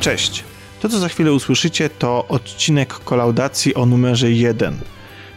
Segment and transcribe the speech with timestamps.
[0.00, 0.44] Cześć.
[0.80, 4.78] To, co za chwilę usłyszycie, to odcinek kolaudacji o numerze 1.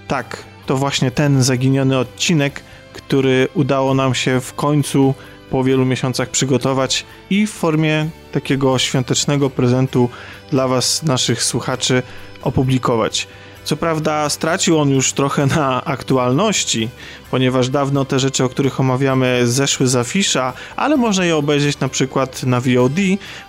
[0.07, 2.63] Tak, to właśnie ten zaginiony odcinek,
[2.93, 5.13] który udało nam się w końcu
[5.49, 10.09] po wielu miesiącach przygotować i w formie takiego świątecznego prezentu
[10.51, 12.03] dla Was, naszych słuchaczy,
[12.41, 13.27] opublikować.
[13.63, 16.89] Co prawda stracił on już trochę na aktualności,
[17.31, 21.89] ponieważ dawno te rzeczy, o których omawiamy, zeszły z afisza, ale można je obejrzeć na
[21.89, 22.99] przykład na VOD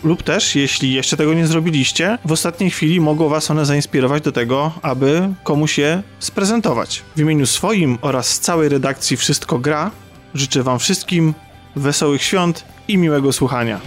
[0.04, 4.32] lub też, jeśli jeszcze tego nie zrobiliście, w ostatniej chwili mogą Was one zainspirować do
[4.32, 7.02] tego, aby komuś je sprezentować.
[7.16, 9.90] W imieniu swoim oraz całej redakcji Wszystko Gra
[10.34, 11.34] życzę Wam wszystkim
[11.76, 13.80] wesołych świąt i miłego słuchania.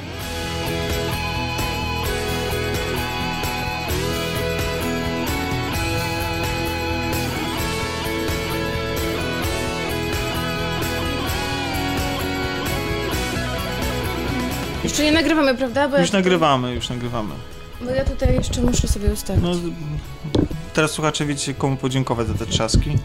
[14.98, 15.90] Jeszcze nie nagrywamy, prawda?
[15.90, 17.36] Bo Już ja, nagrywamy, już nagrywamy.
[17.82, 19.44] bo ja tutaj jeszcze muszę sobie ustawić.
[19.44, 19.52] No,
[20.74, 22.98] teraz słuchacze wiecie, komu podziękować za te trzaski.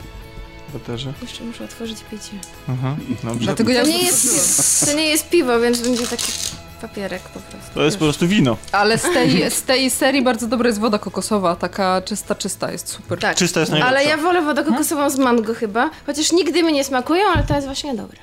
[0.73, 1.13] Baterze.
[1.23, 2.33] Jeszcze muszę otworzyć picie.
[2.69, 3.45] Mhm, dobrze.
[3.45, 6.33] Dlatego ja To nie, jest, to nie jest piwo, więc będzie taki
[6.81, 7.75] papierek po prostu.
[7.75, 8.57] To jest po prostu wino.
[8.73, 12.89] Ale z tej, z tej serii bardzo dobra jest woda kokosowa, taka czysta, czysta, jest
[12.89, 13.19] super.
[13.19, 13.37] Tak.
[13.37, 13.97] Czysta jest najlepsza.
[13.97, 15.91] Ale ja wolę wodę kokosową z mango chyba.
[16.07, 18.19] Chociaż nigdy mi nie smakują, ale ta jest właśnie dobra.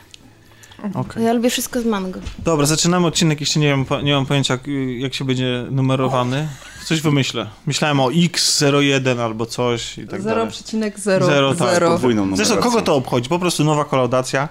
[0.93, 1.23] Okej.
[1.23, 2.19] Ja lubię wszystko z mango.
[2.39, 3.39] Dobra, zaczynamy odcinek.
[3.39, 4.61] Jeszcze nie mam, nie mam pojęcia, jak,
[4.97, 6.47] jak się będzie numerowany.
[6.85, 7.47] Coś wymyślę.
[7.65, 10.47] Myślałem o X01 albo coś i tak dalej.
[10.47, 11.25] 0,0.
[11.25, 11.89] Zero, tak, Zero.
[11.89, 12.71] Podwójną Zresztą numerację.
[12.71, 13.29] kogo to obchodzi?
[13.29, 14.49] Po prostu nowa kolaudacja.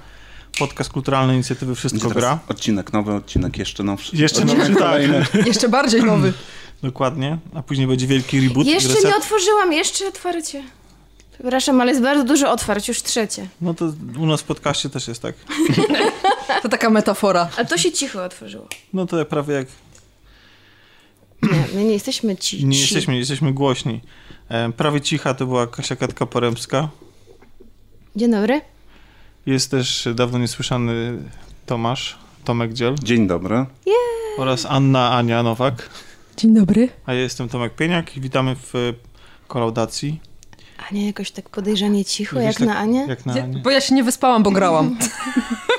[0.59, 2.39] Podcast kulturalnej inicjatywy Wszystko gra.
[2.49, 4.17] Odcinek nowy, odcinek jeszcze nowszy.
[4.17, 4.85] Jeszcze odcinek nowszy,
[5.33, 5.47] tak.
[5.47, 6.33] Jeszcze bardziej nowy.
[6.83, 7.39] Dokładnie.
[7.55, 8.67] A później będzie wielki reboot.
[8.67, 9.05] Jeszcze reset.
[9.05, 10.63] nie otworzyłam, jeszcze otwarcie.
[11.39, 13.49] Przepraszam, ale jest bardzo dużo otwarć, już trzecie.
[13.61, 15.35] No to u nas w podcaście też jest tak.
[16.63, 17.49] To taka metafora.
[17.57, 18.69] Ale to się cicho otworzyło.
[18.93, 19.67] No to prawie jak
[21.43, 22.65] Nie, my nie jesteśmy ci.
[22.67, 22.81] Nie ci.
[22.83, 24.01] jesteśmy, nie jesteśmy głośni.
[24.49, 26.89] E, prawie cicha to była Kasia Katka Poremska.
[28.17, 28.61] Dzień dobry.
[29.47, 31.19] Jest też dawno niesłyszany
[31.67, 33.67] Tomasz, Tomek Dziel Dzień dobry.
[34.39, 35.91] oraz Anna Ania Nowak.
[36.37, 36.89] Dzień dobry.
[37.07, 38.79] A ja jestem Tomek Pieniak i witamy w e,
[40.79, 40.97] kolaudacji.
[40.99, 43.07] Ania jakoś tak podejrzanie cicho, jak tak- na Anię.
[43.09, 43.61] Jak na Ja, Anię.
[43.65, 44.97] bo ja się nie wyspałam, bo grałam.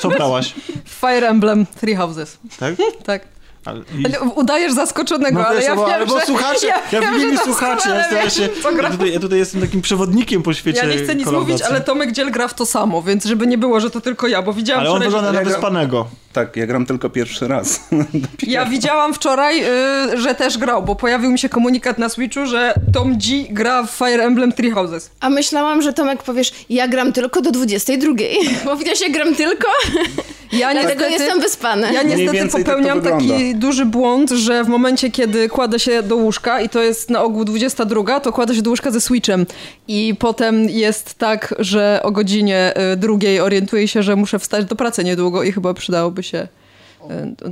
[0.01, 0.53] Co brałaś?
[0.85, 2.37] Fire Emblem Three Houses.
[2.59, 2.75] Tak?
[3.05, 3.21] Tak.
[3.65, 4.05] Ale, i...
[4.05, 6.25] Ale Udajesz zaskoczonego, No ale wiesz, ja bo, wiem, ale bo że...
[6.25, 8.41] słuchacze, ja, ja w wiem, imieniu że słuchaczy, ja, staram się,
[8.81, 11.81] ja, tutaj, ja tutaj jestem takim przewodnikiem po świecie Ja nie chcę nic mówić, ale
[11.81, 14.53] Tomek Dziel gra w to samo, więc żeby nie było, że to tylko ja, bo
[14.53, 16.07] widziałam Ale on wygląda na wyspanego.
[16.33, 17.79] Tak, ja gram tylko pierwszy raz.
[18.47, 19.63] Ja widziałam wczoraj,
[20.13, 23.83] y, że też grał, bo pojawił mi się komunikat na Switchu, że Tom G gra
[23.83, 25.11] w Fire Emblem Three Houses.
[25.19, 28.13] A myślałam, że Tomek powiesz, ja gram tylko do 22.
[28.65, 29.67] Bo widziałeś, ja gram tylko,
[30.51, 31.93] Ja dlatego jestem wyspany.
[31.93, 33.59] Ja niestety tak popełniam taki wygląda.
[33.59, 37.45] duży błąd, że w momencie, kiedy kładę się do łóżka i to jest na ogół
[37.45, 39.45] 22, to kładę się do łóżka ze Switchem
[39.87, 44.75] i potem jest tak, że o godzinie y, drugiej orientuję się, że muszę wstać do
[44.75, 46.47] pracy niedługo i chyba przydałoby się y,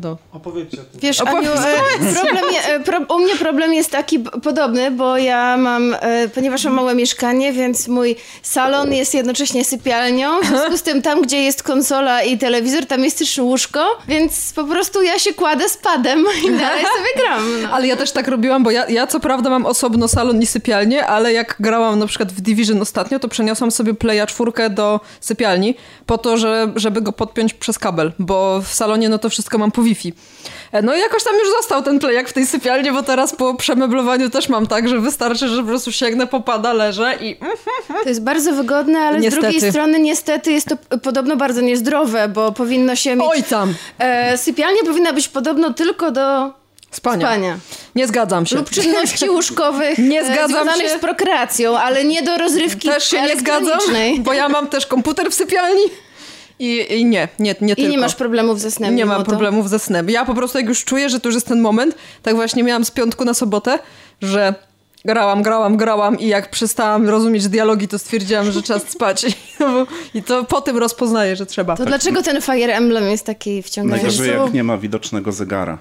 [0.03, 0.17] no.
[0.31, 0.81] Opowiedzcie.
[0.81, 0.99] o tym.
[0.99, 1.21] Wiesz.
[1.21, 5.95] Aniu, e, problem je, e, pro, u mnie problem jest taki podobny, bo ja mam,
[6.01, 11.01] e, ponieważ mam małe mieszkanie, więc mój salon jest jednocześnie sypialnią, w związku z tym
[11.01, 15.33] tam, gdzie jest konsola i telewizor, tam jest też łóżko, więc po prostu ja się
[15.33, 17.61] kładę z padem i dalej sobie gram.
[17.61, 17.69] No.
[17.71, 21.05] Ale ja też tak robiłam, bo ja, ja co prawda mam osobno salon i sypialnię,
[21.05, 25.75] ale jak grałam na przykład w Division ostatnio, to przeniosłam sobie Playa 4 do sypialni
[26.05, 29.71] po to, że, żeby go podpiąć przez kabel, bo w salonie no to wszystko mam
[29.71, 30.13] po Wi-Fi.
[30.71, 33.55] E, No i jakoś tam już został ten Playak w tej sypialni, bo teraz po
[33.55, 37.37] przemeblowaniu też mam tak, że wystarczy, że po prostu sięgnę, popada, leżę i...
[38.03, 39.47] To jest bardzo wygodne, ale Niestety.
[39.47, 43.27] z drugiej strony niestety jest to podobno bardzo niezdrowe, bo powinno się mieć...
[43.31, 43.73] Oj tam!
[43.99, 46.53] E, sypialnia powinna być podobno tylko do
[46.91, 47.27] Spania.
[47.27, 47.57] spania.
[47.95, 48.55] Nie zgadzam się.
[48.55, 50.97] Lub czynności łóżkowych Nie e, zgadzam związanych się.
[50.97, 53.79] z prokreacją, ale nie do rozrywki Też się nie zgadzam,
[54.19, 55.81] bo ja mam też komputer w sypialni
[56.59, 57.91] i, i nie, nie, nie I tylko.
[57.91, 58.95] nie masz problemów ze snem.
[58.95, 59.29] Nie mam to.
[59.29, 60.09] problemów ze snem.
[60.09, 62.85] Ja po prostu jak już czuję, że to już jest ten moment, tak właśnie miałam
[62.85, 63.79] z piątku na sobotę,
[64.21, 64.55] że
[65.05, 69.25] grałam, grałam, grałam i jak przestałam rozumieć dialogi, to stwierdziłam, że czas spać.
[70.13, 71.75] I to po tym rozpoznaję, że trzeba.
[71.77, 74.07] To dlaczego ten Fire Emblem jest taki wciągający?
[74.07, 75.77] Najgorzej jak nie ma widocznego zegara.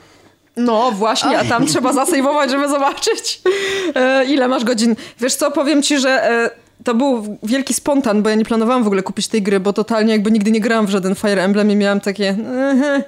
[0.56, 3.40] No właśnie, a tam trzeba zasejwować, żeby zobaczyć
[3.94, 4.96] e, ile masz godzin.
[5.20, 6.50] Wiesz co, powiem ci, że e,
[6.86, 10.12] to był wielki spontan, bo ja nie planowałam w ogóle kupić tej gry, bo totalnie
[10.12, 12.28] jakby nigdy nie grałam w żaden Fire Emblem i miałam takie...
[12.28, 13.02] "Ehe,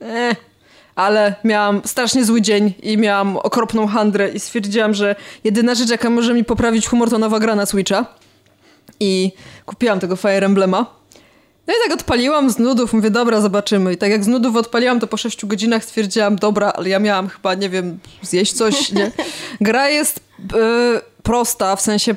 [0.00, 0.36] eh".
[0.94, 6.10] Ale miałam strasznie zły dzień i miałam okropną handrę i stwierdziłam, że jedyna rzecz, jaka
[6.10, 8.06] może mi poprawić humor, to nowa gra na Switcha.
[9.00, 9.32] I
[9.66, 10.86] kupiłam tego Fire Emblema.
[11.66, 13.92] No i tak odpaliłam z nudów, mówię, dobra, zobaczymy.
[13.92, 17.28] I tak jak z nudów odpaliłam, to po 6 godzinach stwierdziłam, dobra, ale ja miałam
[17.28, 19.12] chyba, nie wiem, zjeść coś, nie?
[19.60, 20.22] Gra jest y,
[21.22, 22.14] prosta, w sensie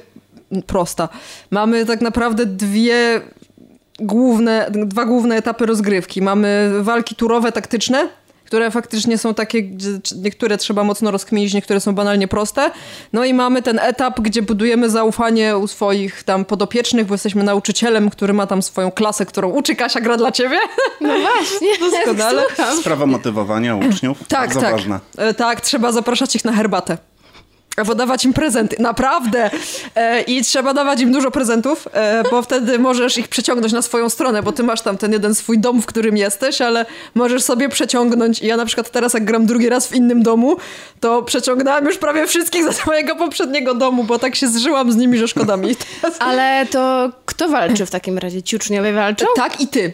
[0.67, 1.09] prosta.
[1.51, 3.21] Mamy tak naprawdę dwie
[3.99, 6.21] główne, dwa główne etapy rozgrywki.
[6.21, 8.09] Mamy walki turowe, taktyczne,
[8.45, 9.89] które faktycznie są takie, gdzie
[10.23, 12.71] niektóre trzeba mocno rozkminić, niektóre są banalnie proste.
[13.13, 18.09] No i mamy ten etap, gdzie budujemy zaufanie u swoich tam podopiecznych, bo jesteśmy nauczycielem,
[18.09, 20.57] który ma tam swoją klasę, którą uczy Kasia gra dla ciebie.
[21.01, 21.67] No właśnie,
[22.05, 22.43] Doskonale.
[22.79, 24.71] Sprawa motywowania uczniów, Tak, bardzo tak.
[24.71, 24.99] ważna.
[25.17, 26.97] E, tak, trzeba zapraszać ich na herbatę.
[27.77, 29.49] Albo dawać im prezenty, naprawdę.
[29.95, 34.09] E, I trzeba dawać im dużo prezentów, e, bo wtedy możesz ich przeciągnąć na swoją
[34.09, 36.85] stronę, bo ty masz tam ten jeden swój dom, w którym jesteś, ale
[37.15, 38.41] możesz sobie przeciągnąć.
[38.41, 40.57] I ja na przykład teraz, jak gram drugi raz w innym domu,
[40.99, 45.17] to przeciągnęłam już prawie wszystkich ze swojego poprzedniego domu, bo tak się zżyłam z nimi,
[45.17, 45.75] że szkoda mi.
[46.19, 48.43] Ale to kto walczy w takim razie?
[48.43, 49.25] Ci uczniowie walczą?
[49.35, 49.93] Tak i ty.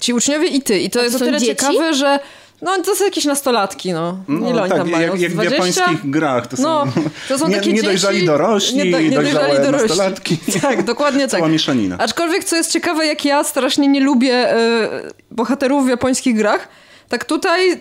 [0.00, 0.78] Ci uczniowie i ty.
[0.80, 1.56] I to A jest to o tyle dzieci?
[1.56, 2.18] ciekawe, że
[2.62, 4.18] no to są jakieś nastolatki, no.
[4.28, 5.12] No, Ile oni tak, tam mają?
[5.12, 5.54] jak, jak w 20?
[5.56, 6.46] japońskich grach.
[6.46, 6.84] To są, No,
[7.28, 9.88] to są nie, takie niedojrzali dzieci, dorośli, nie- dojrzałe niedojrzali dorośli.
[9.88, 10.38] nastolatki.
[10.62, 11.30] Tak, dokładnie tak.
[11.40, 11.96] Cała mieszanina.
[11.98, 14.88] Aczkolwiek, co jest ciekawe, jak ja strasznie nie lubię e,
[15.30, 16.68] bohaterów w japońskich grach,
[17.08, 17.80] tak tutaj,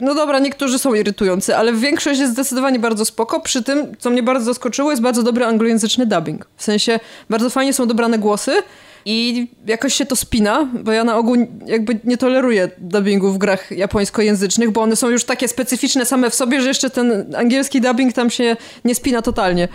[0.00, 3.40] no dobra, niektórzy są irytujący, ale większość jest zdecydowanie bardzo spoko.
[3.40, 6.46] Przy tym, co mnie bardzo zaskoczyło, jest bardzo dobry anglojęzyczny dubbing.
[6.56, 7.00] W sensie,
[7.30, 8.52] bardzo fajnie są dobrane głosy
[9.04, 11.36] i jakoś się to spina, bo ja na ogół
[11.66, 16.34] jakby nie toleruję dubbingu w grach japońskojęzycznych, bo one są już takie specyficzne same w
[16.34, 19.68] sobie, że jeszcze ten angielski dubbing tam się nie spina totalnie.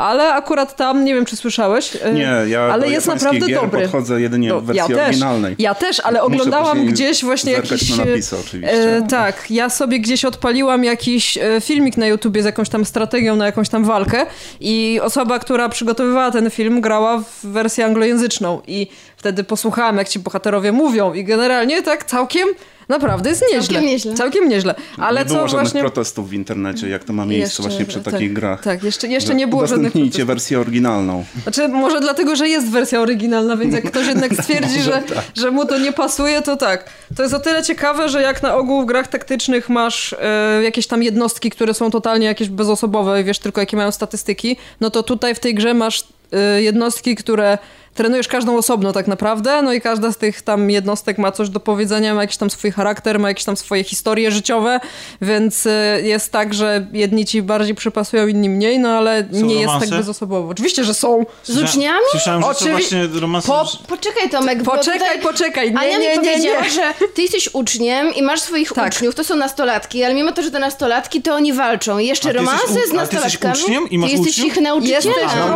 [0.00, 3.60] Ale akurat tam, nie wiem czy słyszałeś, e, Nie, ja ale do jest naprawdę gier
[3.60, 3.82] dobry.
[3.82, 5.56] podchodzę jedynie No, w wersji ja też, oryginalnej.
[5.58, 7.96] Ja też, ale Muszę oglądałam gdzieś właśnie jakiś...
[7.96, 8.96] na napisy oczywiście.
[8.96, 13.36] E, tak, ja sobie gdzieś odpaliłam jakiś e, filmik na YouTubie z jakąś tam strategią
[13.36, 14.26] na jakąś tam walkę
[14.60, 18.86] i osoba, która przygotowywała ten film grała w wersję anglojęzyczną i
[19.16, 22.48] wtedy posłuchałam jak ci bohaterowie mówią i generalnie tak całkiem
[22.90, 23.60] naprawdę jest nieźle.
[23.62, 24.14] Całkiem nieźle.
[24.14, 24.74] Całkiem nieźle.
[24.98, 25.80] Ale nie było co żadnych właśnie...
[25.80, 28.62] protestów w internecie, jak to ma miejsce Jeszcze- właśnie przy tak, takich grach.
[28.62, 30.24] Tak, jeszcze, jeszcze nie było żadnych protestów.
[30.24, 31.24] wersję oryginalną.
[31.42, 35.02] Znaczy, może dlatego, że jest wersja oryginalna, więc jak ktoś jednak stwierdzi, że,
[35.34, 36.90] że mu to nie pasuje, to tak.
[37.16, 40.86] To jest o tyle ciekawe, że jak na ogół w grach taktycznych masz e, jakieś
[40.86, 45.02] tam jednostki, które są totalnie jakieś bezosobowe i wiesz tylko jakie mają statystyki, no to
[45.02, 47.58] tutaj w tej grze masz e, jednostki, które
[47.94, 51.60] trenujesz każdą osobno tak naprawdę, no i każda z tych tam jednostek ma coś do
[51.60, 54.80] powiedzenia, ma jakiś tam swój charakter, ma jakieś tam swoje historie życiowe,
[55.22, 59.54] więc e, jest tak, że jedni ci bardziej przypasują, inni mniej, no ale Są nie
[59.60, 60.48] jest tak bezosobowo.
[60.48, 61.26] Oczywiście, że są.
[61.44, 62.00] Z uczniami?
[62.10, 63.48] Słyszałem, że to Oczywi- właśnie romanse...
[63.48, 65.20] Po- Poczekaj Tomek, bo Poczekaj, tutaj...
[65.22, 65.70] poczekaj.
[65.72, 66.70] Nie, Ania nie, nie, powiedziała, nie.
[66.70, 68.92] że ty jesteś uczniem i masz swoich Tak.
[68.92, 71.98] uczniów, to są nastolatki, ale mimo to, że to nastolatki, to oni walczą.
[71.98, 73.54] I jeszcze romanse u- z a ty jesteś nastolatkami.
[73.64, 74.56] uczniem i masz ty jesteś uczniów?
[74.56, 75.04] ich nauczycielem.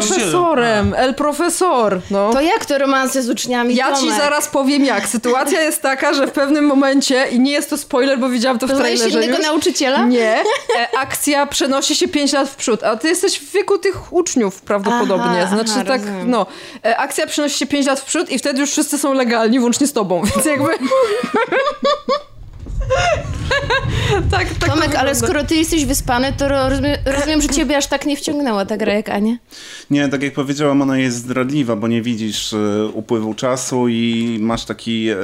[0.00, 2.00] Jesteś profesorem, el profesor.
[2.10, 2.23] No.
[2.32, 4.16] To jak to romanse z uczniami, Ja ci Tomek?
[4.20, 5.08] zaraz powiem jak.
[5.08, 8.66] Sytuacja jest taka, że w pewnym momencie, i nie jest to spoiler, bo widziałam to
[8.66, 9.46] w Poznajesz trailerze innego już.
[9.46, 10.04] nauczyciela?
[10.04, 10.42] Nie.
[10.80, 14.60] E, akcja przenosi się 5 lat w przód, a ty jesteś w wieku tych uczniów
[14.60, 15.42] prawdopodobnie.
[15.42, 16.30] Aha, znaczy aha, tak, rozumiem.
[16.30, 16.46] no.
[16.84, 19.86] E, akcja przenosi się 5 lat w przód i wtedy już wszyscy są legalni, włącznie
[19.86, 20.72] z tobą, więc jakby...
[24.30, 27.86] tak, tak to Tomek, ale skoro ty jesteś wyspany, to rozumiem, rozumiem, że ciebie aż
[27.86, 29.36] tak nie wciągnęła ta gra jak Ania.
[29.90, 34.64] Nie, tak jak powiedziałam, ona jest zdradliwa, bo nie widzisz e, upływu czasu i masz
[34.64, 35.16] taki e,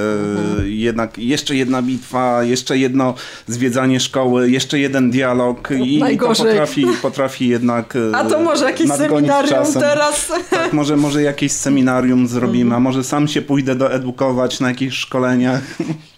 [0.65, 3.15] jednak jeszcze jedna bitwa, jeszcze jedno
[3.47, 6.47] zwiedzanie szkoły, jeszcze jeden dialog i to Najgorzej.
[6.47, 9.83] potrafi, potrafi jednak e, A to może jakieś seminarium czasem.
[9.83, 10.33] teraz?
[10.51, 15.63] Tak, może, może jakieś seminarium zrobimy, a może sam się pójdę doedukować na jakichś szkoleniach.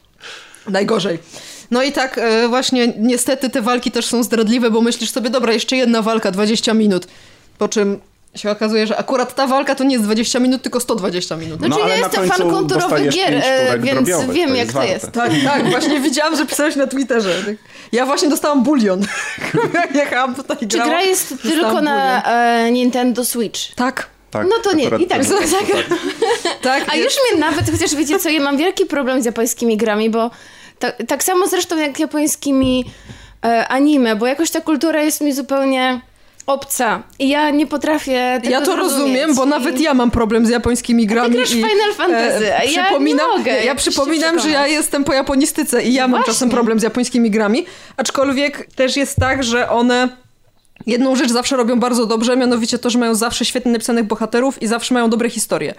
[0.68, 1.18] Najgorzej.
[1.70, 5.52] No i tak e, właśnie niestety te walki też są zdradliwe, bo myślisz sobie, dobra,
[5.52, 7.06] jeszcze jedna walka, 20 minut.
[7.58, 8.00] Po czym
[8.34, 11.58] się okazuje, że akurat ta walka to nie jest 20 minut, tylko 120 minut.
[11.58, 14.54] Znaczy ja ale na jestem końcu fanką turowych dostajesz gier, e, więc drobiowych, wiem to
[14.54, 15.12] jak to jest.
[15.12, 17.34] Tak, tak, właśnie widziałam, że pisałeś na Twitterze.
[17.92, 19.00] Ja właśnie dostałam bulion.
[19.74, 22.36] Jak jechałam tutaj Czy grałam, gra jest tylko na bulion.
[22.36, 23.74] e, Nintendo Switch?
[23.74, 25.86] Tak, Tak, No to nie, i tak to- za- to- za- tak.
[26.62, 26.84] tak.
[26.88, 30.30] A już mnie nawet, chociaż wiecie co, ja mam wielki problem z japońskimi grami, bo
[30.78, 32.84] ta, tak samo zresztą jak japońskimi
[33.44, 36.00] e, anime, bo jakoś ta kultura jest mi zupełnie
[36.46, 38.92] obca i ja nie potrafię tego Ja to zrozumieć.
[38.98, 41.34] rozumiem, bo I- nawet ja mam problem z japońskimi grami.
[41.36, 44.66] grasz w i, e, Final Fantasy, a ja nie przypominam, mogę Ja przypominam, że ja
[44.66, 46.32] jestem po japonistyce i ja mam Właśnie.
[46.34, 50.08] czasem problem z japońskimi grami, aczkolwiek też jest tak, że one
[50.86, 54.66] jedną rzecz zawsze robią bardzo dobrze, mianowicie to, że mają zawsze świetnie napisanych bohaterów i
[54.66, 55.74] zawsze mają dobre historie.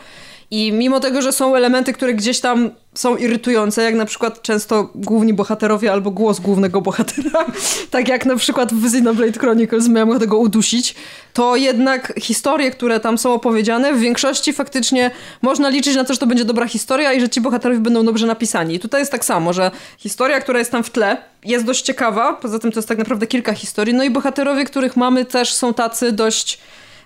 [0.51, 4.89] I mimo tego, że są elementy, które gdzieś tam są irytujące, jak na przykład często
[4.95, 7.45] główni bohaterowie albo głos głównego bohatera,
[7.91, 10.95] tak jak na przykład w Xenoblade Chronicles miałem tego udusić,
[11.33, 16.19] to jednak historie, które tam są opowiedziane, w większości faktycznie można liczyć na to, że
[16.19, 18.75] to będzie dobra historia i że ci bohaterowie będą dobrze napisani.
[18.75, 22.33] I tutaj jest tak samo, że historia, która jest tam w tle, jest dość ciekawa,
[22.33, 25.73] poza tym to jest tak naprawdę kilka historii, no i bohaterowie, których mamy też są
[25.73, 26.59] tacy dość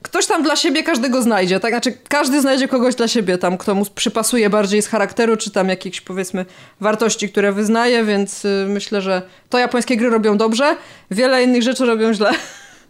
[0.08, 1.72] ktoś tam dla siebie każdego znajdzie, tak?
[1.72, 5.70] Znaczy każdy znajdzie kogoś dla siebie tam, kto mu przypasuje bardziej z charakteru, czy tam
[5.70, 6.46] jakichś powiedzmy
[6.82, 10.76] wartości, które wyznaje, więc y, myślę, że to japońskie gry robią dobrze,
[11.12, 12.32] wiele innych rzeczy robią źle.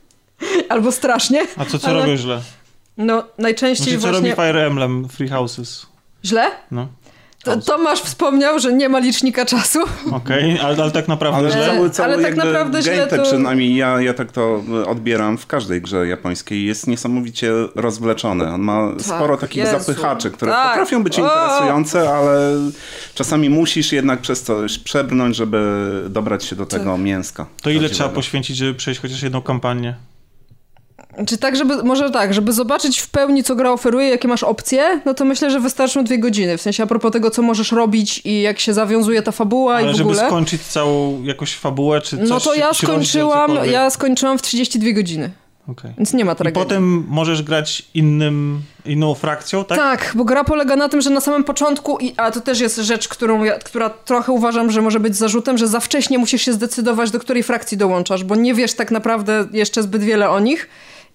[0.69, 1.41] Albo strasznie.
[1.57, 1.99] A co, co ale...
[1.99, 2.41] robią źle?
[2.97, 4.29] No, najczęściej znaczy, co właśnie...
[4.29, 5.85] robi Fire Emblem Free Houses?
[6.25, 6.51] Źle?
[6.71, 6.87] No.
[7.47, 9.79] To, Tomasz wspomniał, że nie ma licznika czasu.
[10.11, 11.65] Okej, okay, ale, ale, tak naprawdę ale źle.
[11.65, 13.23] Cały, cały ale tak naprawdę źle to...
[13.23, 18.53] przynajmniej ja, ja tak to odbieram w każdej grze japońskiej, jest niesamowicie rozwleczony.
[18.53, 19.79] On ma tak, sporo takich Jezu.
[19.79, 20.69] zapychaczy, które tak.
[20.69, 22.53] potrafią być interesujące, ale
[23.15, 27.01] czasami musisz jednak przez coś przebrnąć, żeby dobrać się do tego tak.
[27.01, 27.45] mięska.
[27.61, 29.95] To ile trzeba poświęcić, żeby przejść chociaż jedną kampanię?
[31.27, 35.01] Czy tak, żeby, może tak, żeby zobaczyć w pełni, co gra oferuje, jakie masz opcje,
[35.05, 36.57] no to myślę, że wystarczą dwie godziny.
[36.57, 39.91] W sensie a propos tego, co możesz robić i jak się zawiązuje ta fabuła Ale
[39.91, 40.15] i w ogóle.
[40.15, 42.29] żeby skończyć całą jakoś fabułę, czy coś?
[42.29, 45.29] No to ja skończyłam, ja skończyłam w 32 godziny.
[45.67, 45.93] Okay.
[45.97, 46.61] Więc nie ma tragedii.
[46.61, 49.77] I potem możesz grać innym, inną frakcją, tak?
[49.77, 53.07] Tak, bo gra polega na tym, że na samym początku, a to też jest rzecz,
[53.07, 57.11] którą ja, która trochę uważam, że może być zarzutem, że za wcześnie musisz się zdecydować,
[57.11, 60.69] do której frakcji dołączasz, bo nie wiesz tak naprawdę jeszcze zbyt wiele o nich.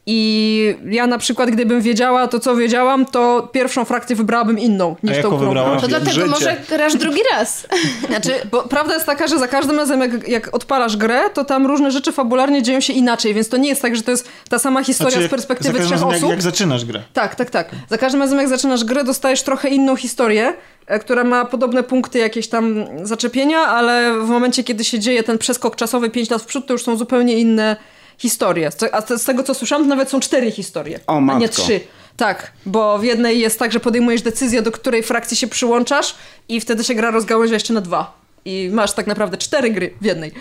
[0.07, 5.19] I ja na przykład, gdybym wiedziała to, co wiedziałam, to pierwszą frakcję wybrałabym inną niż
[5.19, 5.83] A tą, którą wybrałaś?
[5.83, 6.27] To dlatego Życie.
[6.27, 7.67] może grasz drugi raz.
[8.09, 11.67] Znaczy, bo prawda jest taka, że za każdym razem jak, jak odpalasz grę, to tam
[11.67, 14.59] różne rzeczy fabularnie dzieją się inaczej, więc to nie jest tak, że to jest ta
[14.59, 16.23] sama historia znaczy, z perspektywy trzech razem, osób.
[16.23, 17.03] Jak, jak zaczynasz grę.
[17.13, 17.71] Tak, tak, tak.
[17.91, 20.55] Za każdym razem jak zaczynasz grę, dostajesz trochę inną historię,
[20.87, 25.39] e, która ma podobne punkty jakieś tam zaczepienia, ale w momencie, kiedy się dzieje ten
[25.39, 27.77] przeskok czasowy 5 lat w przód, to już są zupełnie inne
[28.23, 28.71] historie.
[28.93, 31.81] A z tego, co słyszałam, to nawet są cztery historie, o, a nie trzy.
[32.17, 36.15] Tak, bo w jednej jest tak, że podejmujesz decyzję, do której frakcji się przyłączasz
[36.49, 38.23] i wtedy się gra rozgałęzia jeszcze na dwa.
[38.45, 40.33] I masz tak naprawdę cztery gry w jednej.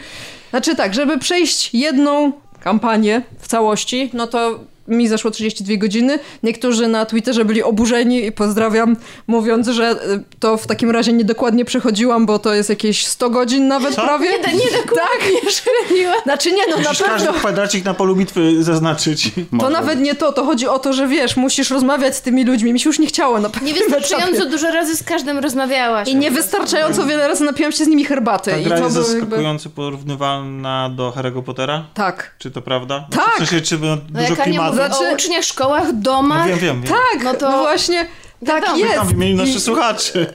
[0.50, 4.59] Znaczy tak, żeby przejść jedną kampanię w całości, no to
[4.91, 6.19] mi zeszło 32 godziny.
[6.43, 8.95] Niektórzy na Twitterze byli oburzeni i pozdrawiam,
[9.27, 13.67] mówiąc, że y, to w takim razie niedokładnie przechodziłam, bo to jest jakieś 100 godzin
[13.67, 14.01] nawet Co?
[14.01, 14.29] prawie.
[14.29, 15.51] Nie, niedokładnie tak.
[15.51, 16.13] średniła.
[16.24, 17.25] Znaczy nie, no Musisz na pewno.
[17.25, 19.31] każdy kwadracik na polu bitwy zaznaczyć.
[19.36, 19.69] To Może.
[19.69, 22.74] nawet nie to, to chodzi o to, że wiesz, musisz rozmawiać z tymi ludźmi.
[22.74, 23.67] Mi się już nie chciało na pewno.
[23.67, 26.07] Niewystarczająco dużo razy z każdym rozmawiałaś.
[26.10, 28.51] I niewystarczająco wiele razy napiłam się z nimi herbaty.
[28.51, 29.19] Ta gra I to jest jakby...
[29.19, 31.86] zaskakująco porównywalna do Harry'ego Pottera?
[31.93, 32.36] Tak.
[32.38, 33.07] Czy to prawda?
[33.15, 33.33] Tak.
[33.36, 34.75] W sensie, czy no dużo klimatu?
[34.88, 35.09] Znaczy...
[35.09, 36.39] O uczniach, szkołach, domach.
[36.39, 36.93] No wiem, wiem, wiem.
[36.93, 38.07] Tak, no to no właśnie...
[38.45, 38.77] Tak Wiadomo.
[38.77, 38.95] jest.
[38.95, 40.27] Tam w imieniu naszych słuchaczy.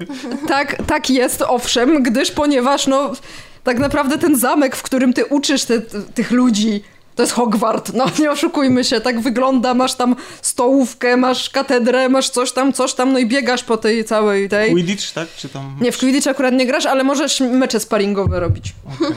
[0.48, 3.12] Tak, tak jest, owszem, gdyż ponieważ no
[3.64, 5.80] tak naprawdę ten zamek, w którym ty uczysz te,
[6.14, 6.82] tych ludzi,
[7.14, 12.30] to jest Hogwart, no nie oszukujmy się, tak wygląda, masz tam stołówkę, masz katedrę, masz
[12.30, 14.70] coś tam, coś tam, no i biegasz po tej całej tej...
[14.70, 15.28] Quidditch, tak?
[15.36, 15.76] Czy tam...
[15.80, 18.72] Nie, w Quidditch akurat nie grasz, ale możesz mecze sparingowe robić.
[18.96, 19.16] Okay.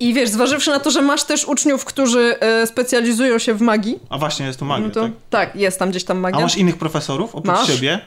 [0.00, 3.98] I wiesz, zważywszy na to, że masz też uczniów, którzy e, specjalizują się w magii.
[4.10, 5.12] A właśnie, jest to magia, no to, tak?
[5.30, 6.38] Tak, jest tam gdzieś tam magia.
[6.38, 7.66] A masz innych profesorów oprócz masz?
[7.66, 8.00] siebie?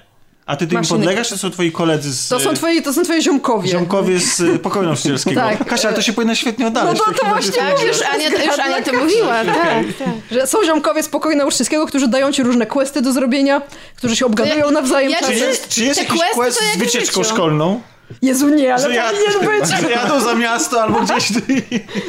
[0.46, 2.28] A ty tym podlegasz, to są twoi koledzy z...
[2.28, 3.70] To są twoi, to są twoje ziomkowie.
[3.70, 5.42] Ziomkowie z y, pokoju nauczycielskiego.
[5.42, 5.66] tak.
[5.66, 6.98] Kasia, to się powinno świetnie oddalać.
[6.98, 9.56] No to, to właśnie tak, już Ania, już Ania to mówiła, tak,
[10.00, 10.08] tak.
[10.32, 13.62] Że są ziomkowie z pokoju nauczycielskiego, którzy dają ci różne questy do zrobienia,
[13.96, 15.12] którzy się obgadują ja, nawzajem.
[15.12, 17.82] Ja, czy jest, czy jest jakiś quest z wycieczką szkolną?
[18.22, 19.02] Jezu, nie, ale że
[19.40, 19.82] powinien być.
[19.82, 21.32] Że jadą za miasto albo gdzieś...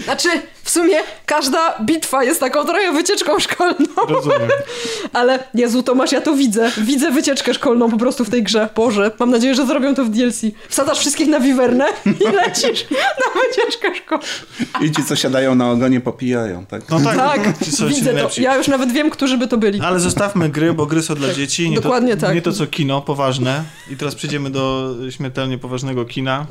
[0.05, 0.29] Znaczy,
[0.69, 0.97] w sumie
[1.27, 3.87] każda bitwa jest taką trochę wycieczką szkolną.
[4.09, 4.49] Rozumiem.
[5.13, 6.71] Ale Jezu, Tomasz, ja to widzę.
[6.79, 8.69] Widzę wycieczkę szkolną po prostu w tej grze.
[8.77, 10.41] Boże, mam nadzieję, że zrobią to w DLC.
[10.69, 14.25] Wsadzasz wszystkich na wiwernę i lecisz na wycieczkę szkolną.
[14.81, 16.83] I ci, co siadają na ogonie, popijają, tak?
[16.91, 17.55] No tak, tak
[17.89, 18.41] widzę to.
[18.41, 19.81] Ja już nawet wiem, którzy by to byli.
[19.81, 21.71] Ale zostawmy gry, bo gry są dla dzieci.
[21.71, 22.35] Nie Dokładnie to, tak.
[22.35, 23.65] Nie to, co kino, poważne.
[23.91, 26.47] I teraz przejdziemy do śmiertelnie poważnego kina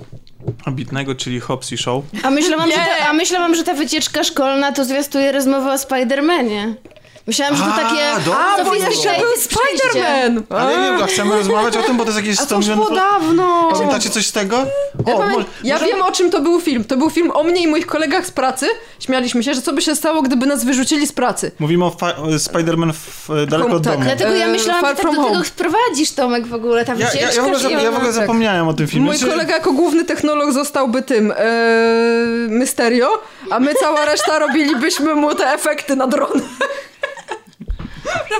[0.66, 2.06] ambitnego, czyli Hobbs i Show.
[2.24, 2.86] A myślałam, yeah.
[2.86, 6.74] że ta, a myślałam, że ta wycieczka szkolna to zwiastuje rozmowę o Spider-Manie.
[7.28, 8.26] Myślałam, że to takie...
[8.26, 8.40] dobra.
[8.60, 10.42] A, bo jeszcze był Spider-Man!
[10.50, 12.40] Ale nie, a chcemy rozmawiać o tym, bo to jest jakieś...
[12.42, 13.70] A to już było dawno!
[13.74, 14.58] Pamiętacie coś z tego?
[15.08, 15.86] Ja, O, może, ja może...
[15.88, 16.84] wiem, o czym to był film.
[16.84, 18.68] To był film o mnie i moich kolegach z pracy.
[19.00, 21.52] Śmialiśmy się, że co by się stało, gdyby nas wyrzucili z pracy.
[21.60, 21.90] Mówimy o
[22.38, 23.94] Spider-Man w, daleko od tak.
[23.94, 24.06] domu.
[24.06, 25.44] Dlatego ja myślałam, Far że tak do from tego home.
[25.46, 26.86] wprowadzisz, Tomek, w ogóle.
[26.86, 28.14] Ta Ja, ja, ja, w ogóle, że- ja w ogóle tak.
[28.14, 29.06] zapomniałem o tym filmie.
[29.06, 31.46] Mój kolega jako główny technolog zostałby tym e,
[32.50, 33.10] Mysterio,
[33.52, 36.42] a my cała reszta robilibyśmy mu te efekty na dron.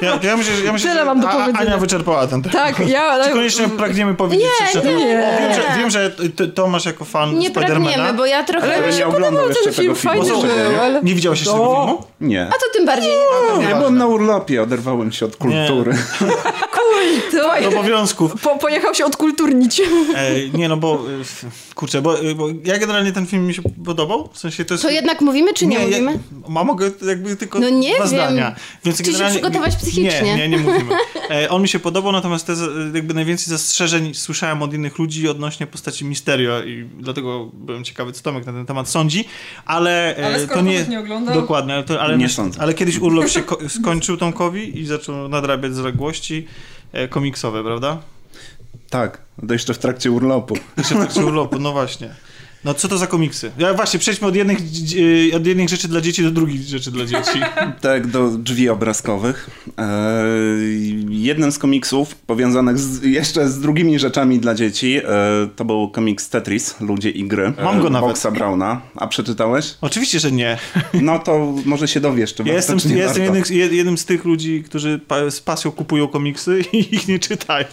[0.02, 1.60] Ja, ja myślę, że- ja myślę Tyle że mam do A- powiedzenia.
[1.60, 2.58] Ania wyczerpała ten temat.
[2.78, 3.24] Tak, ja...
[3.24, 4.82] Czy koniecznie pragniemy powiedzieć Nie, nie.
[4.82, 5.40] temat?
[5.40, 8.14] Wiem, że, wiem, że ty, Tomasz jako fan Nie pragniemy, Spidermana...
[8.14, 8.76] bo ja trochę...
[8.76, 10.38] Ale nie oglądał podobał jeszcze ten film, tego filmu.
[10.40, 11.02] fajny był, ale...
[11.04, 12.04] Nie widziałeś jeszcze tego filmu?
[12.22, 12.48] Nie.
[12.48, 13.12] A to tym bardziej.
[13.70, 15.94] Ja byłem na urlopie, oderwałem się od kultury.
[17.32, 18.42] To Do obowiązków.
[18.42, 19.82] po, pojechał się odkulturnić.
[20.16, 23.62] E, nie no, bo e, kurczę, bo, e, bo ja generalnie ten film mi się
[23.86, 24.84] podobał, w sensie to jest...
[24.84, 26.12] To jednak mówimy, czy nie, mówimy?
[26.50, 28.08] Ja, a mogę jakby tylko No nie dwa wiem.
[28.08, 28.56] zdania.
[28.86, 30.22] Więc Czy się generalnie, przygotować psychicznie?
[30.24, 30.96] Nie, nie, nie mówimy.
[31.30, 32.54] E, on mi się podobał, natomiast te,
[32.94, 38.24] jakby najwięcej zastrzeżeń słyszałem od innych ludzi odnośnie postaci Misterio i dlatego byłem ciekawy, co
[38.24, 39.26] Tomek na ten temat sądzi,
[39.66, 40.84] ale, e, Ale skoro to nie...
[40.88, 41.36] Nie oglądał?
[41.36, 42.62] Dokładnie, ale, to, ale, Nie sądzę.
[42.62, 46.48] ale kiedyś urlop się ko- skończył Tomkowi i zaczął nadrabiać zaległości
[46.92, 47.98] e, komiksowe, prawda?
[48.90, 50.58] Tak, to jeszcze w trakcie urlopu.
[50.78, 52.16] Jeszcze w trakcie urlopu, no właśnie.
[52.68, 53.52] No co to za komiksy?
[53.58, 57.06] Ja właśnie, przejdźmy od jednych, dzi- od jednych rzeczy dla dzieci do drugich rzeczy dla
[57.06, 57.40] dzieci.
[57.82, 59.50] Tak, do drzwi obrazkowych.
[59.78, 65.04] Eee, jednym z komiksów powiązanych z, jeszcze z drugimi rzeczami dla dzieci e,
[65.56, 67.54] to był komiks Tetris, Ludzie i Gry.
[67.64, 68.10] Mam go e, nawet.
[68.10, 68.82] Boxa Browna.
[68.96, 69.76] A przeczytałeś?
[69.82, 70.58] Oczywiście, że nie.
[71.02, 73.50] No to może się dowiesz, czy Ja warto, jestem, czy nie ja jestem jednym, z-
[73.50, 77.66] jednym z tych ludzi, którzy pa, z pasją kupują komiksy i ich nie czytają.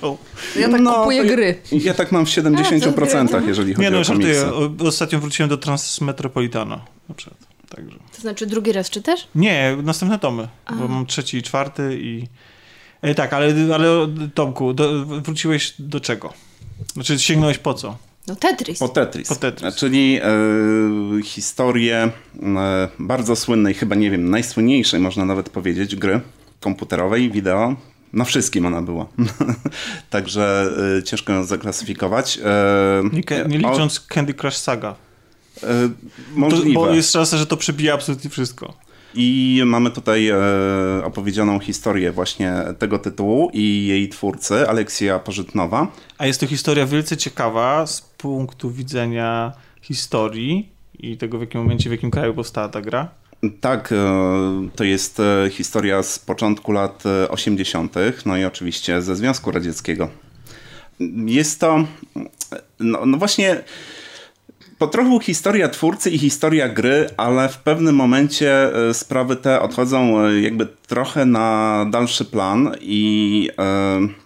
[0.60, 1.54] Ja tak No, kupuję gry.
[1.72, 4.46] Ja tak mam w 70%, jeżeli chodzi Nie no, o komiksy.
[4.88, 7.38] Ostatnio wróciłem do Transmetropolitana na przykład.
[7.68, 7.98] Także.
[8.16, 9.28] To znaczy drugi raz czytasz?
[9.34, 10.48] Nie, następne tomy,
[10.78, 12.26] bo mam trzeci i czwarty i...
[13.02, 13.88] E, tak, ale, ale
[14.34, 16.32] Tomku, do, wróciłeś do czego?
[16.94, 17.96] Znaczy sięgnąłeś po co?
[18.26, 18.78] No Tetris.
[18.78, 19.28] Po Tetris.
[19.28, 19.74] Po Tetris.
[19.74, 22.10] Czyli e, historię
[22.42, 26.20] e, bardzo słynnej, chyba nie wiem, najsłynniejszej można nawet powiedzieć, gry
[26.60, 27.76] komputerowej, wideo.
[28.14, 29.06] Na wszystkim ona była.
[30.11, 32.38] Także e, ciężko ją zaklasyfikować.
[32.44, 34.94] E, Nie, nie o- licząc Candy Crush Saga.
[35.61, 35.66] To,
[36.35, 36.75] możliwe.
[36.75, 38.75] bo jest szansa, że to przebija absolutnie wszystko.
[39.14, 40.37] I mamy tutaj e,
[41.04, 45.87] opowiedzianą historię właśnie tego tytułu i jej twórcy, Aleksja Pożytnowa.
[46.18, 49.52] A jest to historia wielce ciekawa z punktu widzenia
[49.83, 50.68] historii
[50.99, 53.09] i tego, w jakim momencie, w jakim kraju powstała ta gra.
[53.60, 53.96] Tak, e,
[54.76, 57.94] to jest e, historia z początku lat e, 80.,
[58.26, 60.08] no i oczywiście ze Związku Radzieckiego.
[61.26, 61.84] Jest to,
[62.80, 63.64] no, no właśnie,
[64.78, 70.20] po trochu historia twórcy i historia gry, ale w pewnym momencie e, sprawy te odchodzą
[70.20, 74.23] e, jakby trochę na dalszy plan i e,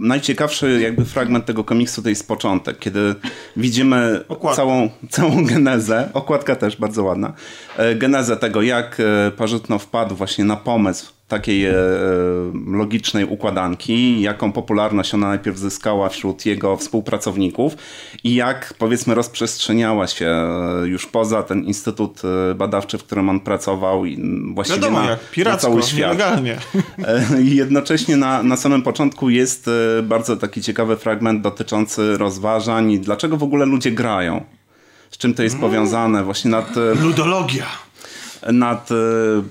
[0.00, 3.14] najciekawszy jakby fragment tego komiksu to jest początek, kiedy
[3.56, 4.56] widzimy Okładka.
[4.56, 7.32] całą, całą genezę, okładka też bardzo ładna,
[7.76, 11.74] e, genezę tego, jak e, Parzytno wpadł właśnie na pomysł takiej e,
[12.66, 17.76] logicznej układanki, jaką popularność ona najpierw zyskała wśród jego współpracowników
[18.24, 20.36] i jak powiedzmy rozprzestrzeniała się
[20.84, 22.22] już poza ten instytut
[22.54, 24.18] badawczy, w którym on pracował i
[24.54, 25.98] właściwie Wiadomo na, jak, na piracko, cały świat.
[25.98, 26.56] nielegalnie.
[27.44, 33.36] I jednocześnie na, na samym początku jest e, bardzo taki ciekawy fragment dotyczący rozważań, dlaczego
[33.36, 34.44] w ogóle ludzie grają.
[35.10, 37.66] Z czym to jest powiązane właśnie nad, e, Ludologia.
[38.52, 38.94] nad e,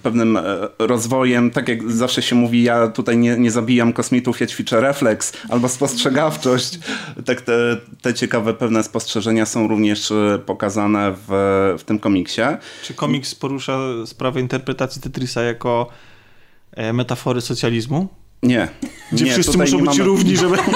[0.04, 0.40] pewnym
[0.80, 5.34] rozwojem, tak jak zawsze się mówi, ja tutaj nie, nie zabijam kosmitów, ja ćwiczę refleks
[5.50, 6.80] albo spostrzegawczość.
[7.26, 10.14] Tak te, te ciekawe pewne spostrzeżenia są również
[10.46, 11.28] pokazane w,
[11.80, 12.42] w tym komiksie.
[12.84, 15.90] Czy komiks porusza sprawę interpretacji Tetrisa jako
[16.94, 18.08] metafory socjalizmu?
[18.44, 18.68] Nie.
[19.12, 20.58] Gdzie nie, wszyscy muszą być mamy- równi, żeby...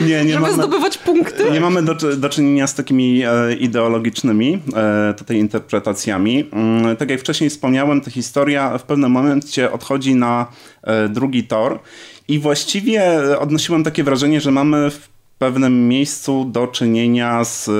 [0.00, 1.50] Nie, nie Żeby mamy, zdobywać punkty.
[1.50, 6.50] Nie mamy do, do czynienia z takimi e, ideologicznymi e, tutaj interpretacjami.
[6.52, 10.46] Mm, tak jak wcześniej wspomniałem, ta historia w pewnym momencie odchodzi na
[10.82, 11.80] e, drugi tor
[12.28, 15.08] i właściwie odnosiłem takie wrażenie, że mamy w
[15.44, 17.72] pewnym miejscu do czynienia z e,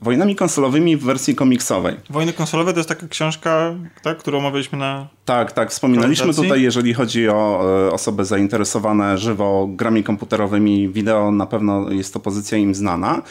[0.00, 1.96] wojnami konsolowymi w wersji komiksowej.
[2.10, 5.08] Wojny konsolowe to jest taka książka, tak, którą omawialiśmy na...
[5.24, 5.70] Tak, tak.
[5.70, 12.14] Wspominaliśmy tutaj, jeżeli chodzi o e, osoby zainteresowane żywo grami komputerowymi, wideo, na pewno jest
[12.14, 13.22] to pozycja im znana.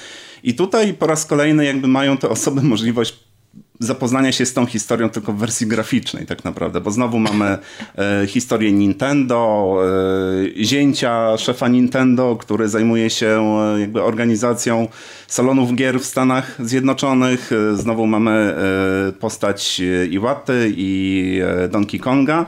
[0.44, 3.29] I tutaj po raz kolejny jakby mają te osoby możliwość
[3.80, 7.58] zapoznania się z tą historią tylko w wersji graficznej tak naprawdę, bo znowu mamy
[7.98, 9.76] e, historię Nintendo,
[10.60, 13.28] e, zięcia szefa Nintendo, który zajmuje się
[13.76, 14.88] e, jakby organizacją
[15.28, 17.52] salonów gier w Stanach Zjednoczonych.
[17.52, 22.46] E, znowu mamy e, postać e, Iwaty i Donkey Konga.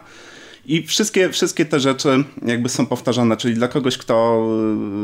[0.71, 4.45] I wszystkie, wszystkie te rzeczy jakby są powtarzane, czyli dla kogoś, kto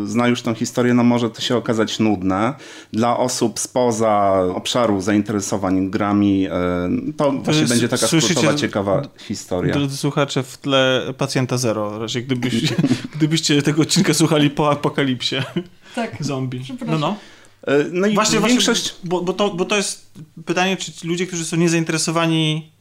[0.03, 2.53] y, zna już tą historię, no może to się okazać nudne.
[2.93, 6.47] Dla osób spoza obszaru zainteresowań grami,
[7.10, 9.73] y, to właśnie jest- będzie taka skrótowa, ciekawa historia.
[9.73, 11.99] Drodzy słuchacze, w tle Pacjenta Zero.
[11.99, 12.53] Raczej gdybyś,
[13.17, 15.36] gdybyście tego odcinka słuchali po apokalipsie
[15.95, 16.17] Tak.
[16.19, 16.62] zombie.
[16.88, 17.15] No, no.
[17.69, 18.84] Y, No i Właśnie, większość...
[18.84, 20.12] właśnie bo, bo, to, bo to jest
[20.45, 22.71] pytanie, czy ludzie, którzy są niezainteresowani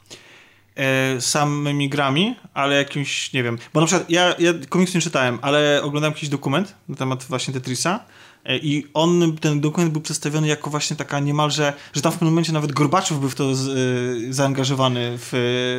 [1.20, 5.80] samymi grami, ale jakimś, nie wiem, bo na przykład ja, ja komiksu nie czytałem, ale
[5.82, 8.00] oglądałem jakiś dokument na temat właśnie Tetrisa
[8.44, 12.32] e, i on, ten dokument był przedstawiony jako właśnie taka niemalże, że tam w pewnym
[12.32, 15.28] momencie nawet Gorbaczow był w to z, e, zaangażowany w,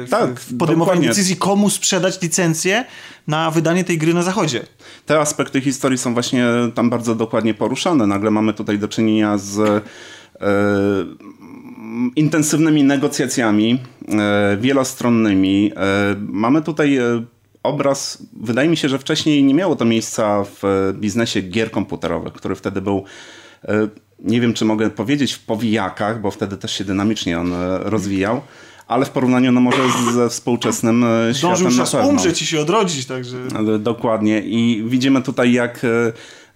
[0.07, 2.85] w, Tak, w podejmowanie decyzji, komu sprzedać licencję
[3.27, 4.65] na wydanie tej gry na zachodzie.
[5.05, 8.07] Te aspekty historii są właśnie tam bardzo dokładnie poruszane.
[8.07, 9.81] Nagle mamy tutaj do czynienia z e,
[12.15, 13.79] intensywnymi negocjacjami,
[14.09, 15.71] e, wielostronnymi.
[15.75, 17.23] E, mamy tutaj e,
[17.63, 22.55] obraz, wydaje mi się, że wcześniej nie miało to miejsca w biznesie gier komputerowych, który
[22.55, 23.03] wtedy był
[24.19, 28.41] nie wiem, czy mogę powiedzieć w powijakach, bo wtedy też się dynamicznie on rozwijał,
[28.87, 29.77] ale w porównaniu no może
[30.13, 32.09] ze współczesnym Zdążył światem na pewno.
[32.09, 33.37] umrzeć i się odrodzić, także...
[33.79, 34.41] Dokładnie.
[34.41, 35.85] I widzimy tutaj, jak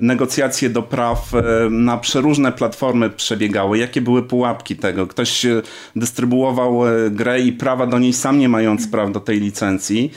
[0.01, 5.07] negocjacje do praw e, na przeróżne platformy przebiegały, jakie były pułapki tego.
[5.07, 5.61] Ktoś e,
[5.95, 10.11] dystrybuował e, grę i prawa do niej sam nie mając praw do tej licencji.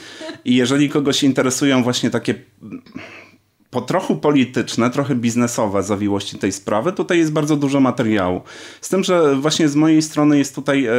[0.45, 2.35] I jeżeli kogoś interesują właśnie takie
[3.75, 8.41] po trochu polityczne, trochę biznesowe zawiłości tej sprawy, tutaj jest bardzo dużo materiału.
[8.81, 10.91] Z tym, że właśnie z mojej strony jest tutaj e,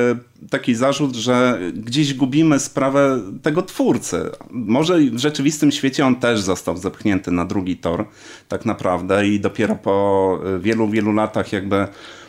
[0.50, 4.30] taki zarzut, że gdzieś gubimy sprawę tego twórcy.
[4.50, 8.04] Może w rzeczywistym świecie on też został zepchnięty na drugi tor,
[8.48, 11.86] tak naprawdę, i dopiero po e, wielu, wielu latach jakby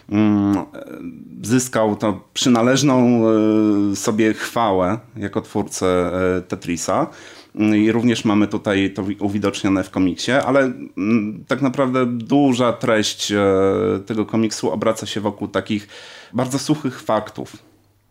[0.09, 0.55] mm,
[1.43, 3.23] zyskał to przynależną
[3.91, 7.07] e, sobie chwałę jako twórcę e, Tetrisa.
[7.75, 10.59] I również mamy tutaj to uwidocznione w komiksie, ale
[10.97, 13.45] mm, tak naprawdę duża treść e,
[14.05, 15.87] tego komiksu obraca się wokół takich
[16.33, 17.57] bardzo suchych faktów.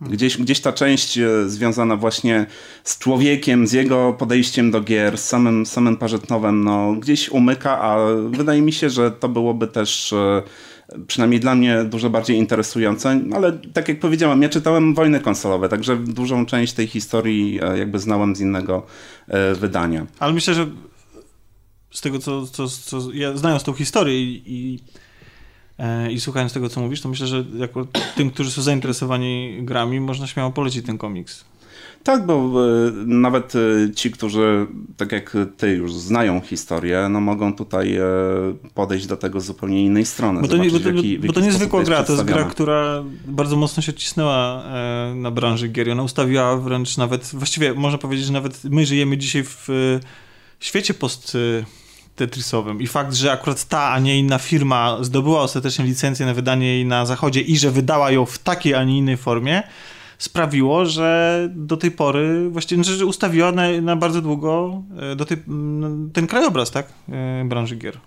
[0.01, 2.47] Gdzieś, gdzieś ta część e, związana właśnie
[2.85, 7.99] z człowiekiem, z jego podejściem do gier, z samym, samym Parzetnowem, no, gdzieś umyka, a
[8.29, 10.43] wydaje mi się, że to byłoby też e,
[11.07, 15.97] przynajmniej dla mnie dużo bardziej interesujące, ale tak jak powiedziałem, ja czytałem wojny konsolowe, także
[15.97, 18.87] dużą część tej historii e, jakby znałem z innego
[19.29, 20.07] e, wydania.
[20.19, 20.67] Ale myślę, że
[21.91, 24.79] z tego, co, co, co ja znając tą historię i, i,
[25.79, 30.01] e, i słuchając tego, co mówisz, to myślę, że jako tym, którzy są zainteresowani grami,
[30.01, 31.45] można śmiało polecić ten komiks.
[32.07, 34.67] Tak, bo e, nawet e, ci, którzy
[34.97, 38.03] tak jak ty już znają historię, no mogą tutaj e,
[38.75, 40.41] podejść do tego z zupełnie innej strony.
[40.41, 43.57] Bo to, nie, bo, to, jaki- bo to niezwykła gra, to jest gra, która bardzo
[43.57, 45.91] mocno się odcisnęła e, na branży gier.
[45.91, 49.69] Ona ustawiła wręcz nawet, właściwie można powiedzieć, że nawet my żyjemy dzisiaj w
[50.61, 51.37] świecie post
[52.17, 56.67] Tetrisowym i fakt, że akurat ta, a nie inna firma zdobyła ostatecznie licencję na wydanie
[56.67, 59.63] jej na zachodzie i że wydała ją w takiej, a nie innej formie,
[60.19, 65.37] sprawiło, że do tej pory właściwie znaczy, ustawiła na, na bardzo długo e, tej,
[66.13, 67.99] ten krajobraz, tak, e, branży gier.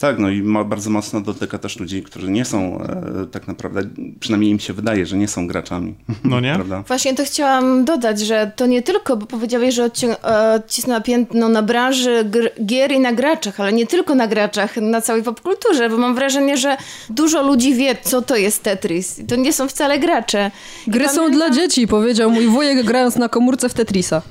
[0.00, 3.80] Tak, no i ma, bardzo mocno dotyka też ludzi, którzy nie są e, tak naprawdę,
[4.20, 5.94] przynajmniej im się wydaje, że nie są graczami.
[6.24, 6.54] No nie?
[6.54, 6.82] Prawda?
[6.88, 11.48] Właśnie to chciałam dodać, że to nie tylko, bo powiedziałeś, że odci- e, odcisnęła piętno
[11.48, 15.90] na branży gr- gier i na graczach, ale nie tylko na graczach, na całej popkulturze,
[15.90, 16.76] bo mam wrażenie, że
[17.10, 19.20] dużo ludzi wie, co to jest Tetris.
[19.28, 20.50] To nie są wcale gracze.
[20.86, 24.22] Gry są pamiętam- dla dzieci, powiedział mój wujek grając na komórce w Tetrisa.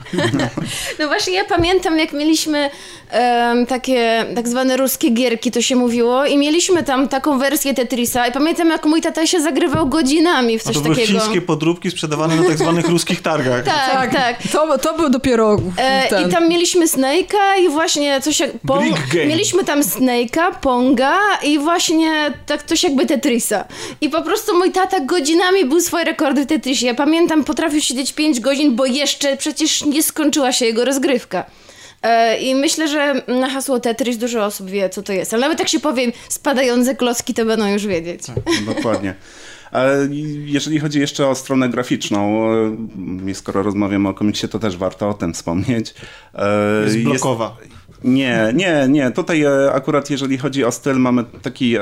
[0.99, 2.69] No właśnie ja pamiętam, jak mieliśmy
[3.67, 8.31] takie tak zwane ruskie gierki, to się mówiło, i mieliśmy tam taką wersję Tetrisa i
[8.31, 11.19] pamiętam, jak mój tata się zagrywał godzinami w No coś to były takiego.
[11.19, 13.63] chińskie podróbki sprzedawane na tak zwanych ruskich targach.
[13.63, 14.35] Tak, tak.
[14.51, 16.29] To, to był dopiero E, ten.
[16.29, 18.51] I tam mieliśmy Snake'a i właśnie coś jak...
[19.13, 19.25] Game.
[19.25, 23.65] Mieliśmy tam Snake'a, Ponga i właśnie tak coś jakby Tetrisa.
[24.01, 26.85] I po prostu mój tata godzinami był swoje rekordy w Tetrisie.
[26.87, 31.45] Ja pamiętam, potrafił siedzieć 5 godzin, bo jeszcze przecież nie skończyła się jego rozgrywka.
[32.07, 35.33] E, I myślę, że na hasło Tetris dużo osób wie, co to jest.
[35.33, 38.21] Ale nawet jak się powiem spadające klocki, to będą już wiedzieć.
[38.75, 39.13] Dokładnie.
[39.71, 40.07] Ale
[40.45, 42.49] jeżeli chodzi jeszcze o stronę graficzną,
[43.29, 45.93] e, skoro rozmawiamy o komiksie, to też warto o tym wspomnieć.
[46.33, 47.57] E, Jest blokowa.
[48.03, 49.11] Nie, nie, nie.
[49.11, 51.75] Tutaj akurat jeżeli chodzi o styl, mamy taki...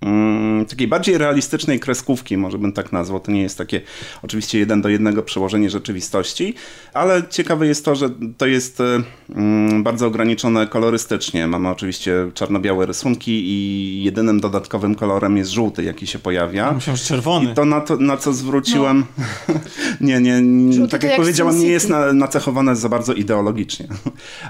[0.00, 3.20] mm, takiej bardziej realistycznej kreskówki, może bym tak nazwał.
[3.20, 3.80] To nie jest takie
[4.22, 6.54] oczywiście jeden do jednego przełożenie rzeczywistości,
[6.94, 9.02] ale ciekawe jest to, że to jest e,
[9.34, 11.46] mm, bardzo ograniczone kolorystycznie.
[11.46, 16.72] Mamy oczywiście czarno-białe rysunki i jedynym dodatkowym kolorem jest żółty, jaki się pojawia.
[16.72, 17.50] Myślałem, że czerwony.
[17.50, 19.04] I to na, to, na co zwróciłem.
[20.00, 23.86] nie, nie, nie Żółty tak jak, jak nie jest na, nacechowane za bardzo ideologicznie.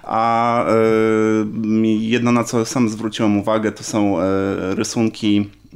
[0.03, 0.75] A y,
[1.99, 4.23] jedno, na co sam zwróciłem uwagę, to są y,
[4.75, 5.67] rysunki mm,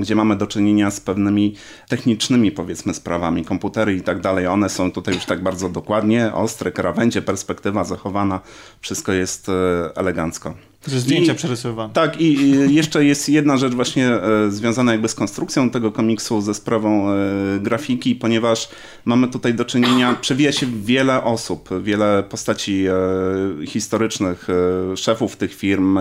[0.00, 1.54] gdzie mamy do czynienia z pewnymi
[1.88, 4.46] technicznymi, powiedzmy, sprawami, komputery i tak dalej.
[4.46, 8.40] One są tutaj już tak bardzo dokładnie, ostre, krawędzie, perspektywa zachowana,
[8.80, 9.52] wszystko jest e,
[9.96, 10.54] elegancko.
[10.86, 11.92] Że zdjęcia I, przerysowane.
[11.92, 16.54] Tak, i jeszcze jest jedna rzecz właśnie e, związana jakby z konstrukcją tego komiksu, ze
[16.54, 17.14] sprawą e,
[17.60, 18.68] grafiki, ponieważ
[19.04, 22.84] mamy tutaj do czynienia, przewija się wiele osób, wiele postaci
[23.66, 24.48] historycznych,
[24.96, 25.98] szefów tych firm,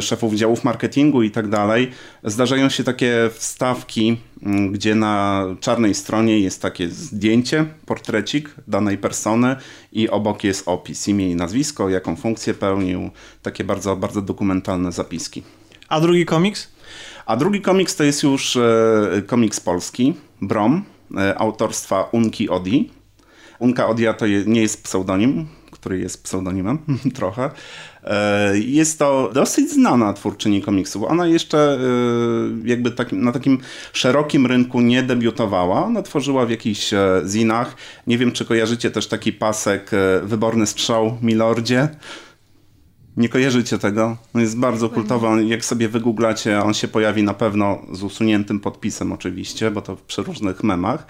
[0.00, 1.90] szefów działów marketingu i tak dalej.
[2.24, 4.16] Zdarzają się takie wstawki,
[4.70, 9.56] gdzie na czarnej stronie jest takie zdjęcie, portrecik danej persony
[9.92, 13.10] i obok jest opis, imię i nazwisko, jaką funkcję pełnił,
[13.42, 15.42] takie bardzo, bardzo dokumentalne zapiski.
[15.88, 16.68] A drugi komiks?
[17.26, 20.84] A drugi komiks to jest już e, komiks polski, Brom,
[21.16, 22.90] e, autorstwa Unki Odi.
[23.58, 26.78] Unka Odia to nie jest pseudonim, który jest pseudonimem
[27.14, 27.50] trochę.
[28.04, 31.02] E, jest to dosyć znana twórczyni komiksów.
[31.02, 31.78] Ona jeszcze e,
[32.64, 33.58] jakby takim, na takim
[33.92, 35.84] szerokim rynku nie debiutowała.
[35.84, 37.76] Ona tworzyła w jakichś e, zinach.
[38.06, 39.90] Nie wiem, czy kojarzycie też taki pasek
[40.22, 41.88] Wyborny Strzał Milordzie.
[43.16, 44.16] Nie kojarzycie tego?
[44.34, 45.44] On jest bardzo kultowy.
[45.44, 50.22] Jak sobie wygooglacie, on się pojawi na pewno z usuniętym podpisem oczywiście, bo to przy
[50.22, 51.06] różnych memach.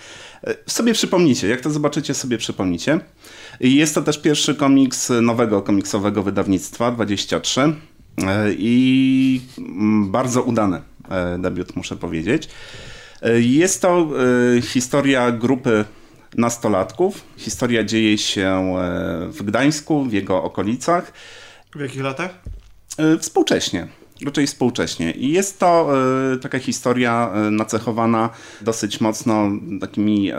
[0.67, 1.49] Sobie przypomnicie.
[1.49, 3.01] Jak to zobaczycie, sobie przypomnicie.
[3.61, 7.75] Jest to też pierwszy komiks nowego komiksowego wydawnictwa 23 e,
[8.53, 12.49] i mm, bardzo udany e, debiut, muszę powiedzieć.
[13.23, 14.09] E, jest to
[14.63, 15.85] historia grupy
[16.37, 17.25] nastolatków.
[17.37, 18.75] Historia dzieje się
[19.29, 21.13] w Gdańsku, w jego okolicach.
[21.75, 22.43] W jakich latach?
[23.21, 23.89] Współcześnie
[24.25, 25.11] raczej współcześnie.
[25.13, 25.89] I jest to
[26.43, 30.35] taka historia nacechowana dosyć mocno takimi y,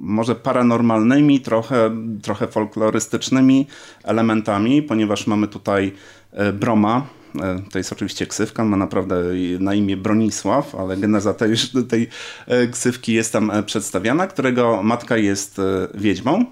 [0.00, 1.90] może paranormalnymi, trochę,
[2.22, 3.66] trochę folklorystycznymi
[4.04, 5.92] elementami, ponieważ mamy tutaj
[6.32, 7.06] e, Broma,
[7.42, 9.16] e, to jest oczywiście ksywka, ma naprawdę
[9.60, 11.54] na imię Bronisław, ale geneza tej,
[11.90, 12.08] tej
[12.46, 15.60] e, ksywki jest tam przedstawiana, którego matka jest
[15.94, 16.44] wiedźmą.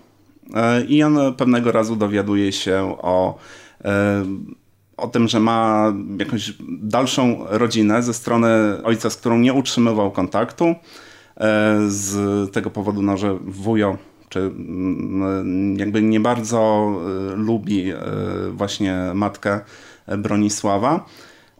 [0.88, 3.38] I on pewnego razu dowiaduje się o,
[4.96, 8.48] o tym, że ma jakąś dalszą rodzinę ze strony
[8.84, 10.74] ojca, z którą nie utrzymywał kontaktu
[11.88, 12.14] z
[12.52, 14.50] tego powodu, no, że wujo czy
[15.76, 16.92] jakby nie bardzo
[17.32, 17.96] e, lubi e,
[18.52, 19.60] właśnie matkę
[20.18, 21.06] Bronisława.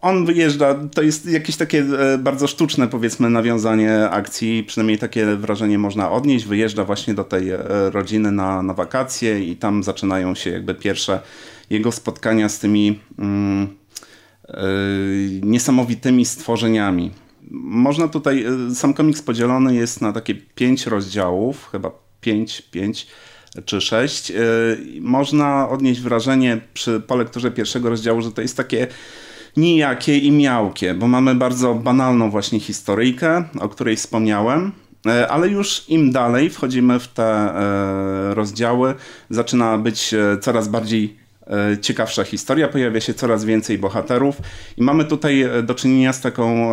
[0.01, 1.85] On wyjeżdża, to jest jakieś takie
[2.19, 6.45] bardzo sztuczne powiedzmy nawiązanie akcji, przynajmniej takie wrażenie można odnieść.
[6.45, 7.51] Wyjeżdża właśnie do tej
[7.91, 11.21] rodziny na, na wakacje i tam zaczynają się jakby pierwsze
[11.69, 13.67] jego spotkania z tymi mm,
[15.41, 17.11] niesamowitymi stworzeniami
[17.51, 23.07] można tutaj, e, sam komiks podzielony jest na takie pięć rozdziałów, chyba pięć, pięć
[23.65, 24.31] czy sześć.
[24.31, 24.35] E,
[25.01, 28.87] można odnieść wrażenie przy, po lekturze pierwszego rozdziału, że to jest takie
[29.57, 34.71] nijakie i miałkie, bo mamy bardzo banalną właśnie historyjkę, o której wspomniałem,
[35.07, 37.53] e, ale już im dalej wchodzimy w te
[38.33, 38.95] rozdziały,
[39.29, 41.27] zaczyna być coraz bardziej
[41.81, 44.35] ciekawsza historia, pojawia się coraz więcej bohaterów
[44.77, 46.71] i mamy tutaj do czynienia z taką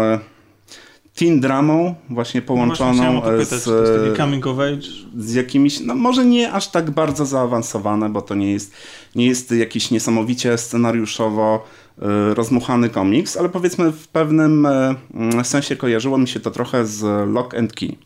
[1.14, 4.88] teen dramą właśnie połączoną no właśnie z, coming of age.
[5.16, 8.72] z jakimiś, no może nie aż tak bardzo zaawansowane, bo to nie jest,
[9.14, 11.66] nie jest jakiś niesamowicie scenariuszowo
[11.98, 12.02] y,
[12.34, 17.54] rozmuchany komiks, ale powiedzmy w pewnym y, sensie kojarzyło mi się to trochę z Lock
[17.54, 17.96] and Key.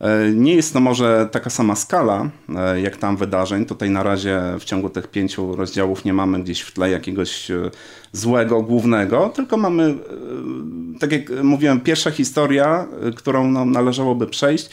[0.00, 3.66] E, nie jest to może taka sama skala e, jak tam wydarzeń.
[3.66, 7.70] Tutaj na razie w ciągu tych pięciu rozdziałów nie mamy gdzieś w tle jakiegoś e,
[8.12, 9.94] złego, głównego, tylko mamy,
[11.00, 14.70] tak jak mówiłem, pierwsza historia, którą należałoby przejść,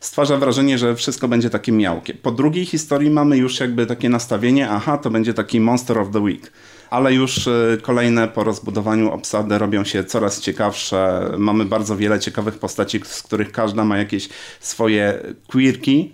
[0.00, 2.14] stwarza wrażenie, że wszystko będzie takie miałkie.
[2.14, 6.20] Po drugiej historii mamy już jakby takie nastawienie, aha, to będzie taki Monster of the
[6.20, 6.52] Week
[6.90, 11.30] ale już y, kolejne po rozbudowaniu obsady robią się coraz ciekawsze.
[11.38, 14.28] Mamy bardzo wiele ciekawych postaci, z których każda ma jakieś
[14.60, 16.12] swoje quirki,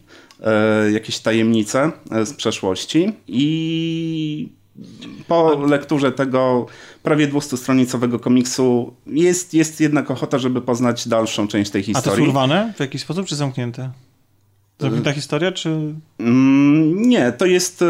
[0.88, 4.48] y, jakieś tajemnice y, z przeszłości i
[5.28, 6.66] po lekturze tego
[7.02, 12.10] prawie 200-stronicowego komiksu jest, jest jednak ochota, żeby poznać dalszą część tej historii.
[12.10, 13.90] A to jest urwane w jakiś sposób, czy zamknięte?
[14.78, 15.94] Zamknięta historia, czy...
[16.18, 17.84] Mm, nie, to jest...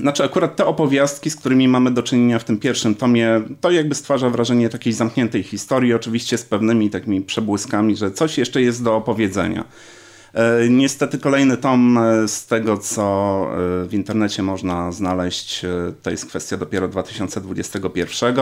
[0.00, 3.94] Znaczy akurat te opowiastki, z którymi mamy do czynienia w tym pierwszym tomie, to jakby
[3.94, 8.96] stwarza wrażenie takiej zamkniętej historii, oczywiście z pewnymi takimi przebłyskami, że coś jeszcze jest do
[8.96, 9.64] opowiedzenia.
[10.36, 13.02] E, niestety kolejny tom e, z tego, co
[13.84, 15.62] e, w internecie można znaleźć,
[16.02, 18.36] to jest kwestia dopiero 2021,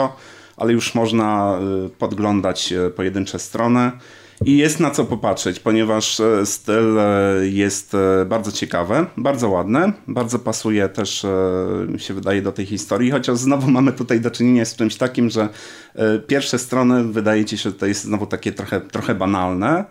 [0.57, 1.59] ale już można
[1.99, 3.93] podglądać pojedyncze strony.
[4.45, 9.93] I jest na co popatrzeć, ponieważ e, styl e, jest e, bardzo ciekawy, bardzo ładny,
[10.09, 11.27] bardzo pasuje też,
[11.89, 15.31] mi się wydaje, do tej historii, chociaż znowu mamy tutaj do czynienia z czymś takim,
[15.31, 15.49] że
[16.27, 19.85] pierwsze strony wydaje ci się, że to jest znowu takie trochę, trochę banalne.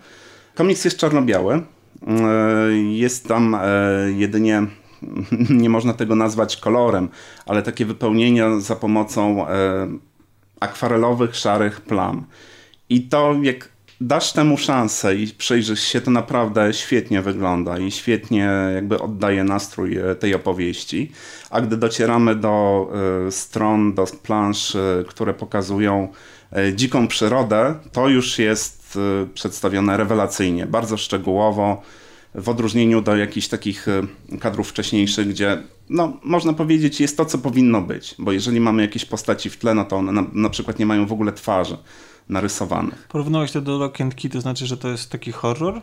[0.55, 1.61] Komiks jest czarno-biały.
[2.91, 3.57] Jest tam
[4.15, 4.67] jedynie,
[5.49, 7.09] nie można tego nazwać kolorem,
[7.45, 9.45] ale takie wypełnienia za pomocą
[10.59, 12.25] akwarelowych, szarych plam.
[12.89, 18.49] I to, jak dasz temu szansę i przejrzysz się, to naprawdę świetnie wygląda i świetnie
[18.75, 21.11] jakby oddaje nastrój e, tej opowieści.
[21.49, 22.87] A gdy docieramy do
[23.27, 26.07] y, stron, do plansz, y, które pokazują
[26.75, 28.99] dziką przyrodę, to już jest
[29.33, 31.81] przedstawione rewelacyjnie, bardzo szczegółowo,
[32.35, 33.85] w odróżnieniu do jakichś takich
[34.39, 39.05] kadrów wcześniejszych, gdzie no, można powiedzieć jest to, co powinno być, bo jeżeli mamy jakieś
[39.05, 41.77] postaci w tle, no to one na, na przykład nie mają w ogóle twarzy
[42.29, 43.07] narysowanych.
[43.07, 45.81] Porównałeś to do Lock and Key, to znaczy, że to jest taki horror?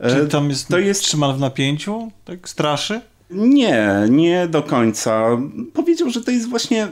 [0.00, 2.10] Czy e, tam jest, to jest trzymany w napięciu?
[2.24, 3.00] Tak straszy?
[3.30, 5.38] Nie, nie do końca.
[5.72, 6.88] Powiedział, że to jest właśnie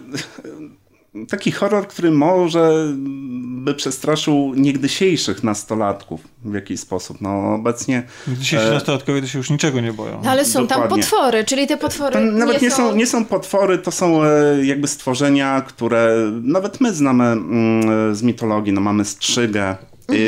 [1.28, 2.92] taki horror, który może
[3.62, 7.20] by przestraszył niegdysiejszych nastolatków w jakiś sposób.
[7.20, 8.02] No obecnie...
[8.28, 8.70] Dzisiejsi e...
[8.70, 10.20] nastolatkowie to się już niczego nie boją.
[10.24, 10.88] No, ale są Dokładnie.
[10.88, 12.76] tam potwory, czyli te potwory to nawet nie są...
[12.76, 12.96] są...
[12.96, 18.72] Nie są potwory, to są e, jakby stworzenia, które nawet my znamy mm, z mitologii.
[18.72, 19.76] No mamy strzygę,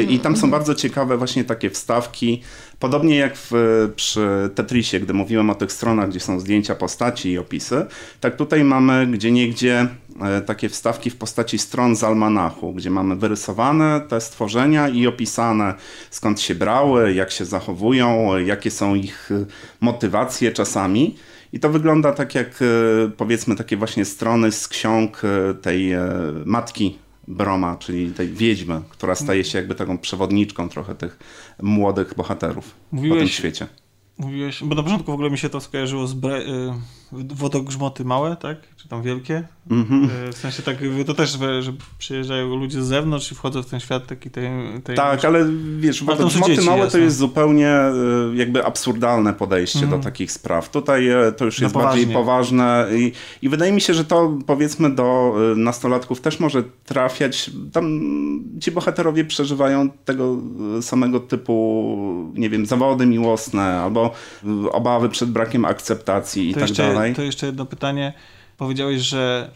[0.08, 2.42] i tam są bardzo ciekawe właśnie takie wstawki.
[2.78, 3.52] Podobnie jak w,
[3.96, 7.86] przy Tetrisie, gdy mówiłem o tych stronach, gdzie są zdjęcia postaci i opisy,
[8.20, 9.88] tak tutaj mamy gdzie niegdzie e,
[10.46, 15.74] takie wstawki w postaci stron z almanachu, gdzie mamy wyrysowane te stworzenia i opisane
[16.10, 19.30] skąd się brały, jak się zachowują, jakie są ich
[19.80, 21.16] motywacje czasami.
[21.52, 22.64] I to wygląda tak jak e,
[23.16, 25.92] powiedzmy takie właśnie strony z ksiąg e, tej
[26.44, 26.98] matki
[27.28, 31.18] Broma, czyli tej wiedźmy, która staje się jakby taką przewodniczką trochę tych
[31.62, 33.66] młodych bohaterów Mówiłeś, po tym świecie.
[34.18, 36.44] Mówiłeś, bo na początku w ogóle mi się to skojarzyło z bre, y,
[37.34, 38.58] wodogrzmoty małe, tak?
[38.76, 39.44] Czy tam wielkie?
[39.70, 40.08] Mm -hmm.
[40.32, 44.06] W sensie tak, to też, że przyjeżdżają ludzie z zewnątrz i wchodzą w ten świat
[44.06, 44.48] taki tej...
[44.84, 45.46] tej tak, ale
[45.78, 47.80] wiesz, wodogrzmoty małe to jest zupełnie
[48.32, 49.90] y, jakby absurdalne podejście mm.
[49.90, 50.12] do mhm.
[50.12, 50.70] takich spraw.
[50.70, 54.38] Tutaj y, to już jest no bardziej poważne i, i wydaje mi się, że to
[54.46, 57.50] powiedzmy do nastolatków też może trafiać.
[57.72, 58.00] Tam
[58.60, 60.36] ci bohaterowie przeżywają tego
[60.80, 64.12] samego typu, nie wiem, zawody miłosne albo
[64.72, 68.12] obawy przed brakiem akceptacji i to tak jeszcze, To jeszcze jedno pytanie.
[68.56, 69.50] Powiedziałeś, że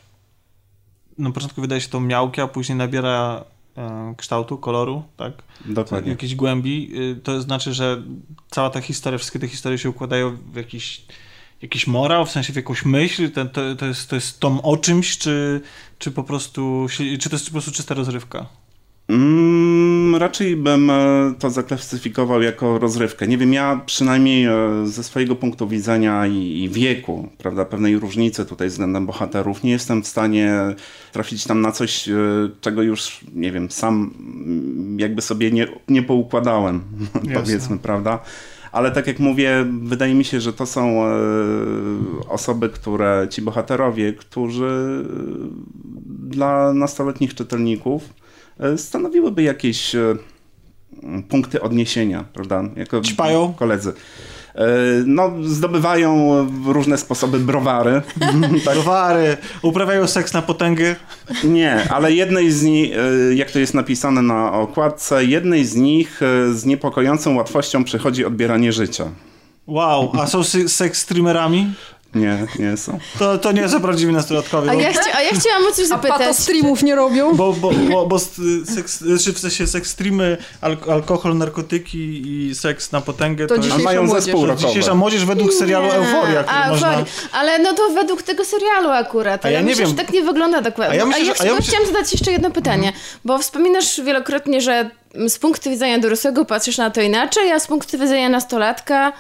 [1.19, 3.45] na początku wydaje się to miałkie, a później nabiera
[3.77, 5.33] e, kształtu, koloru, tak?
[5.65, 6.11] Dokładnie.
[6.11, 6.91] Jakiejś głębi.
[6.97, 8.03] Y, to znaczy, że
[8.51, 11.03] cała ta historia, wszystkie te historie się układają w jakiś
[11.63, 13.31] jakiś morał, w sensie w jakąś myśl?
[13.31, 15.61] To, to, to, jest, to jest tom o czymś, czy,
[15.99, 16.87] czy po prostu,
[17.21, 18.47] czy to jest po prostu czysta rozrywka?
[19.09, 23.27] Mm, raczej bym e, to zaklasyfikował jako rozrywkę.
[23.29, 24.53] Nie wiem, ja przynajmniej e,
[24.85, 30.07] ze swojego punktu widzenia i, wieku, prawda, pewnej różnicy tutaj względem bohaterów, nie jestem w
[30.07, 30.55] stanie
[31.13, 32.15] trafić tam na coś, e,
[32.61, 36.83] czego już, nie wiem, sam mm, jakby sobie nie, nie poukładałem,
[37.35, 38.19] powiedzmy, prawda.
[38.73, 41.03] Ale tak jak mówię, wydaje mi się, że to są
[42.29, 45.05] osoby, które, ci bohaterowie, którzy
[46.07, 48.03] dla nastoletnich czytelników
[48.77, 50.17] stanowiłyby jakieś e,
[51.29, 52.65] punkty odniesienia, prawda?
[52.77, 53.55] Jako Ćpają?
[53.55, 53.93] koledzy.
[54.55, 54.67] E,
[55.07, 56.29] no, zdobywają
[56.63, 58.03] w różne sposoby browary.
[58.65, 58.75] tak.
[58.75, 60.97] Browary, uprawiają seks na potęgę?
[61.45, 62.91] Nie, ale jednej z nich,
[63.35, 66.21] jak to jest napisane na okładce, jednej z nich
[66.53, 69.11] z niepokojącą łatwością przychodzi odbieranie życia.
[69.67, 71.73] Wow, a są seks streamerami?
[72.15, 72.99] Nie, nie są.
[73.19, 74.71] To, to nie są prawdziwi nastolatkowie.
[74.71, 76.23] A, ja, chci a ja chciałam o coś zapytać.
[76.23, 77.35] A streamów nie robią?
[77.35, 78.19] Bo, bo, bo, bo
[78.75, 80.37] seks, znaczy w sensie seks streamy,
[80.91, 83.79] alkohol, narkotyki i seks na potęgę to, to jest...
[83.79, 84.25] mają młodzież.
[84.25, 84.69] zespół rockowy.
[84.69, 85.93] Dzisiejsza młodzież według serialu nie.
[85.93, 87.05] Euforia, a, można...
[87.33, 89.47] Ale no to według tego serialu akurat.
[89.47, 89.97] A ja, ja nie myślę, wiem.
[89.97, 90.95] że tak nie wygląda dokładnie.
[90.95, 91.69] A ja, myślę, a ja, a ja myślę...
[91.69, 93.05] chciałam zadać jeszcze jedno pytanie, mhm.
[93.25, 94.91] bo wspominasz wielokrotnie, że
[95.29, 99.13] z punktu widzenia dorosłego patrzysz na to inaczej, a z punktu widzenia nastolatka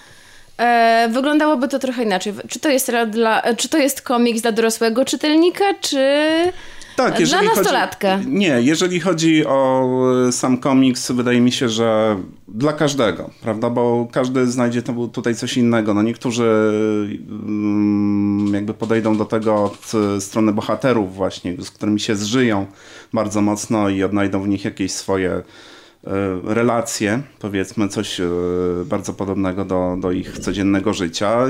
[0.59, 2.33] E, wyglądałoby to trochę inaczej.
[2.49, 6.07] Czy to jest, dla, czy to jest komiks dla dorosłego czytelnika, czy
[6.97, 8.17] tak, dla nastolatka?
[8.17, 9.89] Chodzi, nie, jeżeli chodzi o
[10.29, 12.17] e, sam komiks, wydaje mi się, że
[12.49, 13.71] dla każdego, prawda?
[13.71, 15.95] Bo każdy znajdzie tutaj coś innego.
[15.95, 16.45] No niektórzy
[17.29, 19.93] mm, jakby podejdą do tego od
[20.23, 22.67] strony bohaterów właśnie, z którymi się zżyją
[23.13, 25.43] bardzo mocno i odnajdą w nich jakieś swoje E,
[26.45, 28.25] relacje, powiedzmy coś e,
[28.85, 31.47] bardzo podobnego do, do ich codziennego życia.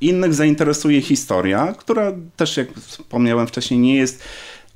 [0.00, 4.22] Innych zainteresuje historia, która też, jak wspomniałem wcześniej, nie jest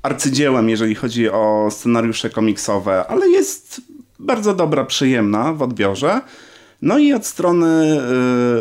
[0.03, 3.81] arcydziełem, jeżeli chodzi o scenariusze komiksowe, ale jest
[4.19, 6.21] bardzo dobra, przyjemna w odbiorze.
[6.81, 8.01] No i od strony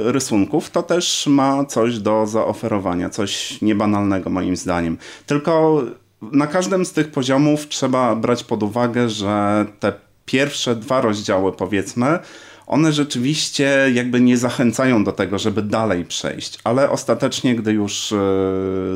[0.06, 4.98] y, rysunków to też ma coś do zaoferowania, coś niebanalnego moim zdaniem.
[5.26, 5.82] Tylko
[6.22, 9.92] na każdym z tych poziomów trzeba brać pod uwagę, że te
[10.30, 12.18] pierwsze dwa rozdziały, powiedzmy,
[12.66, 18.16] one rzeczywiście jakby nie zachęcają do tego, żeby dalej przejść, ale ostatecznie, gdy już y,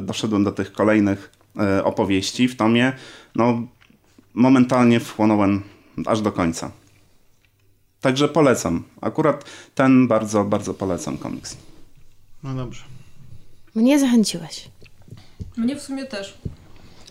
[0.02, 1.32] doszedłem do tych kolejnych
[1.78, 2.92] y, opowieści w tomie,
[3.34, 3.62] no
[4.34, 5.62] momentalnie wchłonąłem
[6.06, 6.70] aż do końca.
[8.00, 8.84] Także polecam.
[9.00, 11.56] Akurat ten bardzo, bardzo polecam komiks.
[12.42, 12.82] No dobrze.
[13.74, 14.68] Mnie zachęciłeś.
[15.56, 16.38] Mnie w sumie też.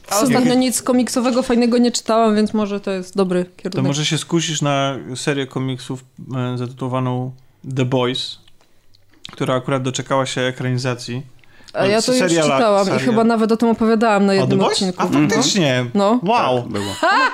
[0.10, 3.88] A ostatnio nic komiksowego fajnego nie czytałam, więc może to jest dobry To kierunek.
[3.88, 7.32] może się skusisz na serię komiksów e, zatytułowaną
[7.76, 8.38] The Boys,
[9.32, 11.22] która akurat doczekała się ekranizacji.
[11.74, 15.02] A ja to już czytałam i chyba nawet o tym opowiadałam na jednym odcinku.
[15.04, 15.86] A faktycznie.
[15.94, 16.20] No.
[16.24, 16.62] Wow.
[16.62, 16.86] Tak, było.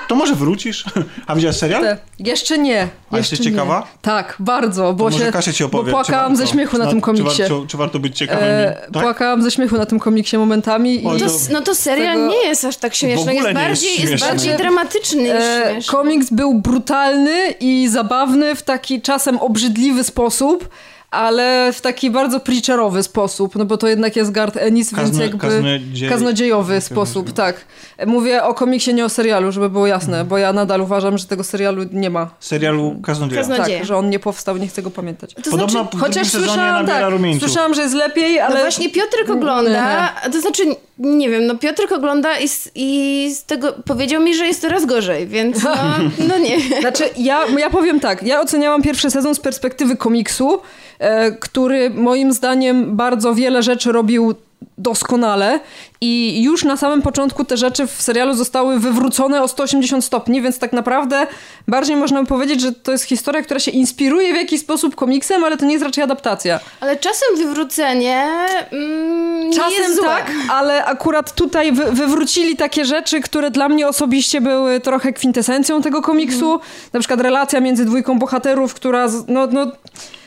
[0.08, 0.84] To może wrócisz?
[1.26, 1.82] A widziałeś serial?
[1.82, 2.88] Te- Jeszcze nie.
[3.10, 3.78] A jeszcze jesteś ciekawa?
[3.80, 3.86] Nie.
[4.02, 5.90] Tak, bardzo, bo, To się, Kasia ci bo opowie.
[5.92, 6.54] płakałam czy ze warto?
[6.54, 7.42] śmiechu na No, tym Czy, komiksie.
[7.42, 8.44] war- czy, czy warto być ciekawym?
[8.48, 9.02] E, tak?
[9.02, 10.94] Płakałam ze śmiechu na tym komiksie momentami.
[11.00, 13.34] I, To, no to serial tego- nie jest aż tak śmieszny.
[13.34, 14.28] Jest jest bardziej, jest śmieszny.
[14.28, 20.68] bardziej dramatyczny niż e, komiks był brutalny i zabawny w taki czasem obrzydliwy sposób,
[21.10, 25.22] ale w taki bardzo preacherowy sposób, no bo to jednak jest Garth Ennis, więc Kazno-
[25.22, 27.64] jakby kaznodzie- kaznodziejowy sposób, tak.
[28.06, 31.44] Mówię o komiksie, nie o serialu, żeby było jasne, bo ja nadal uważam, że tego
[31.44, 32.30] serialu nie ma.
[32.40, 33.42] Serialu Kaznodzieja.
[33.42, 33.78] Kazno- Nadzieję.
[33.78, 35.34] Tak, że on nie powstał, nie chcę go pamiętać.
[35.34, 37.04] To Podobno znaczy, w drugim Chociaż słyszałam, tak,
[37.40, 38.54] słyszałam, że jest lepiej, ale...
[38.54, 40.62] no właśnie Piotrek ogląda, a to znaczy,
[41.00, 44.86] nie wiem, no Piotrek ogląda i z, i z tego powiedział mi, że jest coraz
[44.86, 45.74] gorzej, więc no,
[46.28, 46.80] no nie.
[46.80, 50.60] Znaczy, ja, ja powiem tak, ja oceniałam pierwszy sezon z perspektywy komiksu,
[50.98, 54.34] e, który moim zdaniem bardzo wiele rzeczy robił
[54.78, 55.60] doskonale
[56.00, 60.58] i już na samym początku te rzeczy w serialu zostały wywrócone o 180 stopni, więc
[60.58, 61.26] tak naprawdę
[61.68, 65.44] bardziej można by powiedzieć, że to jest historia, która się inspiruje w jakiś sposób komiksem,
[65.44, 66.60] ale to nie jest raczej adaptacja.
[66.80, 68.28] Ale czasem wywrócenie
[68.72, 74.40] mm, nie Czasem tak, ale akurat tutaj wy, wywrócili takie rzeczy, które dla mnie osobiście
[74.40, 76.52] były trochę kwintesencją tego komiksu.
[76.52, 76.70] Mhm.
[76.92, 79.66] Na przykład relacja między dwójką bohaterów, która, no, no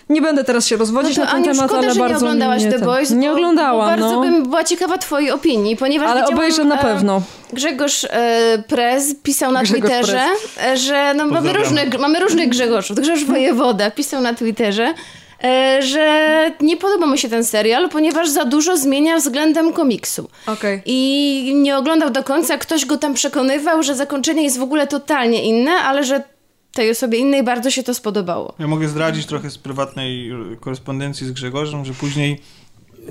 [0.09, 1.99] nie będę teraz się rozwodzić No to na ten Aniu, temat, szkoda, ale że nie
[1.99, 3.11] bardzo oglądałaś mnie The Boys.
[3.11, 4.21] Nie bo, oglądałam, bo bardzo no.
[4.21, 7.21] bym była ciekawa twojej opinii, ponieważ Ale obejrzę na e, pewno.
[7.53, 10.21] Grzegorz e, Prez pisał na Grzegorz Twitterze,
[10.63, 12.99] e, że no, mamy, różnych, mamy różnych Grzegorzów.
[12.99, 14.93] Grzegorz Wojewoda pisał na Twitterze,
[15.43, 20.29] e, że nie podoba mu się ten serial, ponieważ za dużo zmienia względem komiksu.
[20.47, 20.81] Okej.
[20.85, 25.43] I nie oglądał do końca, ktoś go tam przekonywał, że zakończenie jest w ogóle totalnie
[25.43, 26.32] inne, ale że
[26.73, 28.53] tej osobie innej bardzo się to spodobało.
[28.59, 32.41] Ja mogę zdradzić trochę z prywatnej korespondencji z Grzegorzem, że później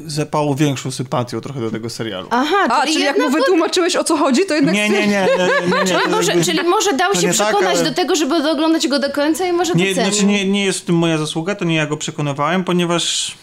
[0.06, 2.26] zapało większą sympatią trochę do tego serialu.
[2.30, 4.74] Aha, A, czyli jak mu wytłumaczyłeś o co chodzi, to jednak...
[4.74, 5.06] Nie, nie, nie.
[5.06, 5.26] nie,
[5.70, 7.90] nie, nie Czyli to może, jakby- czyli może dał to się nie tak, przekonać ale-
[7.90, 10.10] do tego, żeby oglądać go do końca i może Nie, docenił.
[10.12, 13.34] znaczy nie, nie jest w tym moja zasługa, to nie ja go przekonywałem, ponieważ...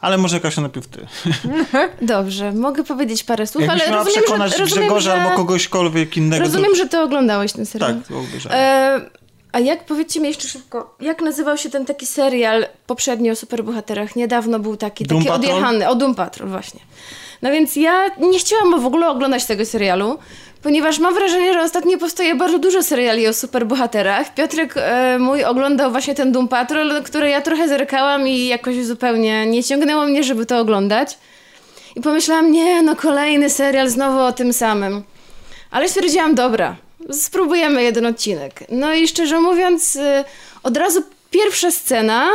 [0.00, 1.06] Ale może Kasia najpierw ty.
[2.02, 5.36] Dobrze, mogę powiedzieć parę słów, Jakbyś ale miała rozumiem, przekonać że, rozumiem, Grzegorza że, albo
[5.36, 6.76] kogośkolwiek innego, rozumiem, to...
[6.76, 7.94] że ty oglądałeś ten serial.
[7.94, 8.58] Tak, obejrzałem.
[8.58, 9.00] E,
[9.52, 14.16] a jak, powiedzcie mi jeszcze szybko, jak nazywał się ten taki serial poprzednio o superbohaterach?
[14.16, 15.50] Niedawno był taki, Doom taki Patrol?
[15.50, 15.88] odjechany.
[15.88, 16.80] O, Doom Patrol, właśnie.
[17.42, 20.18] No więc ja nie chciałam w ogóle oglądać tego serialu,
[20.62, 24.34] ponieważ mam wrażenie, że ostatnio powstaje bardzo dużo seriali o superbohaterach.
[24.34, 29.46] Piotrek e, mój oglądał właśnie ten Doom Patrol, który ja trochę zerkałam i jakoś zupełnie
[29.46, 31.18] nie ciągnęło mnie, żeby to oglądać.
[31.96, 35.02] I pomyślałam, nie, no kolejny serial znowu o tym samym.
[35.70, 36.76] Ale stwierdziłam, dobra,
[37.12, 38.64] spróbujemy jeden odcinek.
[38.68, 40.24] No i szczerze mówiąc, y,
[40.62, 42.28] od razu pierwsza scena,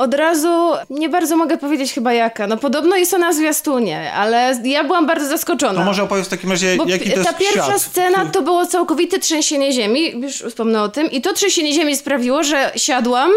[0.00, 2.46] od razu nie bardzo mogę powiedzieć chyba jaka.
[2.46, 5.78] No podobno jest ona w zwiastunie, ale ja byłam bardzo zaskoczona.
[5.78, 7.80] To może opowiedz w takim razie, Bo jaki to jest ta pierwsza świat.
[7.82, 12.42] scena to było całkowite trzęsienie ziemi, już wspomnę o tym, i to trzęsienie ziemi sprawiło,
[12.44, 13.30] że siadłam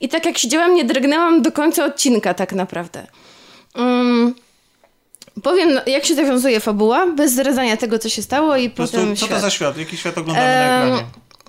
[0.00, 3.06] i tak jak siedziałam, nie drgnęłam do końca odcinka tak naprawdę.
[3.76, 4.34] Um,
[5.42, 8.96] powiem, no, jak się zawiązuje fabuła, bez zdradzania tego, co się stało i Po prostu,
[8.96, 9.38] potem co świat.
[9.38, 9.78] to za świat?
[9.78, 10.52] Jaki świat oglądamy na
[10.82, 11.04] Em, ekranie?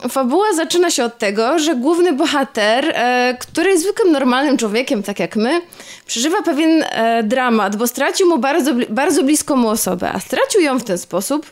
[0.09, 5.19] Fabuła zaczyna się od tego, że główny bohater, e, który jest zwykłym, normalnym człowiekiem, tak
[5.19, 5.61] jak my,
[6.05, 10.79] przeżywa pewien e, dramat, bo stracił mu bardzo, bardzo bliską mu osobę, a stracił ją
[10.79, 11.45] w ten sposób,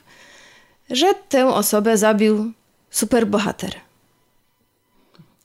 [0.89, 2.51] że tę osobę zabił
[2.91, 3.71] superbohater.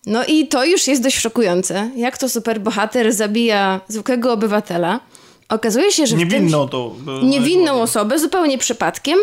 [0.06, 5.00] No i to już jest dość szokujące, jak to superbohater zabija zwykłego obywatela.
[5.48, 6.94] Okazuje się, że Niewinną to...
[7.22, 9.18] niewinną osobę, zupełnie przypadkiem.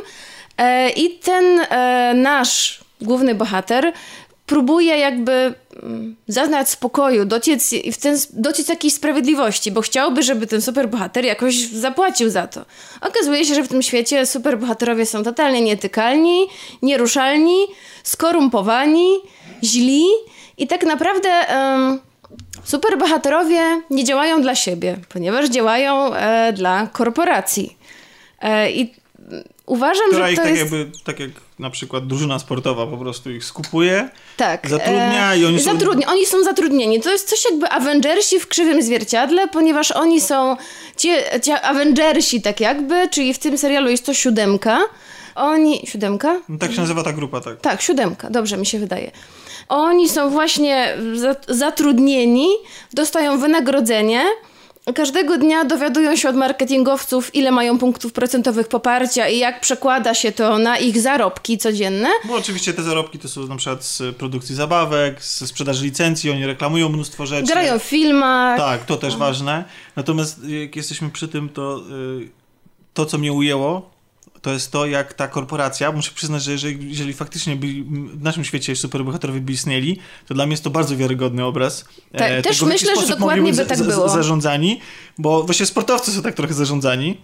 [0.57, 3.93] E, I ten e, nasz główny bohater
[4.45, 10.47] próbuje jakby mm, zaznać spokoju, dociec, i w ten, dociec jakiejś sprawiedliwości, bo chciałby, żeby
[10.47, 12.65] ten superbohater jakoś zapłacił za to.
[13.01, 16.47] Okazuje się, że w tym świecie superbohaterowie są totalnie nietykalni,
[16.81, 17.57] nieruszalni,
[18.03, 19.15] skorumpowani
[19.63, 20.03] źli
[20.57, 21.99] i tak naprawdę um,
[22.63, 27.77] superbohaterowie nie działają dla siebie, ponieważ działają e, dla korporacji.
[28.41, 28.93] E, I
[29.65, 30.61] uważam, Która że to tak jest...
[30.61, 31.31] jakby, tak jak
[31.61, 34.69] na przykład drużyna sportowa po prostu ich skupuje, Tak.
[34.69, 35.71] zatrudnia i oni są...
[36.07, 37.01] Oni są zatrudnieni.
[37.01, 40.57] To jest coś jakby Avengersi w krzywym zwierciadle, ponieważ oni są
[40.97, 41.09] ci,
[41.43, 44.79] ci Avengersi tak jakby, czyli w tym serialu jest to siódemka.
[45.35, 45.81] Oni...
[45.87, 46.39] Siódemka?
[46.49, 47.61] No, tak się nazywa ta grupa, tak.
[47.61, 49.11] Tak, siódemka, dobrze mi się wydaje.
[49.69, 52.47] Oni są właśnie za- zatrudnieni,
[52.93, 54.21] dostają wynagrodzenie.
[54.95, 60.31] Każdego dnia dowiadują się od marketingowców, ile mają punktów procentowych poparcia i jak przekłada się
[60.31, 62.09] to na ich zarobki codzienne.
[62.25, 66.45] Bo oczywiście te zarobki to są na przykład z produkcji zabawek, z sprzedaży licencji, oni
[66.45, 67.47] reklamują mnóstwo rzeczy.
[67.53, 68.57] Grają w filmach.
[68.57, 69.63] Tak, to też ważne.
[69.95, 71.81] Natomiast jak jesteśmy przy tym, to
[72.21, 72.29] y,
[72.93, 73.90] to, co mnie ujęło,
[74.41, 77.67] to jest to, jak ta korporacja, muszę przyznać, że jeżeli, jeżeli faktycznie by,
[78.17, 81.85] w naszym świecie superbohaterowie by istnieli, to dla mnie jest to bardzo wiarygodny obraz.
[82.13, 84.09] e, Tak, tego, też jaki myślę, że dokładnie by tak za- za- było.
[84.09, 84.79] zarządzani,
[85.17, 87.17] bo właśnie sportowcy są tak trochę zarządzani,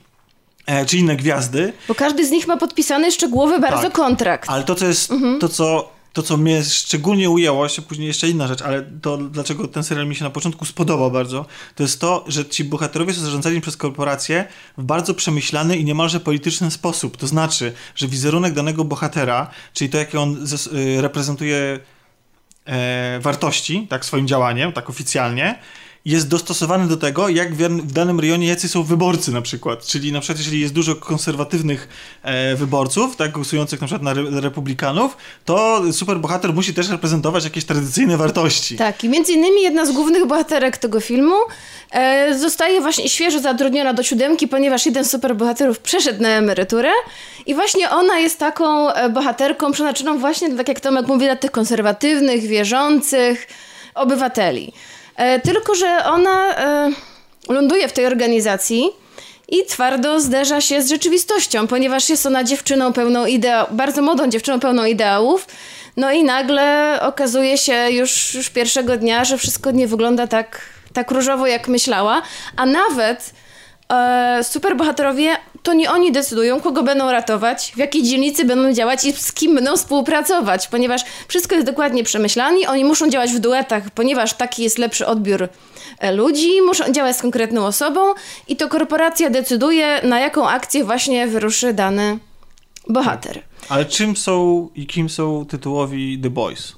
[0.66, 3.94] e, czy inne gwiazdy, Bo każdy z nich ma podpisany szczegółowy bardzo Tak.
[3.94, 4.50] kontrakt.
[4.50, 5.40] ale to, co jest, Mhm.
[5.40, 9.68] to, co, to, co mnie szczególnie ujęło, jeszcze później jeszcze inna rzecz, ale to, dlaczego
[9.68, 11.46] ten serial mi się na początku spodobał bardzo,
[11.76, 14.48] to jest to, że ci bohaterowie są zarządzani przez korporacje
[14.78, 17.18] w bardzo przemyślany i niemalże polityczny sposób.
[17.18, 21.80] To znaczy, że wizerunek danego bohatera, czyli to, jakie on y, reprezentuje
[22.66, 25.60] e, wartości, tak, swoim działaniem, tak oficjalnie,
[26.08, 29.86] jest dostosowany do tego, jak w, danym rejonie jacy są wyborcy na przykład.
[29.86, 31.88] Czyli na przykład, jeżeli jest dużo konserwatywnych
[32.24, 37.66] e, wyborców, tak, głosujących na przykład na re, republikanów, to superbohater musi też reprezentować jakieś
[37.66, 38.76] tradycyjne wartości.
[38.76, 41.36] Tak, i między innymi jedna z głównych bohaterek tego filmu
[41.92, 46.90] e, zostaje właśnie świeżo zatrudniona do siódemki, ponieważ jeden z superbohaterów przeszedł na emeryturę
[47.46, 51.52] i właśnie ona jest taką e, bohaterką przeznaczoną właśnie, tak jak Tomek mówi, dla tych
[51.52, 53.48] konserwatywnych, wierzących
[53.96, 54.74] obywateli.
[55.18, 56.92] E, tylko, że ona e,
[57.50, 58.90] ląduje w tej organizacji
[59.50, 64.60] i twardo zderza się z rzeczywistością, ponieważ jest ona dziewczyną pełną ideałów, bardzo młodą dziewczyną
[64.60, 65.48] pełną ideałów.
[65.98, 70.62] No i nagle okazuje się już, już pierwszego dnia, że wszystko nie wygląda tak,
[70.94, 72.22] tak różowo, jak myślała,
[72.56, 73.34] a nawet
[73.94, 75.38] e, superbohaterowie
[75.68, 79.56] to nie oni decydują, kogo będą ratować, w jakiej dzielnicy będą działać i z kim
[79.56, 82.68] będą współpracować, ponieważ wszystko jest dokładnie przemyślane.
[82.68, 85.50] Oni muszą działać w duetach, ponieważ taki jest lepszy odbiór
[86.00, 88.02] e, ludzi, muszą działać z konkretną osobą
[88.48, 92.20] i to korporacja decyduje, na jaką akcję właśnie wyruszy dany
[92.90, 93.42] bohater.
[93.70, 96.77] Ale czym są i kim są tytułowi The Boys?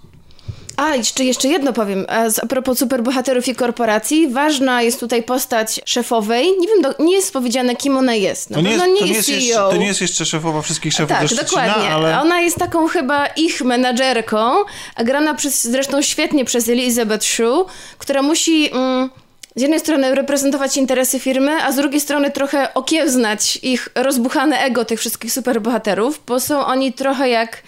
[0.80, 2.06] A, jeszcze, jeszcze jedno powiem.
[2.08, 6.48] A propos superbohaterów i korporacji, ważna jest tutaj postać szefowej.
[6.60, 8.50] Nie wiem, do, nie jest powiedziane, kim ona jest.
[8.50, 9.38] Na To nie, jest, to, nie nie jest jest CEO.
[9.38, 11.90] jeszcze, to nie jest jeszcze szefowa wszystkich szefów tak, Szczecina, dokładnie.
[11.90, 12.22] ale...
[12.22, 14.52] Ona jest taką chyba ich menadżerką,
[14.96, 17.66] a grana przez, zresztą świetnie przez Elizabeth Shue,
[17.98, 19.10] która musi mm,
[19.56, 24.86] z jednej strony reprezentować interesy firmy, a z drugiej strony trochę okiełznać ich rozbuchane ego
[24.86, 27.64] tych wszystkich superbohaterów, bo są oni trochę jak,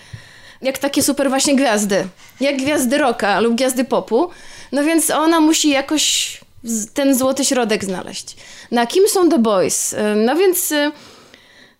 [0.62, 2.07] jak takie super właśnie gwiazdy.
[2.39, 4.30] Jak gwiazdy rocka lub gwiazdy popu.
[4.72, 6.38] No więc ona musi jakoś
[6.93, 8.36] ten złoty środek znaleźć.
[8.72, 9.93] Na kim są The Boys?
[9.93, 10.72] Y, No więc...
[10.72, 10.91] y,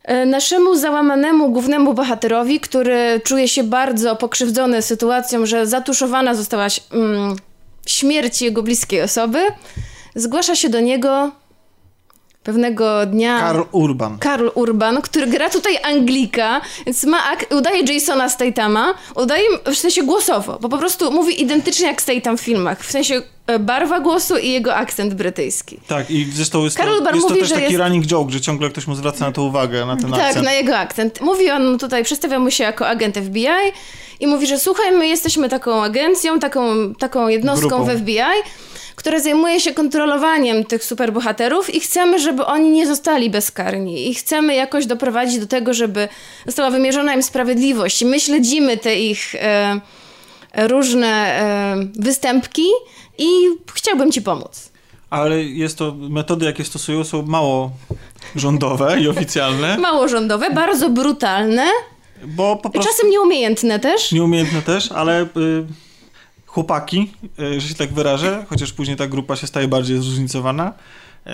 [0.04, 7.36] E, Naszemu załamanemu głównemu bohaterowi, który czuje się bardzo pokrzywdzony sytuacją, że zatuszowana została mm,
[7.86, 9.40] śmierć jego bliskiej osoby,
[10.16, 11.32] zgłasza się do niego
[12.44, 14.18] pewnego dnia Karl Urban.
[14.20, 20.04] Karl Urban, który gra tutaj Anglika, więc ma ak- udaje Jasona Statama, udaje w sensie
[20.04, 24.38] głosowo, bo po prostu mówi identycznie jak Statham w filmach, w sensie e, barwa głosu
[24.38, 25.80] i jego akcent brytyjski.
[25.88, 28.06] Tak, i zresztą jest, Karl to, Urban jest to mówi, też że taki jest- running
[28.06, 30.46] joke, że ciągle ktoś mu zwraca na to uwagę, na ten Tak, akcent.
[30.46, 31.22] na jego akcent.
[31.22, 33.48] Mówi on tutaj, przedstawia mu się jako agent FBI
[34.20, 37.86] i mówi, że słuchaj, my jesteśmy taką agencją, taką, taką jednostką Grupą.
[37.86, 38.20] w FBI,
[39.02, 44.10] która zajmuje się kontrolowaniem tych superbohaterów i chcemy, żeby oni nie zostali bezkarni.
[44.10, 46.08] I chcemy jakoś doprowadzić do tego, żeby
[46.46, 48.02] została wymierzona im sprawiedliwość.
[48.02, 49.82] I my śledzimy te ich e,
[50.68, 52.66] różne e, występki
[53.18, 53.26] i
[53.74, 54.72] chciałbym ci pomóc.
[55.10, 57.72] Ale jest to, metody jakie stosują są mało
[58.36, 61.64] rządowe i oficjalne, Mało rządowe, bardzo brutalne
[62.26, 64.12] bo po i prostu czasem nieumiejętne też.
[64.12, 65.28] nieumiejętne też, ale y,
[66.52, 70.74] chłopaki, y, że się tak wyrażę, chociaż później ta grupa się staje bardziej zróżnicowana,
[71.28, 71.30] y,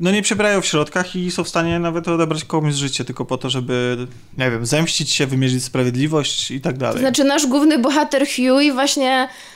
[0.00, 3.38] no nie przebierają w środkach i są w stanie nawet odebrać komuś życie tylko po
[3.38, 4.06] to, żeby,
[4.38, 6.94] nie wiem, zemścić się, wymierzyć sprawiedliwość i tak dalej.
[6.94, 9.53] To znaczy nasz główny bohater Huey właśnie E,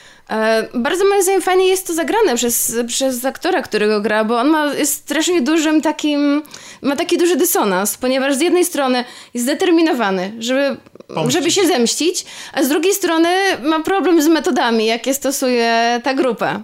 [0.74, 4.74] bardzo moim zdaniem fajnie jest to zagrane przez, przez aktora, którego gra, bo on ma,
[4.74, 6.42] jest strasznie dużym takim,
[6.82, 9.04] ma taki duży dysonans, ponieważ z jednej strony
[9.34, 10.76] jest zdeterminowany, żeby,
[11.28, 13.28] żeby się zemścić, a z drugiej strony
[13.62, 16.60] ma problem z metodami, jakie stosuje ta grupa.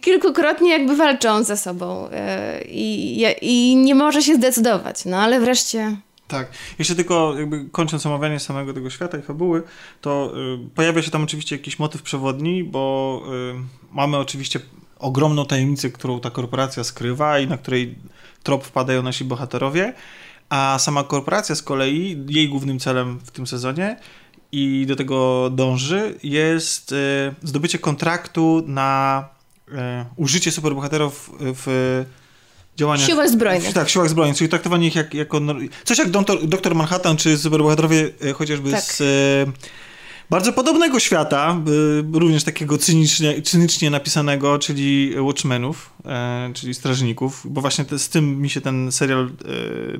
[0.00, 5.96] Kilkukrotnie jakby walczą ze sobą e, i, i nie może się zdecydować, no ale wreszcie...
[6.28, 6.52] Tak.
[6.78, 9.62] Jeszcze tylko jakby kończąc omawianie samego tego świata i fabuły,
[10.00, 10.32] to
[10.66, 13.22] y, pojawia się tam oczywiście jakiś motyw przewodni, bo
[13.54, 14.60] y, mamy oczywiście
[14.98, 17.94] ogromną tajemnicę, którą ta korporacja skrywa i na której
[18.42, 19.94] trop wpadają nasi bohaterowie,
[20.48, 23.96] a sama korporacja z kolei, jej głównym celem w tym sezonie
[24.52, 26.96] i do tego dąży, jest y,
[27.42, 29.24] zdobycie kontraktu na
[29.68, 29.72] y,
[30.16, 32.04] użycie superbohaterów w
[32.78, 33.06] działaniach...
[33.06, 33.72] Siłach zbrojnych.
[33.72, 35.40] Tak, siłach zbrojnych, czyli traktowanie ich jak, jako...
[35.84, 38.82] Coś jak doktor, doktor Manhattan, czy superbohaterowie e, chociażby tak.
[38.82, 39.00] z...
[39.00, 39.52] E,
[40.30, 41.60] bardzo podobnego świata,
[42.14, 45.90] e, również takiego cynicznie, cynicznie napisanego, czyli Watchmenów,
[46.54, 49.30] czyli Strażników, bo właśnie te, z tym mi się ten serial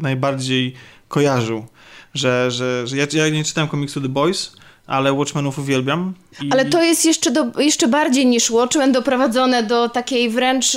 [0.01, 0.75] najbardziej
[1.09, 1.67] kojarzył,
[2.15, 4.53] że, że, że ja, ja nie czytałem komiksu The Boys,
[4.87, 6.15] ale Watchmenów uwielbiam.
[6.43, 6.53] I...
[6.53, 10.77] Ale to jest jeszcze, do, jeszcze bardziej niż Watchmen doprowadzone do takiej wręcz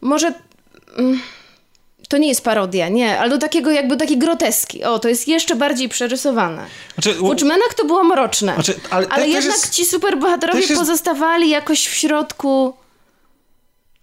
[0.00, 0.34] może
[2.08, 4.84] to nie jest parodia, nie, ale do takiego jakby takiej groteski.
[4.84, 6.66] O, to jest jeszcze bardziej przerysowane.
[6.94, 8.54] Znaczy, w Watchmenach to było mroczne.
[8.54, 10.74] Znaczy, ale, ale jednak jest, ci superbohaterowie jest...
[10.74, 12.74] pozostawali jakoś w środku...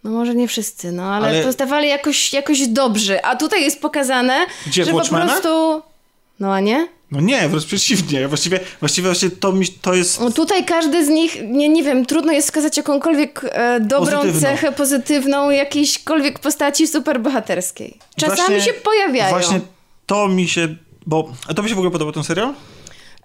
[0.04, 1.40] No może nie wszyscy, no ale, ale...
[1.40, 3.24] pozostawali jakoś, jakoś dobrzy.
[3.24, 5.82] A tutaj jest pokazane, Gdzie, że po prostu...
[6.40, 6.88] No a nie?
[7.12, 8.28] No nie, wręcz przeciwnie.
[8.28, 10.20] Właściwie, właściwie właśnie to, mi, to jest...
[10.20, 14.42] No tutaj każdy z nich, nie, nie wiem, trudno jest wskazać jakąkolwiek e, dobrą Pozytywną.
[14.42, 17.98] cechę pozytywną jakiejśkolwiek postaci superbohaterskiej.
[18.18, 19.30] Czasami właśnie, się pojawiają.
[19.30, 19.60] Właśnie
[20.06, 20.76] to mi się...
[21.06, 22.54] Bo, a to mi się w ogóle podobał ten serial?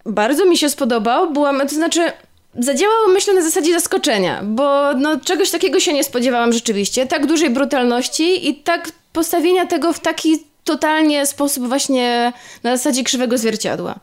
[0.06, 1.32] Bardzo mi się spodobał.
[1.32, 2.12] Byłam, to znaczy...
[2.58, 7.06] Zadziałało, myślę, na zasadzie zaskoczenia, bo no, czegoś takiego się nie spodziewałam rzeczywiście.
[7.06, 12.32] Tak dużej brutalności i tak postawienia tego w taki totalnie sposób właśnie
[12.62, 13.94] na zasadzie krzywego zwierciadła.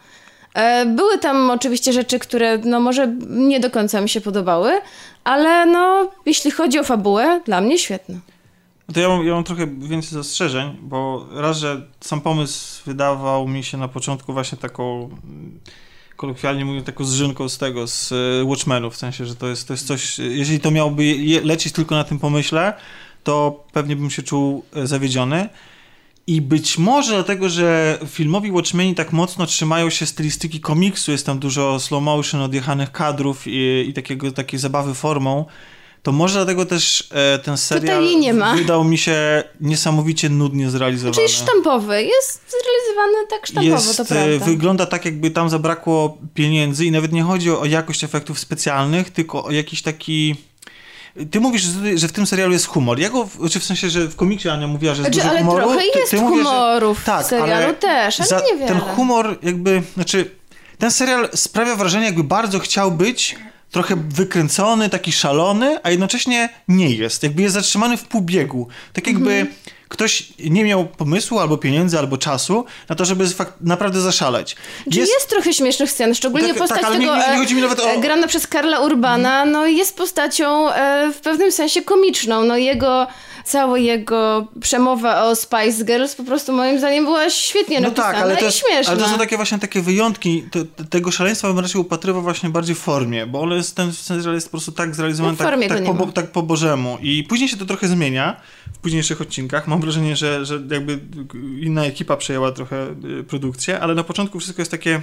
[0.54, 4.72] E, były tam oczywiście rzeczy, które no może nie do końca mi się podobały,
[5.24, 8.20] ale no jeśli chodzi o fabułę, dla mnie świetne.
[8.88, 13.48] No to ja mam, ja mam trochę więcej zastrzeżeń, bo raz, że sam pomysł wydawał
[13.48, 15.10] mi się na początku właśnie taką
[16.16, 19.74] kolokwialnie mówiąc, taką zżynką z tego, z e, Watchmenów, w sensie, że to jest, to
[19.74, 22.74] jest coś, jeżeli to miałoby lecieć tylko na tym pomyśle,
[23.24, 25.50] to pewnie bym się czuł e, zawiedziony.
[26.28, 31.40] I być może dlatego, że filmowi Watchmeni tak mocno trzymają się stylistyki komiksu, jest tam
[31.40, 35.46] dużo slow motion, odjechanych kadrów i, i takiego, takiej zabawy formą,
[36.04, 38.04] to może dlatego też e, ten serial
[38.56, 41.16] wydał mi się niesamowicie nudnie zrealizowany.
[41.16, 44.26] Czyli sztampowy, jest zrealizowany tak sztampowo, jest, to prawda.
[44.26, 49.10] E, wygląda tak, jakby tam zabrakło pieniędzy i nawet nie chodzi o jakość efektów specjalnych,
[49.10, 50.36] tylko o jakiś taki
[51.32, 51.62] ty mówisz,
[51.96, 53.00] że w tym serialu jest humor.
[53.00, 55.40] Ja go, czy w sensie, że w komiksie Ania mówiła, że jest znaczy, dużo ale
[55.40, 55.68] humoru.
[55.68, 58.68] trochę jest ty, ty że, tak, w serialu ale też, ale niewiele.
[58.68, 60.32] Ten humor jakby, znaczy,
[60.78, 63.36] ten serial sprawia wrażenie, jakby bardzo chciał być
[63.72, 67.24] trochę wykręcony, taki szalony, a jednocześnie nie jest.
[67.24, 68.68] Jakby jest zatrzymany w pół biegu.
[68.94, 69.30] Tak jakby...
[69.30, 73.26] -hmm ktoś nie miał pomysłu, albo pieniędzy, albo czasu na to, żeby
[73.62, 74.56] naprawdę zaszaleć.
[74.86, 77.80] Jest, jest trochę śmiesznych scen, szczególnie tak, postać tak, tego nie, nie, chodzi mi nawet
[77.80, 77.90] o...
[77.90, 82.44] E, grana przez Karla Urbana, no jest postacią e, w pewnym sensie komiczną.
[82.44, 83.08] No jego
[83.48, 88.22] cała jego przemowa o Spice Girls po prostu moim zdaniem była świetnie no napisana tak,
[88.22, 88.94] ale to, i śmieszna.
[88.94, 90.44] Ale to są takie właśnie takie wyjątki.
[90.90, 94.48] Tego szaleństwa bym raczej upatrywał właśnie bardziej w formie, bo on jest, ten serial jest
[94.48, 96.98] po prostu tak zrealizowany, no tak, tak, po, tak po bożemu.
[97.02, 98.42] I później się to trochę zmienia
[98.74, 99.68] w późniejszych odcinkach.
[99.68, 101.00] Mam wrażenie, że, że jakby
[101.60, 102.88] inna ekipa przejęła trochę
[103.20, 105.02] y, produkcję, ale na początku wszystko jest takie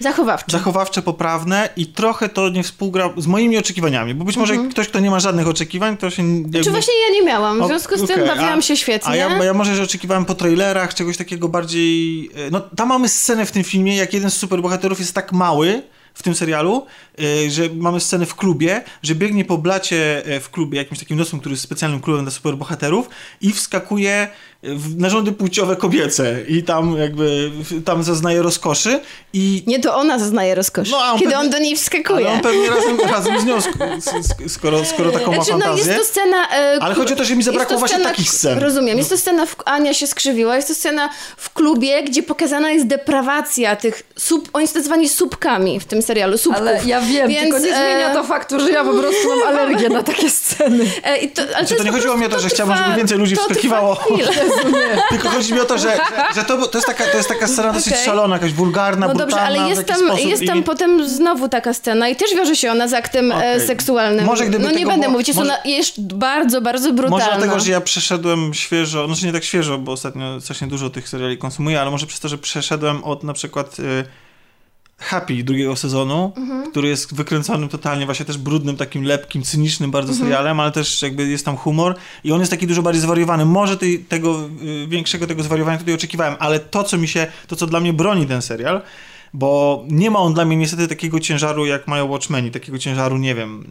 [0.00, 0.52] Zachowawcze.
[0.52, 4.70] Zachowawcze, poprawne i trochę to nie współgra z moimi oczekiwaniami, bo być może mhm.
[4.70, 6.36] ktoś, kto nie ma żadnych oczekiwań, to się...
[6.36, 6.64] Jakby...
[6.64, 8.16] Czy właśnie ja nie miałam, w związku z okay.
[8.16, 9.10] tym bawiłam a, się świetnie.
[9.10, 12.26] A ja, ja może, że oczekiwałem po trailerach czegoś takiego bardziej...
[12.34, 15.82] E, no, tam mamy scenę w tym filmie, jak jeden z superbohaterów jest tak mały,
[16.20, 16.86] w tym serialu,
[17.18, 21.16] e, że mamy scenę w klubie, że biegnie po blacie e, w klubie, jakimś takim
[21.16, 23.08] nocnym, który jest specjalnym klubem dla superbohaterów
[23.40, 24.28] i wskakuje
[24.96, 27.50] narządy płciowe kobiece i tam jakby
[27.84, 29.00] tam zaznaje rozkoszy
[29.32, 29.62] i...
[29.66, 32.26] Nie, to ona zaznaje rozkoszy, no, on kiedy pewnie, on do niej wskakuje.
[32.26, 33.58] Ale on pewnie razem, razem z nią,
[34.48, 35.54] skoro, skoro taką ma fantazję.
[35.54, 36.50] Znaczy, no jest to scena...
[36.50, 38.58] E, ale chodzi o to, że mi zabrakło właśnie scena, takich scen.
[38.58, 42.70] Rozumiem, jest to scena, w, Ania się skrzywiła, jest to scena w klubie, gdzie pokazana
[42.70, 46.62] jest deprawacja tych sub, oni są nazywani subkami w tym serialu, subków.
[46.62, 49.88] Ale ja wiem, Więc, tylko nie zmienia to faktu, że ja po prostu mam alergię
[49.88, 50.90] na takie sceny.
[51.04, 53.18] E, i to, ale to, to nie chodziło mi o to, że chciałabym, żeby więcej
[53.18, 53.96] ludzi wskakiwało.
[54.56, 55.02] Jezu, nie.
[55.08, 57.46] Tylko chodzi mi o to, że, że, że to, to, jest taka, to jest taka
[57.48, 58.04] scena dosyć Okej.
[58.04, 61.74] szalona, jakaś wulgarna, No dobrze, brutalna ale jest tam, jest i- tam potem znowu taka
[61.74, 63.66] scena i też wiąże się ona z aktem e, Okej.
[63.66, 64.24] seksualnym.
[64.24, 67.24] Może gdyby no nie będę było- mówić, jest może- ona jest bardzo, bardzo brutalna.
[67.26, 71.08] Może dlatego, że ja przeszedłem świeżo, znaczy nie tak świeżo, bo ostatnio strasznie dużo tych
[71.08, 74.04] seriali konsumuję, ale może przez to, że przeszedłem od na przykład y,
[75.00, 76.70] Happy drugiego sezonu, Mhm.
[76.70, 80.28] który jest wykręconym totalnie właśnie też brudnym, takim lepkim, cynicznym bardzo Mhm.
[80.28, 81.94] serialem, ale też jakby jest tam humor
[82.24, 83.44] i on jest taki dużo bardziej zwariowany.
[83.44, 87.56] Może tej, tego y, większego tego zwariowania tutaj oczekiwałem, ale to, co mi się, to
[87.56, 88.82] co dla mnie broni ten serial,
[89.34, 93.34] bo nie ma on dla mnie niestety takiego ciężaru, jak mają Watchmeni, takiego ciężaru, nie
[93.34, 93.64] wiem,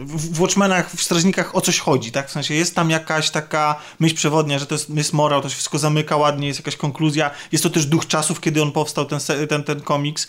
[0.00, 2.28] w, w Watchmenach, w Strażnikach o coś chodzi, tak?
[2.28, 5.54] W sensie jest tam jakaś taka myśl przewodnia, że to jest, jest morał, to się
[5.54, 9.18] wszystko zamyka ładnie, jest jakaś konkluzja, jest to też duch czasów, kiedy on powstał, ten,
[9.48, 10.28] ten, ten komiks.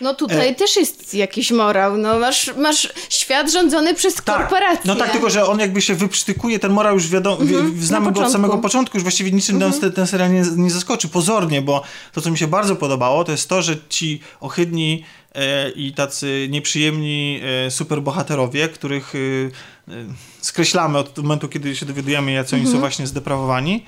[0.00, 1.96] No tutaj E- też jest jakiś morał.
[1.96, 4.82] No masz, masz świat rządzony przez korporacje.
[4.84, 8.12] No tak, tylko że on jakby się wyprztykuje, ten morał już wiadomo, wi- znamy na
[8.12, 11.62] go od samego początku, już właściwie niczym nas ten, ten serial nie, nie zaskoczy, pozornie,
[11.62, 11.82] bo
[12.12, 16.48] to, co mi się bardzo podobało, to jest to, że ci ohydni e, i tacy
[16.50, 19.92] nieprzyjemni e, superbohaterowie, których e,
[20.40, 23.84] skreślamy od momentu, kiedy się dowiadujemy, jacy oni są właśnie zdeprawowani,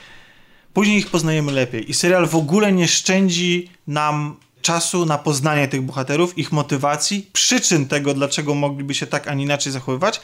[0.75, 1.91] później ich poznajemy lepiej.
[1.91, 7.89] I serial w ogóle nie szczędzi nam czasu na poznanie tych bohaterów, ich motywacji, przyczyn
[7.89, 10.21] tego, dlaczego mogliby się tak, a nie inaczej zachowywać.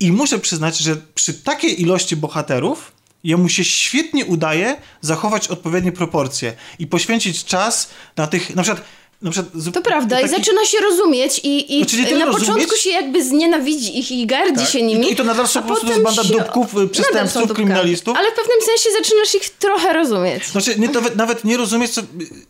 [0.00, 2.92] I muszę przyznać, że przy takiej ilości bohaterów
[3.24, 8.84] jemu się świetnie udaje zachować odpowiednie proporcje i poświęcić czas na tych, na przykład
[9.22, 12.76] na przykład To prawda, i taki- zaczyna się rozumieć i, i tyle na rozumieć- początku
[12.76, 14.68] się jakby znienawidzi ich i gardzi Tak.
[14.68, 15.12] się nimi.
[15.12, 18.16] I to- i nadal są po prostu potem banda się- dupków, y, przestępców, kryminalistów.
[18.18, 20.46] Ale w pewnym sensie zaczynasz ich trochę rozumieć.
[20.46, 22.00] Znaczy, nie, nawet, nawet nie rozumieć, co,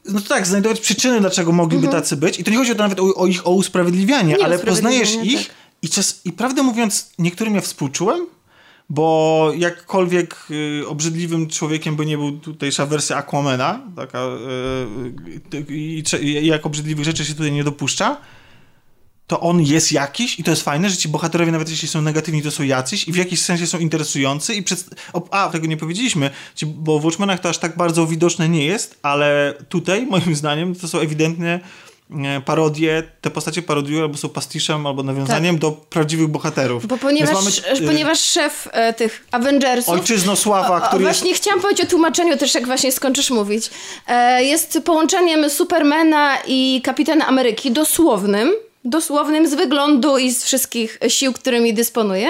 [0.09, 2.03] no to tak, znajdować przyczyny, dlaczego mogliby Mhm.
[2.03, 2.41] tacy być.
[2.41, 5.15] I to nie chodzi o to nawet o, o ich o usprawiedliwianie, Nie ale poznajesz
[5.23, 5.57] ich tak.
[5.83, 8.27] i, czas, i prawdę mówiąc, niektórym ja współczułem,
[8.93, 14.19] bo jakkolwiek y, obrzydliwym człowiekiem by nie był tutejsza wersja Aquamena, taka,
[15.53, 18.17] y, y, i, cze- i jak obrzydliwych rzeczy się tutaj nie dopuszcza,
[19.27, 22.43] to on jest jakiś i to jest fajne, że ci bohaterowie nawet jeśli są negatywni,
[22.43, 24.85] to są jacyś i w jakiś sensie są interesujący i przed...
[25.31, 26.31] a, tego nie powiedzieliśmy,
[26.67, 30.89] bo w Watchmenach to aż tak bardzo widoczne nie jest, ale tutaj moim zdaniem to
[30.89, 31.61] są ewidentnie
[32.45, 36.83] parodie, te postacie parodiują albo są pastiszem, albo nawiązaniem do prawdziwych bohaterów.
[36.83, 36.89] Tak.
[36.89, 37.51] Bo ponieważ, mamy,
[37.81, 41.21] e, ponieważ szef e, tych Avengersów Ojczyznosława, O, o, który jest...
[41.21, 43.71] właśnie chciałam powiedzieć o tłumaczeniu też, jak właśnie skończysz mówić.
[44.09, 48.53] E, jest połączeniem Supermana i Kapitana Ameryki dosłownym,
[48.85, 52.29] dosłownym z wyglądu i z wszystkich sił, którymi dysponuje.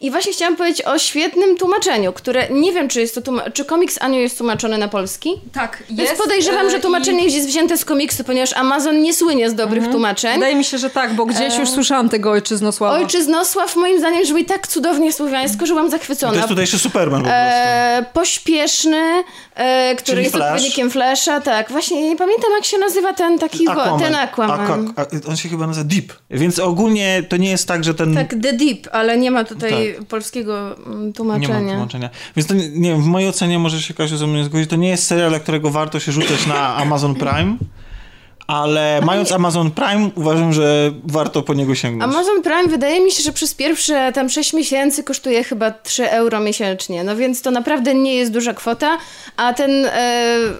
[0.00, 3.98] I właśnie chciałam powiedzieć o świetnym tłumaczeniu, które nie wiem, czy jest to czy komiks
[4.02, 5.30] Anio jest tłumaczony na polski.
[5.52, 9.88] Tak, Więc podejrzewam, że tłumaczenie jest wzięte z komiksu, ponieważ Amazon nie słynie z dobrych
[9.90, 10.34] tłumaczeń.
[10.34, 12.94] Wydaje mi się, że tak, bo gdzieś już słyszałam tego ojczyznosława.
[12.96, 16.32] Ojczyznosław moim zdaniem brzmi tak cudownie słowiańsko, że byłam zachwycona.
[16.32, 17.44] To jest tutejszy Superman po prostu.
[17.44, 19.22] E, pośpieszny,
[19.54, 20.46] e, który Czyli jest Flash.
[20.48, 21.70] odpowiednikiem Flasha, tak.
[21.70, 24.86] Właśnie nie pamiętam jak się nazywa ten taki, wo- ten Aquaman.
[24.86, 26.12] Aqua- a- on się chyba nazywa Deep.
[26.30, 28.14] Więc ogólnie to nie jest tak, że ten...
[28.14, 31.60] Tak, The Deep, ale nie ma tutaj polskiego mm, Nie tłumaczenia.
[31.60, 32.10] ma tłumaczenia.
[32.36, 34.70] Więc to nie, nie w mojej ocenie może się Kasiu ze mną nie zgodzić.
[34.70, 37.56] To nie jest serial, którego warto się rzucać na Amazon Prime,
[38.48, 42.12] ale mając Amazon Prime uważam, że warto po niego sięgnąć.
[42.14, 46.40] Amazon Prime wydaje mi się, że przez pierwsze tam 6 miesięcy kosztuje chyba 3 euro
[46.40, 48.98] miesięcznie, no więc to naprawdę nie jest duża kwota,
[49.36, 49.90] a ten e,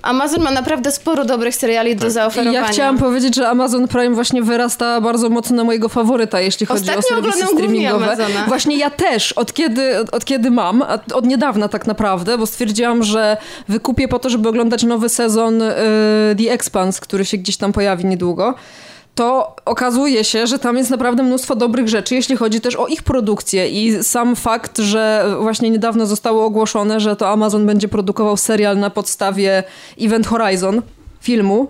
[0.02, 2.00] Amazon ma naprawdę sporo dobrych seriali Tak.
[2.00, 2.60] do I zaoferowania.
[2.60, 6.80] ja chciałam powiedzieć, że Amazon Prime właśnie wyrasta bardzo mocno na mojego faworyta, jeśli chodzi
[6.90, 8.04] Ostatnio o serwisy streamingowe.
[8.06, 8.44] Amazona.
[8.48, 12.46] Właśnie ja też, od kiedy, od, od kiedy mam, a od niedawna tak naprawdę, bo
[12.46, 13.36] stwierdziłam, że
[13.68, 15.74] wykupię po to, żeby oglądać nowy sezon y,
[16.38, 18.54] The Expanse, który się gdzieś tam pojawi niedługo.
[19.14, 23.02] To okazuje się, że tam jest naprawdę mnóstwo dobrych rzeczy, jeśli chodzi też o ich
[23.02, 23.68] produkcję.
[23.68, 28.90] I sam fakt, że właśnie niedawno zostało ogłoszone, że to Amazon będzie produkował serial na
[28.90, 29.62] podstawie
[30.00, 30.82] Event Horizon,
[31.20, 31.66] filmu,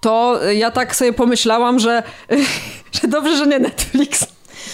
[0.00, 2.02] to ja tak sobie pomyślałam, że,
[3.02, 4.26] że dobrze, że nie Netflix.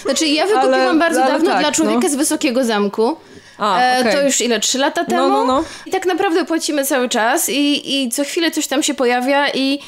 [0.03, 2.09] Znaczy ja wykupiłam Ale- bardzo ale dawno tak, dla człowieka no.
[2.09, 3.17] z Wysokiego Zamku.
[3.59, 4.13] A, E, okej.
[4.13, 4.61] To już ile?
[4.61, 5.29] Trzy lata temu?
[5.29, 5.65] no, no.
[5.87, 9.79] I tak naprawdę płacimy cały czas i, i co chwilę coś tam się pojawia i,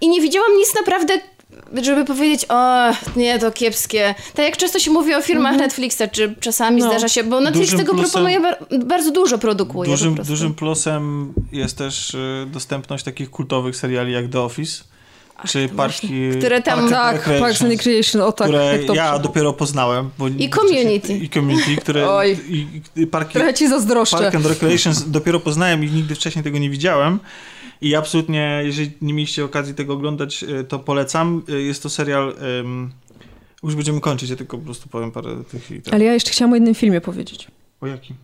[0.00, 1.14] i nie widziałam nic naprawdę
[1.82, 4.14] żeby powiedzieć, o nie, to kiepskie.
[4.34, 6.88] Tak jak często się mówi o filmach Netflixa, czy czasami No.
[6.88, 11.32] zdarza się, bo Netflix Dużym tego plusem- proponuje, bar- bardzo dużo produkuje Dużym, dużym plusem
[11.52, 14.84] jest też y, dostępność takich kultowych seriali jak The Office,
[15.48, 16.30] czy Parki...
[16.38, 19.52] Które tam- Park Tak, Recreations, Parks and Recreation, o tak, które jak to ja dopiero
[19.52, 20.10] poznałem.
[20.18, 21.18] Bo I Community.
[21.18, 22.08] I Community, które...
[22.16, 22.38] Oj.
[22.48, 24.16] I, i parki, Trochę ci zazdroszczę.
[24.18, 27.18] Park and Recreations dopiero poznałem i nigdy wcześniej tego nie widziałem.
[27.80, 31.42] I absolutnie, jeżeli nie mieliście okazji tego oglądać, y, to polecam.
[31.48, 32.34] Y, Jest to serial...
[32.60, 32.90] ym,
[33.62, 35.82] już będziemy kończyć, ja tylko po prostu powiem parę tych...
[35.84, 35.94] tak.
[35.94, 37.48] Ale ja jeszcze chciałam o jednym filmie powiedzieć.
[37.80, 38.16] O jakim?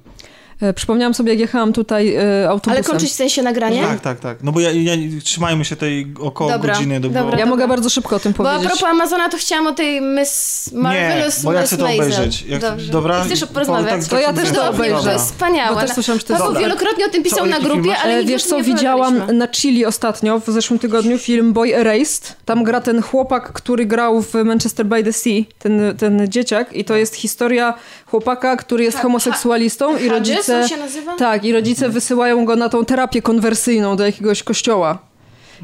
[0.62, 2.72] E, przypomniałam sobie, jak jechałam tutaj e, autobusem.
[2.72, 3.82] Ale kończyć w sensie nagranie?
[3.82, 4.38] Tak, tak, tak.
[4.42, 4.92] No bo ja, ja
[5.24, 7.00] trzymajmy się tej około Dobra, godziny.
[7.00, 7.38] Do, dobra.
[7.38, 8.78] Ja mogę bardzo szybko o tym Bo a powiedzieć.
[8.78, 12.42] propos Amazona, to chciałam o tej Miss Nie, Marvelous bo ja chcę to obejrzeć.
[12.42, 12.92] Jak, Dobrze.
[12.92, 13.24] Dobra?
[13.24, 14.00] Chcesz porozmawiać?
[14.00, 14.90] tak- To ja tak też to To obejrzę.
[14.92, 15.12] to Dobra.
[15.12, 15.74] jest wspaniałe.
[15.74, 16.68] Bo też słyszałam, że to jest Paweł dobre.
[16.68, 18.04] wielokrotnie o tym Co, pisał o na jakich grupie, filmach?
[18.04, 22.36] ale E, Wiesz co, nie widziałam na Chili ostatnio, w zeszłym tygodniu, film Boy Erased.
[22.44, 26.84] Tam gra ten chłopak, który grał w Manchester by the Sea, ten, ten dzieciak i
[26.84, 27.74] to jest historia
[28.06, 30.68] chłopaka, który jest homoseksualistą i Hadges rodzice...
[30.68, 31.16] się nazywa?
[31.16, 34.98] Tak, i rodzice wysyłają go na tą terapię konwersyjną do jakiegoś kościoła.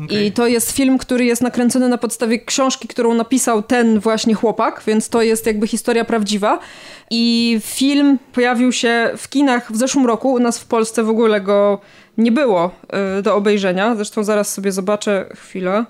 [0.04, 0.26] Okej.
[0.26, 4.82] I to jest film, który jest nakręcony na podstawie książki, którą napisał ten właśnie chłopak,
[4.86, 6.58] więc to jest jakby historia prawdziwa.
[7.10, 10.32] I film pojawił się w kinach w zeszłym roku.
[10.32, 11.78] U nas w Polsce w ogóle go
[12.18, 12.70] nie było
[13.18, 13.94] y, do obejrzenia.
[13.96, 15.84] Zresztą zaraz sobie zobaczę chwilę.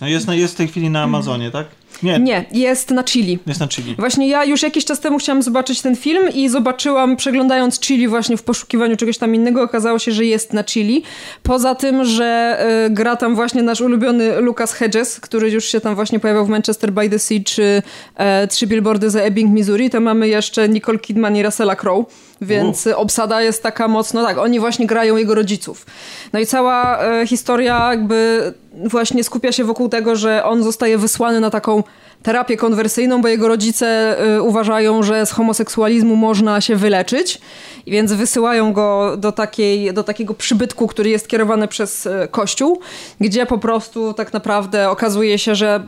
[0.00, 1.66] No jest, na- jest w tej chwili na Amazonie, tak?
[2.02, 3.38] Nie, Nie, jest na Chili.
[3.46, 3.94] jest na Chili.
[3.98, 8.36] Właśnie ja już jakiś czas temu chciałam zobaczyć ten film i zobaczyłam, przeglądając Chili właśnie
[8.36, 11.02] w poszukiwaniu czegoś tam innego, okazało się, że jest na Chili.
[11.42, 15.94] Poza tym, że y, gra tam właśnie nasz ulubiony Lucas Hedges, który już się tam
[15.94, 17.82] właśnie pojawiał w Manchester by the Sea czy
[18.16, 22.04] e, Trzy Billboardy za Ebbing, Missouri, to mamy jeszcze Nicole Kidman i Russella Crowe.
[22.40, 25.86] Więc obsada jest taka mocno, tak, oni właśnie grają jego rodziców.
[26.32, 28.52] No i cała e, historia jakby
[28.84, 31.82] właśnie skupia się wokół tego, że on zostaje wysłany na taką
[32.22, 37.40] terapię konwersyjną, bo jego rodzice y, uważają, że z homoseksualizmu można się wyleczyć,
[37.86, 42.80] więc wysyłają go do, takiej, do takiego przybytku, który jest kierowany przez y, Kościół,
[43.20, 45.86] gdzie po prostu tak naprawdę okazuje się, że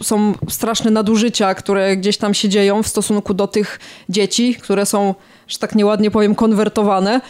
[0.00, 4.86] y, są straszne nadużycia, które gdzieś tam się dzieją w stosunku do tych dzieci, które
[4.86, 5.14] są
[5.48, 7.20] że tak nieładnie powiem, konwertowane.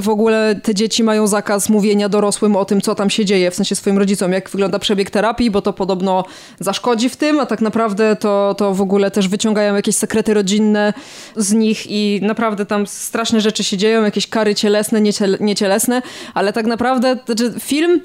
[0.00, 3.54] W ogóle te dzieci mają zakaz mówienia dorosłym o tym, co tam się dzieje, w
[3.54, 6.24] sensie swoim rodzicom, jak wygląda przebieg terapii, bo to podobno
[6.60, 10.92] zaszkodzi w tym, a tak naprawdę to, to w ogóle też wyciągają jakieś sekrety rodzinne
[11.36, 16.02] z nich i naprawdę tam straszne rzeczy się dzieją, jakieś kary cielesne, nieciele- niecielesne,
[16.34, 18.00] ale tak naprawdę znaczy, film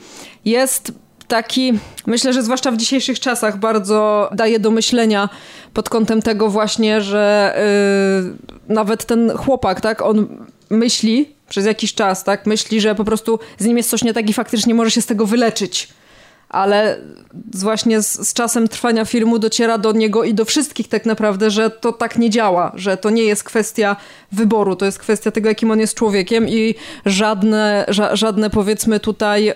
[0.46, 0.92] jest
[1.34, 1.74] taki,
[2.06, 5.30] myślę, że zwłaszcza w dzisiejszych czasach bardzo daje do myślenia
[5.74, 7.56] pod kątem tego właśnie, że
[8.68, 10.28] yy, nawet ten chłopak, tak, on
[10.70, 14.30] myśli przez jakiś czas, tak, myśli, że po prostu z nim jest coś nie tak
[14.30, 15.90] i faktycznie może się z tego wyleczyć.
[16.54, 16.98] Ale
[17.54, 21.70] właśnie z, z czasem trwania filmu dociera do niego i do wszystkich tak naprawdę, że
[21.70, 23.96] to tak nie działa, że to nie jest kwestia
[24.32, 26.76] wyboru, to jest kwestia tego, jakim on jest człowiekiem i
[27.06, 29.56] żadne, ża, żadne powiedzmy tutaj e,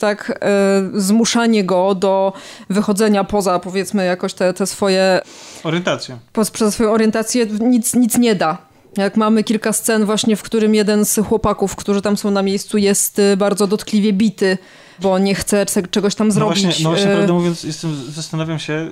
[0.00, 2.32] tak e, zmuszanie go do
[2.70, 5.20] wychodzenia poza powiedzmy jakoś te, te swoje
[5.64, 6.18] Orientacja.
[6.32, 8.58] po- przez swoją orientację nic, nic nie da.
[8.96, 12.78] Jak mamy kilka scen właśnie, w którym jeden z chłopaków, którzy tam są na miejscu,
[12.78, 14.58] jest y, bardzo dotkliwie bity,
[15.00, 16.62] bo nie chce ce- czegoś tam No zrobić.
[16.64, 18.90] właśnie, no właśnie Y, prawdę mówiąc, jestem, zastanawiam się,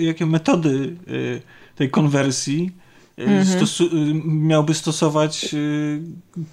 [0.00, 1.42] jakie metody y,
[1.76, 2.70] tej konwersji
[3.18, 3.44] y, Mhm.
[3.46, 3.88] stosu-
[4.24, 5.54] miałby stosować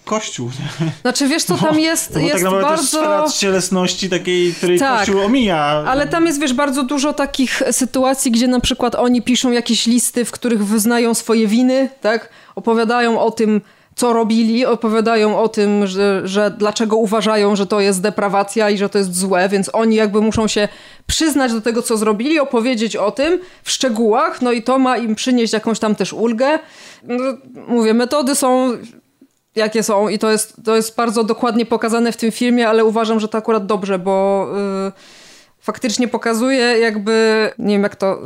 [0.05, 0.49] Kościół.
[0.82, 0.91] nie?
[1.01, 3.30] Znaczy wiesz co, tam jest, No bo jest tak naprawdę to jest bardzo...
[3.30, 4.99] sfera cielesności takiej, której Tak.
[4.99, 5.57] Kościół omija.
[5.88, 10.26] Ale tam jest, wiesz, bardzo dużo takich sytuacji, gdzie na przykład oni piszą jakieś listy,
[10.26, 12.30] w których wyznają swoje winy, tak?
[12.55, 13.62] Opowiadają o tym,
[14.02, 18.89] co robili, opowiadają o tym, że, że dlaczego uważają, że to jest deprawacja i że
[18.89, 20.68] to jest złe, więc oni jakby muszą się
[21.08, 25.16] przyznać do tego, co zrobili, opowiedzieć o tym w szczegółach, no i to ma im
[25.16, 26.60] przynieść jakąś tam też ulgę.
[27.04, 27.24] No,
[27.68, 28.78] mówię, metody są
[29.56, 33.20] jakie są i to jest, to jest bardzo dokładnie pokazane w tym filmie, ale uważam,
[33.20, 34.47] że to akurat dobrze, bo
[34.88, 34.91] y,
[35.62, 38.22] faktycznie pokazuje jakby, nie wiem jak to,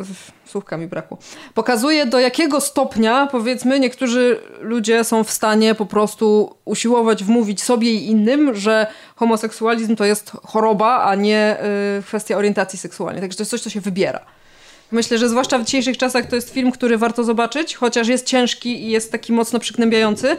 [0.46, 1.18] słówka mi brakło,
[1.54, 7.94] pokazuje do jakiego stopnia powiedzmy niektórzy ludzie są w stanie po prostu usiłować wmówić sobie
[7.94, 11.58] i innym, że homoseksualizm to jest choroba, a nie
[12.00, 13.22] y, kwestia orientacji seksualnej.
[13.22, 14.26] Także to jest coś, co się wybiera.
[14.92, 18.84] Myślę, że zwłaszcza w dzisiejszych czasach to jest film, który warto zobaczyć, chociaż jest ciężki
[18.84, 20.38] i jest taki mocno przygnębiający,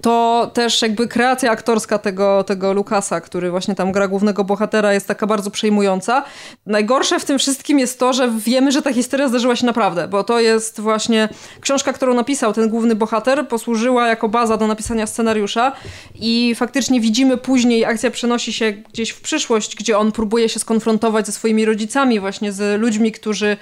[0.00, 5.08] to też jakby kreacja aktorska tego, tego Lukasa, który właśnie tam gra głównego bohatera, jest
[5.08, 6.24] taka bardzo przejmująca.
[6.66, 10.24] Najgorsze w tym wszystkim jest to, że wiemy, że ta historia zdarzyła się naprawdę, bo
[10.24, 11.28] to jest właśnie
[11.60, 15.72] książka, którą napisał ten główny bohater, posłużyła jako baza do napisania scenariusza
[16.14, 21.26] i faktycznie widzimy później, akcja przenosi się gdzieś w przyszłość, gdzie on próbuje się skonfrontować
[21.26, 23.56] ze swoimi rodzicami, właśnie z ludźmi, którzy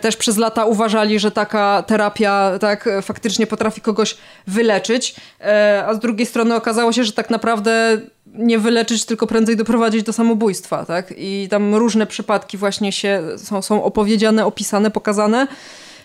[0.00, 4.16] też przez lata uważali, że taka terapia tak e, faktycznie potrafi kogoś
[4.46, 9.56] wyleczyć, E, a z drugiej strony okazało się, że tak naprawdę nie wyleczyć, tylko prędzej
[9.56, 11.14] doprowadzić do samobójstwa, tak?
[11.16, 15.46] I tam różne przypadki właśnie się są, są opowiedziane, opisane, pokazane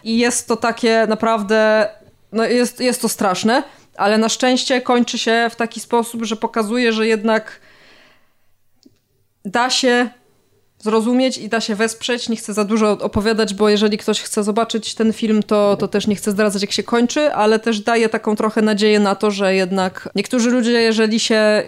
[0.03, 1.89] i jest to takie naprawdę,
[2.31, 3.63] no jest, jest to straszne,
[3.97, 7.59] ale na szczęście kończy się w taki sposób, że pokazuje, że jednak
[9.45, 10.09] da się
[10.83, 12.29] zrozumieć i da się wesprzeć.
[12.29, 16.07] Nie chcę za dużo opowiadać, bo jeżeli ktoś chce zobaczyć ten film, to, to też
[16.07, 19.55] nie chcę zdradzać, jak się kończy, ale też daje taką trochę nadzieję na to, że
[19.55, 21.63] jednak niektórzy ludzie, jeżeli się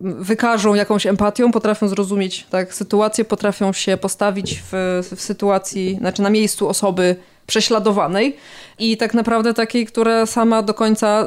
[0.00, 6.30] wykażą jakąś empatią, potrafią zrozumieć tak, sytuację, potrafią się postawić w, w sytuacji, znaczy na
[6.30, 7.16] miejscu osoby
[7.46, 8.36] prześladowanej
[8.78, 11.26] i tak naprawdę takiej, która sama do końca,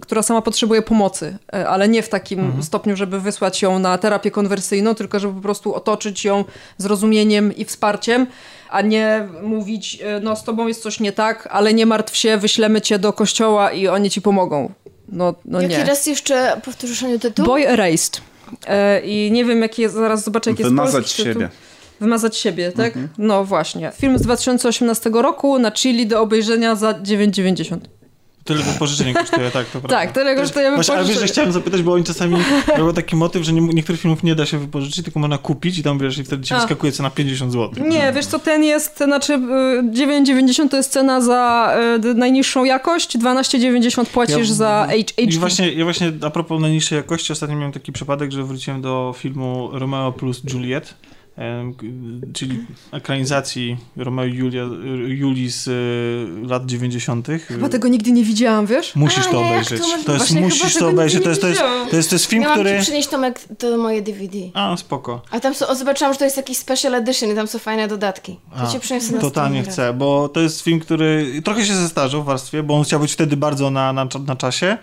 [0.00, 2.62] która sama potrzebuje pomocy, e, ale nie w takim mhm.
[2.62, 6.44] stopniu, żeby wysłać ją na terapię konwersyjną, tylko żeby po prostu otoczyć ją
[6.78, 8.26] zrozumieniem i wsparciem,
[8.70, 12.36] a nie mówić, e, no z tobą jest coś nie tak, ale nie martw się,
[12.36, 14.72] wyślemy cię do kościoła i oni ci pomogą.
[15.08, 15.84] No, no Jaki nie.
[15.84, 17.46] raz jeszcze powtórzysz tytuł?
[17.46, 18.20] Boy Erased.
[18.66, 21.34] E, I nie wiem, jaki jest, zaraz zobaczę, jaki jest Wymazać siebie.
[21.34, 21.48] Tytuł.
[22.00, 22.86] Wymazać siebie, tak?
[22.86, 23.08] Mhm.
[23.18, 23.92] No właśnie.
[23.96, 27.78] Film z 2018 roku na Chili do obejrzenia za 9,90.
[28.44, 29.88] Tyle wypożyczenie kosztuje, tak, to prawda.
[29.88, 30.98] Tak, tyle kosztuje wypożyczenie.
[30.98, 32.36] Ale wiesz, że chciałem zapytać, bo oni czasami
[32.78, 35.82] robią taki motyw, że nie, niektórych filmów nie da się wypożyczyć, tylko można kupić i
[35.82, 37.84] tam, wiesz, i wtedy ci wyskakuje cena 50 zł.
[37.88, 41.74] Nie, wiesz co, ten jest, znaczy 9,90 y, to jest cena za
[42.04, 45.22] y, najniższą jakość, 12,90 płacisz ja, za HD.
[45.22, 49.14] I właśnie, ja właśnie a propos najniższej jakości, ostatnio miałem taki przypadek, że wróciłem do
[49.18, 50.94] filmu Romeo plus Juliet
[52.32, 54.62] czyli ekranizacji Romeo i Julia,
[55.06, 57.28] Julii z e, lat 90.
[57.48, 58.96] Chyba tego nigdy nie widziałam, wiesz?
[58.96, 59.82] Musisz A, to obejrzeć.
[60.06, 61.22] To, jest, musisz to obejrzeć.
[61.22, 61.60] To jest, to, jest,
[61.90, 62.70] to, jest, to jest film, Miałam który...
[62.70, 64.38] Miałam przynieść Tomek to moje DVD.
[64.54, 65.22] A, spoko.
[65.30, 68.38] A tam są, zobaczyłam, że to jest jakiś special edition i tam są fajne dodatki.
[68.50, 72.22] To A, cię przyniosę na Totalnie chcę, bo to jest film, który trochę się zestarzał
[72.22, 74.78] w warstwie, bo on chciał być wtedy bardzo na, na, na czasie.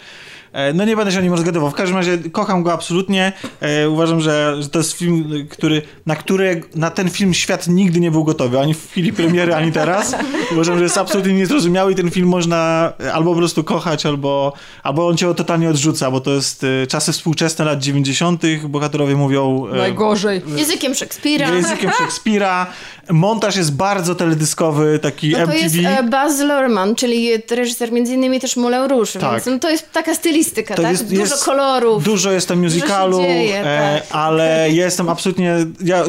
[0.51, 1.69] E, no nie będę się o nim rozgadywał.
[1.71, 3.33] W każdym razie kocham go absolutnie.
[3.59, 7.99] E, uważam, że, że to jest film, który, na który na ten film świat nigdy
[7.99, 8.59] nie był gotowy.
[8.59, 10.15] Ani w chwili premiery, ani teraz.
[10.51, 15.07] Uważam, że jest absolutnie niezrozumiały i ten film można albo po prostu kochać, albo, albo
[15.07, 18.41] on cię totalnie odrzuca, bo to jest e, czasy współczesne lat 90.
[18.69, 19.67] Bohaterowie mówią...
[19.77, 20.41] Najgorzej.
[20.55, 21.49] Językiem Szekspira.
[21.49, 22.67] Językiem Szekspira.
[23.09, 25.59] Montaż jest bardzo teledyskowy, taki no to MTV.
[25.59, 29.31] jest e, Baz Luhrmann, czyli reżyser między innymi też Moulin Rouge, tak.
[29.31, 30.91] więc no, to jest taka stylistyka, to tak?
[30.91, 32.03] Jest, dużo jest, kolorów.
[32.03, 34.15] Dużo jest tam musicalu, dzieje, e, tak.
[34.15, 36.03] ale jestem absolutnie, ja,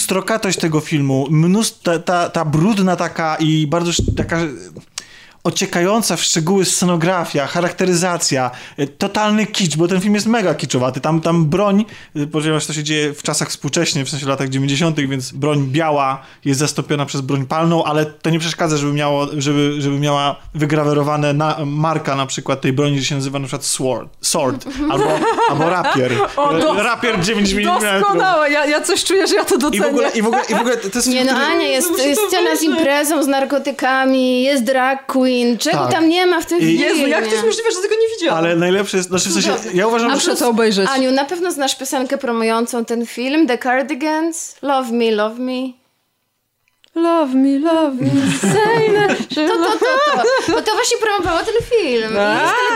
[0.00, 4.38] strokatość tego filmu, mnóstwo, ta, ta, ta brudna taka i bardzo taka
[5.44, 11.00] ociekająca w szczegóły scenografia, charakteryzacja, e, totalny kicz, bo ten film jest mega kiczowaty.
[11.00, 11.84] Tam, tam broń,
[12.16, 16.22] e, ponieważ to się dzieje w czasach współcześnie, w sensie latach 90., więc broń biała
[16.44, 21.32] jest zastąpiona przez broń palną, ale to nie przeszkadza, żeby, miało, żeby, żeby miała wygrawerowane
[21.32, 25.18] na, marka na przykład tej broni, że się nazywa na przykład sword, sword albo,
[25.50, 26.12] albo rapier.
[26.36, 27.64] O, dos, rapier 9 mm.
[27.64, 29.78] Doskonałe, ja, ja coś czuję, że ja to docenię.
[29.78, 32.06] I w ogóle, i w ogóle, i w ogóle to jest Nie no, Ania, jest,
[32.06, 35.58] jest scena z imprezą, z narkotykami, jest drag queen, Queen.
[35.58, 35.92] Czego tak.
[35.92, 36.84] tam nie ma w tym filmie?
[36.84, 38.38] Jezu, jak to jest możliwe, że tego nie widziałam?
[38.38, 40.14] Ale najlepsze jest, znaczy w sensie, ja uważam, że...
[40.14, 40.88] Muszę to obejrzeć.
[40.94, 45.81] Aniu, na pewno znasz piosenkę promującą ten film, The Cardigans, Love Me, Love Me.
[46.94, 48.88] Love me, love me, say
[49.34, 50.52] To, to, to, to.
[50.52, 52.12] Bo to właśnie promowało ten film.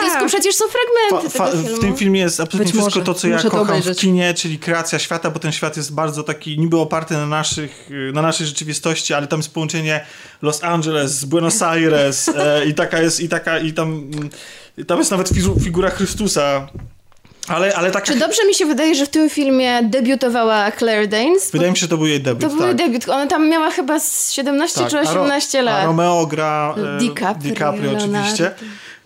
[0.07, 3.12] I z przecież są fragmenty fa, fa, W tym filmie jest absolutnie Być wszystko może.
[3.12, 6.59] to, co ja kocham w kinie, czyli kreacja świata, bo ten świat jest bardzo taki
[6.59, 10.07] niby oparty na, naszych, na naszej rzeczywistości, ale tam jest połączenie
[10.43, 14.11] Los Angeles, Buenos Aires e, i taka jest, i taka, i tam,
[14.87, 15.31] tam jest nawet
[15.64, 16.69] figura Chrystusa
[17.49, 18.05] ale, ale tak...
[18.05, 21.51] Czy dobrze mi się wydaje, że w tym filmie debiutowała Claire Danes?
[21.51, 22.66] Wydaje mi się, że to był jej debiut, To był tak.
[22.66, 23.09] jej debiut.
[23.09, 23.99] Ona tam miała chyba
[24.30, 24.90] 17 tak.
[24.90, 25.82] czy 18 a lat.
[25.82, 28.55] A Romeo gra e, DiCaprio, DiCaprio oczywiście.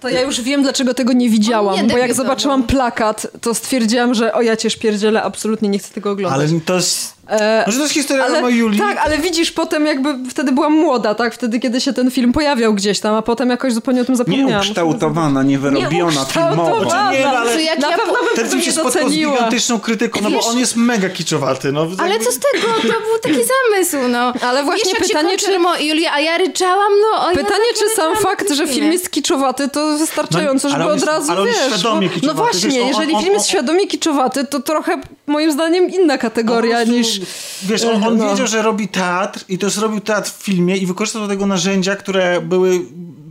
[0.00, 4.14] To ja już wiem, dlaczego tego nie widziałam, nie bo jak zobaczyłam plakat, to stwierdziłam,
[4.14, 6.50] że o ja cię szpierdzielę, absolutnie nie chcę tego oglądać.
[6.50, 8.78] Ale to jest E, Może to jest historia ale, Roma Julii?
[8.78, 11.34] Tak, ale widzisz, potem jakby wtedy byłam młoda, tak?
[11.34, 14.48] Wtedy, kiedy się ten film pojawiał gdzieś tam, a potem jakoś zupełnie o tym zapomniałam.
[14.48, 16.90] Nieukształtowana, niewyrobiona filmowo.
[16.90, 20.20] Znaczy, nie, no, ale jak na ja pewno ten film się spotkał z gigantyczną krytyką,
[20.22, 21.72] no bo on jest mega kiczowaty.
[21.72, 22.66] No, ale co z tego?
[22.66, 24.32] To był taki zamysł, no.
[24.40, 25.46] Ale właśnie Wiesz, pytanie, czy...
[25.80, 27.28] I Julia, a ja ryczałam, no.
[27.28, 31.46] Pytanie, czy sam fakt, że film jest kiczowaty, to wystarczająco, no, żeby od razu, ale
[31.46, 31.84] wiesz.
[32.22, 37.20] No właśnie, jeżeli film jest świadomie kiczowaty, to trochę moim zdaniem inna kategoria niż...
[37.62, 38.30] Wiesz, on, on no.
[38.30, 41.96] wiedział, że robi teatr i też robił teatr w filmie i wykorzystał do tego narzędzia,
[41.96, 42.80] które były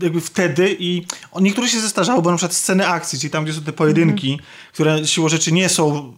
[0.01, 3.53] jakby wtedy i on, niektóre się zestarzały, bo na przykład sceny akcji, czyli tam, gdzie
[3.53, 4.39] są te pojedynki, mm
[4.73, 6.13] które siłą rzeczy nie są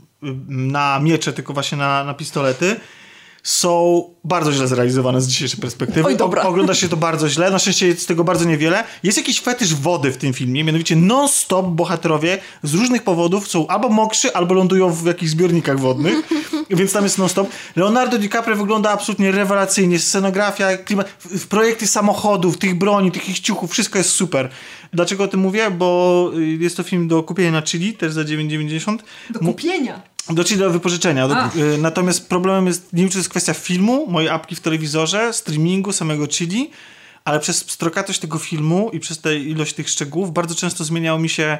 [0.47, 2.75] na miecze, tylko właśnie na, na pistolety,
[3.43, 6.07] są bardzo źle zrealizowane z dzisiejszej perspektywy.
[6.07, 6.43] Oj, dobra.
[6.43, 7.51] O, ogląda się to bardzo źle.
[7.51, 8.83] Na szczęście jest tego bardzo niewiele.
[9.03, 13.89] Jest jakiś fetysz wody w tym filmie, mianowicie non-stop bohaterowie z różnych powodów są albo
[13.89, 16.29] mokrzy, albo lądują w jakichś zbiornikach wodnych,
[16.69, 17.49] więc tam jest non-stop.
[17.75, 19.99] Leonardo DiCaprio wygląda absolutnie rewelacyjnie.
[19.99, 21.07] Scenografia, klimat,
[21.49, 24.49] projekty samochodów, tych broni, tych ich ciuchów, wszystko jest super.
[24.93, 25.71] Dlaczego o tym mówię?
[25.71, 28.97] Bo y, jest to film do kupienia na Chili, też za 9,90.
[29.29, 30.01] Do kupienia?
[30.29, 31.27] Do wypożyczenia.
[31.27, 34.59] Do, y, natomiast problemem jest, nie wiem czy to jest kwestia filmu, mojej apki w
[34.59, 36.71] telewizorze, streamingu, samego chili,
[37.25, 41.29] ale przez strokatość tego filmu i przez tę ilość tych szczegółów bardzo często zmieniało mi
[41.29, 41.57] się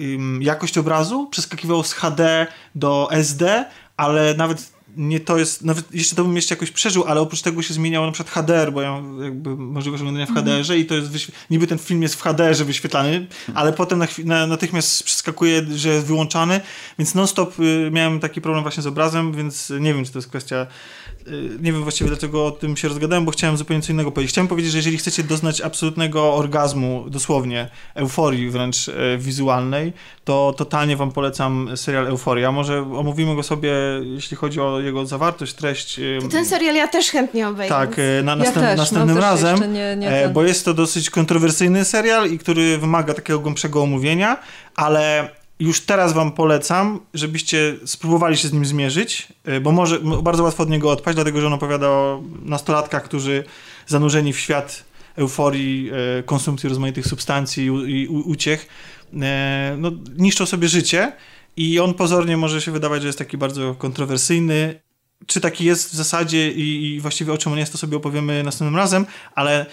[0.00, 3.64] ym, jakość obrazu, przeskakiwało z HD do SD,
[3.96, 7.62] ale nawet nie to jest, nawet jeszcze to bym jeszcze jakoś przeżył, ale oprócz tego
[7.62, 10.94] się zmieniało na przykład HDR, bo ja mam jakby możliwość oglądania w HDR-ze i to
[10.94, 15.62] jest, wyświe- niby ten film jest w HDR-ze wyświetlany, ale potem na, na, natychmiast przeskakuje,
[15.76, 16.60] że jest wyłączany,
[16.98, 20.28] więc non-stop y, miałem taki problem właśnie z obrazem, więc nie wiem, czy to jest
[20.28, 20.66] kwestia
[21.60, 24.32] nie wiem właściwie dlaczego o tym się rozgadałem, bo chciałem zupełnie co innego powiedzieć.
[24.34, 29.92] Chciałem powiedzieć, że jeżeli chcecie doznać absolutnego orgazmu, dosłownie, euforii wręcz e, wizualnej,
[30.24, 32.52] to totalnie wam polecam serial Euforia.
[32.52, 35.98] Może omówimy go sobie, jeśli chodzi o jego zawartość, treść.
[35.98, 37.74] ym, Ten serial ja też chętnie obejrzę.
[37.74, 40.32] tak, e, na, Ja następ, też, no następnym też razem, jeszcze nie- nie e, ten.
[40.32, 44.36] bo jest to dosyć kontrowersyjny serial i który wymaga takiego głębszego omówienia,
[44.76, 45.28] ale
[45.60, 50.62] już teraz wam polecam, żebyście spróbowali się z nim zmierzyć, e, bo może bardzo łatwo
[50.62, 53.44] od niego odpaść, dlatego że on opowiada o nastolatkach, którzy
[53.86, 54.84] zanurzeni w świat
[55.16, 58.68] euforii, e, konsumpcji rozmaitych substancji i uciech,
[59.22, 61.12] e, no, niszczą sobie życie
[61.56, 64.80] i on pozornie może się wydawać, że jest taki bardzo kontrowersyjny,
[65.26, 68.42] czy taki jest w zasadzie i, i właściwie o czym on jest, to sobie opowiemy
[68.42, 69.66] następnym razem, ale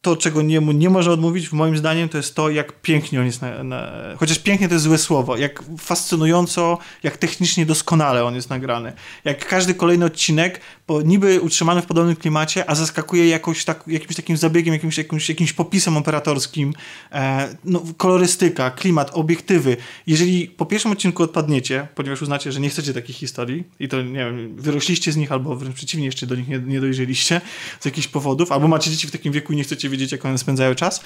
[0.00, 3.42] to, czego nie, nie można odmówić, moim zdaniem, to jest to, jak pięknie on jest,
[3.42, 8.50] na, na, chociaż pięknie to jest złe słowo, jak fascynująco, jak technicznie doskonale on jest
[8.50, 8.92] nagrany.
[9.24, 14.16] Jak każdy kolejny odcinek, bo niby utrzymany w podobnym klimacie, a zaskakuje jakoś tak, jakimś
[14.16, 16.74] takim zabiegiem, jakimś, jakimś, jakimś popisem operatorskim,
[17.12, 19.76] e, no, kolorystyka, klimat, obiektywy.
[20.06, 24.18] Jeżeli po pierwszym odcinku odpadniecie, ponieważ uznacie, że nie chcecie takich historii i to, nie
[24.18, 27.40] wiem, wyrośliście z nich, albo wręcz przeciwnie, jeszcze do nich nie, nie dojrzeliście
[27.80, 30.38] z jakichś powodów, albo macie dzieci w takim wieku i nie chcecie wiedzieć, jak one
[30.38, 31.00] spędzają czas,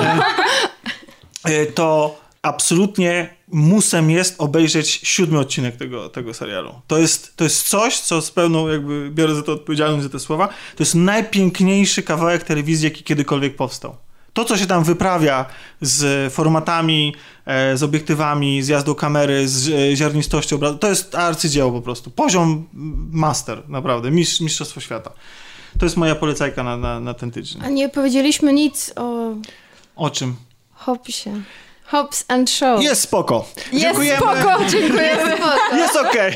[0.00, 0.20] e,
[1.44, 6.74] e, to absolutnie musem jest obejrzeć siódmy odcinek tego, tego serialu.
[6.86, 10.18] To jest, to jest coś, co z pełną jakby biorę za to odpowiedzialność za te
[10.18, 10.48] słowa.
[10.48, 13.96] To jest najpiękniejszy kawałek telewizji, jaki kiedykolwiek powstał.
[14.32, 15.44] To, co się tam wyprawia
[15.80, 17.14] z formatami,
[17.46, 22.10] e, z obiektywami, z jazdą kamery, z ziarnistością obrazu, to jest arcydzieło po prostu.
[22.10, 22.68] Poziom
[23.12, 25.10] master, naprawdę, mistrz, mistrzostwo świata.
[25.78, 27.62] To jest moja polecajka na, na, na ten tydzień.
[27.64, 29.34] A nie powiedzieliśmy nic o
[29.96, 30.36] O czym?
[30.72, 31.30] Hopsie.
[31.90, 32.82] Hops and Show.
[32.82, 33.48] Jest spoko.
[33.56, 34.16] Jest Dziękujemy.
[34.16, 35.36] spoko, dziękujemy.
[35.76, 36.34] Jest okej.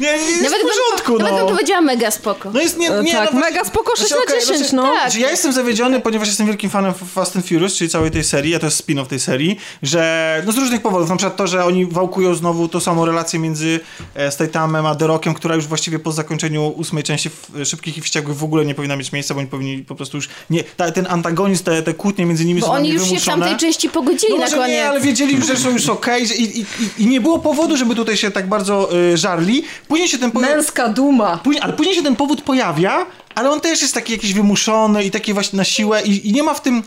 [0.00, 1.52] Nie, nie, jest Nawet w porządku, bym, nawet bym no.
[1.52, 2.50] powiedziała mega spoko.
[2.54, 4.76] No jest nie, E, nie tak, no, mega spoko, 6 Znaczy, na okej, 10, znaczy,
[4.76, 4.82] no.
[4.82, 5.14] tak.
[5.14, 8.58] Ja jestem zawiedziony, ponieważ jestem wielkim fanem Fast and Furious, czyli całej tej serii, a
[8.58, 11.86] to jest spin-off tej serii, że no z różnych powodów, na przykład to, że oni
[11.86, 13.80] wałkują znowu tą samą relację między
[14.14, 17.30] e, Stathamem a The Rockiem, która już właściwie po zakończeniu ósmej części
[17.64, 20.28] Szybkich i Wściekłych w ogóle nie powinna mieć miejsca, bo oni powinni po prostu już
[20.50, 23.08] nie, ta, ten antagonizm, te, te kłótnie między nimi Bo są oni już się w
[23.10, 23.36] wymuszone.
[23.46, 24.82] tamtej części pogodzili No na może koniec.
[24.84, 26.64] nie, ale wiedzieli że są już okej że- i, i,
[26.98, 29.64] i, nie było powodu, żeby tutaj się tak bardzo y, żarli.
[29.88, 30.56] Później się ten pojawia...
[30.56, 31.36] Męska duma.
[31.44, 35.10] Później, ale później się ten powód pojawia, ale on też jest taki jakiś wymuszony i
[35.10, 36.82] taki właśnie na siłę i, i nie ma w tym...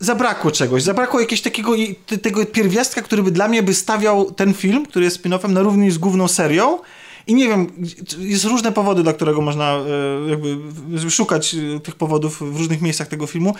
[0.00, 1.72] Zabrakło czegoś, zabrakło jakiegoś takiego
[2.22, 5.90] tego pierwiastka, który by dla mnie by stawiał ten film, który jest spin-offem na równi
[5.90, 6.78] z główną serią
[7.26, 7.72] i nie wiem,
[8.18, 10.58] jest różne powody, dla którego można e, jakby
[11.10, 13.54] szukać e, tych powodów w różnych miejscach tego filmu.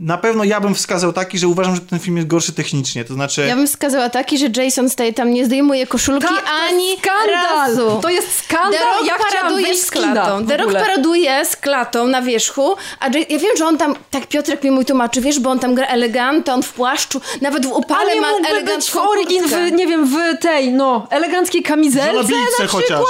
[0.00, 3.14] Na pewno ja bym wskazał taki, że uważam, że ten film jest gorszy technicznie, to
[3.14, 3.46] znaczy...
[3.48, 7.56] Ja bym wskazała taki, że Jason Statham nie zdejmuje koszulki Tak, ani skandal.
[7.56, 7.98] razu.
[8.02, 8.72] To jest skandal.
[8.72, 10.46] The Rock ja paraduje wyjść z klatą.
[10.46, 14.26] The Rock paraduje z klatą na wierzchu, a Jay, ja wiem, że on tam, tak
[14.26, 17.72] Piotrek mi mój tłumaczy, wiesz, bo on tam gra elegantnie, on w płaszczu, nawet w
[17.72, 21.62] upale Ale ma mógłby być w elegancką origin, w, nie wiem, w tej, no, eleganckiej
[21.62, 23.09] kamizelce na chociaż, przykład, eleganckiej.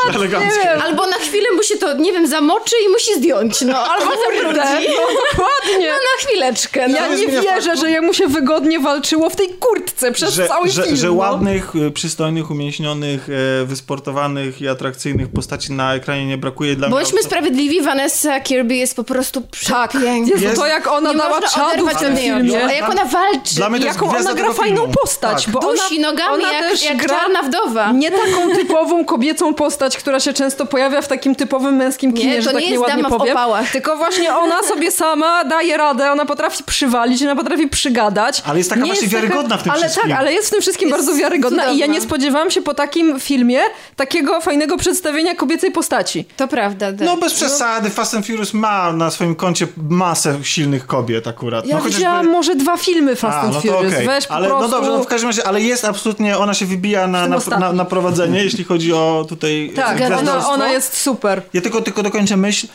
[0.84, 3.78] Albo na chwilę mu się to, nie wiem, zamoczy i musi zdjąć, no.
[3.92, 4.86] Albo zawróci.
[4.88, 5.88] no, dokładnie.
[5.88, 6.96] No na chwileczkę, no.
[6.96, 7.80] Ja nie wierzę, faktu.
[7.80, 10.96] że jemu się wygodnie walczyło w tej kurtce przez że, cały że, film.
[10.96, 11.12] że no.
[11.14, 13.28] ładnych, y, przystojnych, umięśnionych,
[13.62, 17.22] e, wysportowanych i atrakcyjnych postaci na ekranie nie brakuje dla Bądźmy mnie.
[17.22, 20.32] sprawiedliwi, Vanessa Kirby jest po prostu Tak, przepiękna.
[20.34, 22.64] Jezu, Jest- to jak ona dała czadu w tym filmie.
[22.64, 23.54] A jak ona walczy.
[23.54, 25.52] Dla mnie Jaką ona gra fajną postać, Tak.
[25.54, 27.92] bo Dusi ona, nogami ona jak, też jak gra czarna wdowa.
[27.92, 32.42] nie taką typową kobiecą postać, która się często pojawia w takim typowym męskim kinie, Nie,
[32.42, 33.36] że to tak nie jest nieładnie dama w powiem.
[33.36, 33.70] opałach.
[33.72, 38.42] Tylko właśnie ona sobie sama daje radę, ona potrafi przywalić, ona potrafi przygadać.
[38.46, 40.10] Ale jest taka Nie właśnie wiarygodna w tym ale wszystkim.
[40.10, 41.94] tak, ale jest w tym wszystkim Jest bardzo wiarygodna i ja cudowna.
[41.94, 43.60] nie spodziewałam się po takim filmie
[43.96, 46.24] takiego fajnego przedstawienia kobiecej postaci.
[46.36, 46.86] To prawda.
[46.92, 47.00] tak.
[47.00, 51.66] No bez przesady, Fast and Furious ma na swoim koncie masę silnych kobiet akurat.
[51.66, 53.92] Ja no, chociażby- widziałam może dwa filmy Fast A, and no Furious.
[53.94, 54.06] okej.
[54.06, 54.68] Weź po ale, prostu...
[54.68, 57.72] No dobrze, no w każdym razie, ale jest absolutnie, ona się wybija na, na, na,
[57.72, 61.42] na prowadzenie, jeśli chodzi o tutaj Tak, ona, ona jest super.
[61.52, 62.66] Ja tylko, tylko dokończę myśl.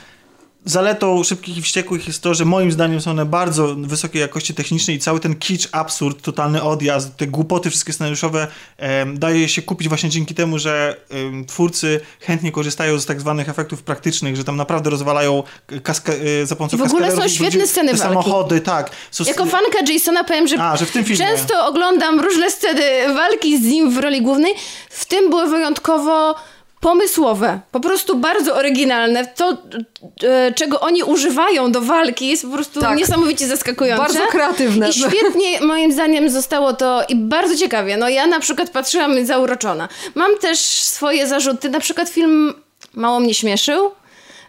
[0.68, 4.95] zaletą Szybkich i Wściekłych jest to, że moim zdaniem są one bardzo wysokiej jakości technicznej
[4.95, 8.48] i cały ten kicz, absurd, totalny odjazd, te głupoty wszystkie scenariuszowe
[8.78, 13.49] em, daje się kupić właśnie dzięki temu, że em, twórcy chętnie korzystają z tak zwanych
[13.49, 15.44] efektów praktycznych, że tam naprawdę rozwalają
[15.84, 18.03] kaska- e, za pomocą I w ogóle są świetne sceny walki.
[18.03, 18.91] samochody, tak.
[19.11, 21.26] Są Jako sc- fanka Jasona powiem, że, A, że w tym filmie.
[21.28, 24.53] często oglądam różne sceny walki z nim w roli głównej.
[24.90, 26.36] W tym były wyjątkowo
[26.86, 29.26] pomysłowe, po prostu bardzo oryginalne.
[29.26, 29.57] To,
[30.24, 32.98] e, czego oni używają do walki jest po prostu Tak.
[32.98, 34.03] niesamowicie zaskakujące.
[34.03, 34.90] Bardzo kreatywne.
[34.90, 37.98] I świetnie moim zdaniem zostało to i bardzo ciekawie.
[37.98, 39.90] No ja na przykład patrzyłam zauroczona.
[40.16, 42.53] Mam też swoje zarzuty, na przykład film
[42.94, 43.91] mało mnie śmieszył,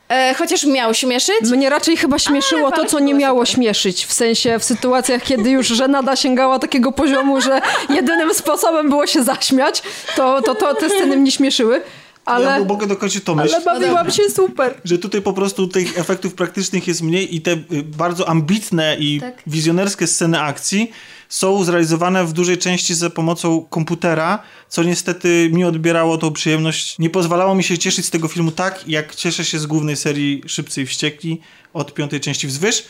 [0.08, 1.40] e, chociaż miał śmieszyć.
[1.42, 3.54] Mnie raczej chyba śmieszyło to, co nie miało super.
[3.54, 4.06] śmieszyć.
[4.06, 9.22] W sensie w sytuacjach, kiedy już żenada sięgała takiego poziomu, że jedynym sposobem było się
[9.22, 9.82] zaśmiać,
[10.16, 11.82] to, to, to te sceny mnie śmieszyły.
[12.26, 13.54] Ja Ale, mogę dokończyć to myśl.
[13.54, 14.74] ale bawiłam się super.
[14.84, 19.20] że tutaj po prostu tych efektów praktycznych jest mniej i te y, bardzo ambitne i
[19.20, 19.42] Tak.
[19.46, 20.90] wizjonerskie sceny akcji
[21.28, 26.98] są zrealizowane w dużej części za pomocą komputera, co niestety mi odbierało tą przyjemność.
[26.98, 30.42] Nie pozwalało mi się cieszyć z tego filmu tak, jak cieszę się z głównej serii
[30.46, 31.40] Szybcy i Wściekli
[31.72, 32.84] od piątej części wzwyż.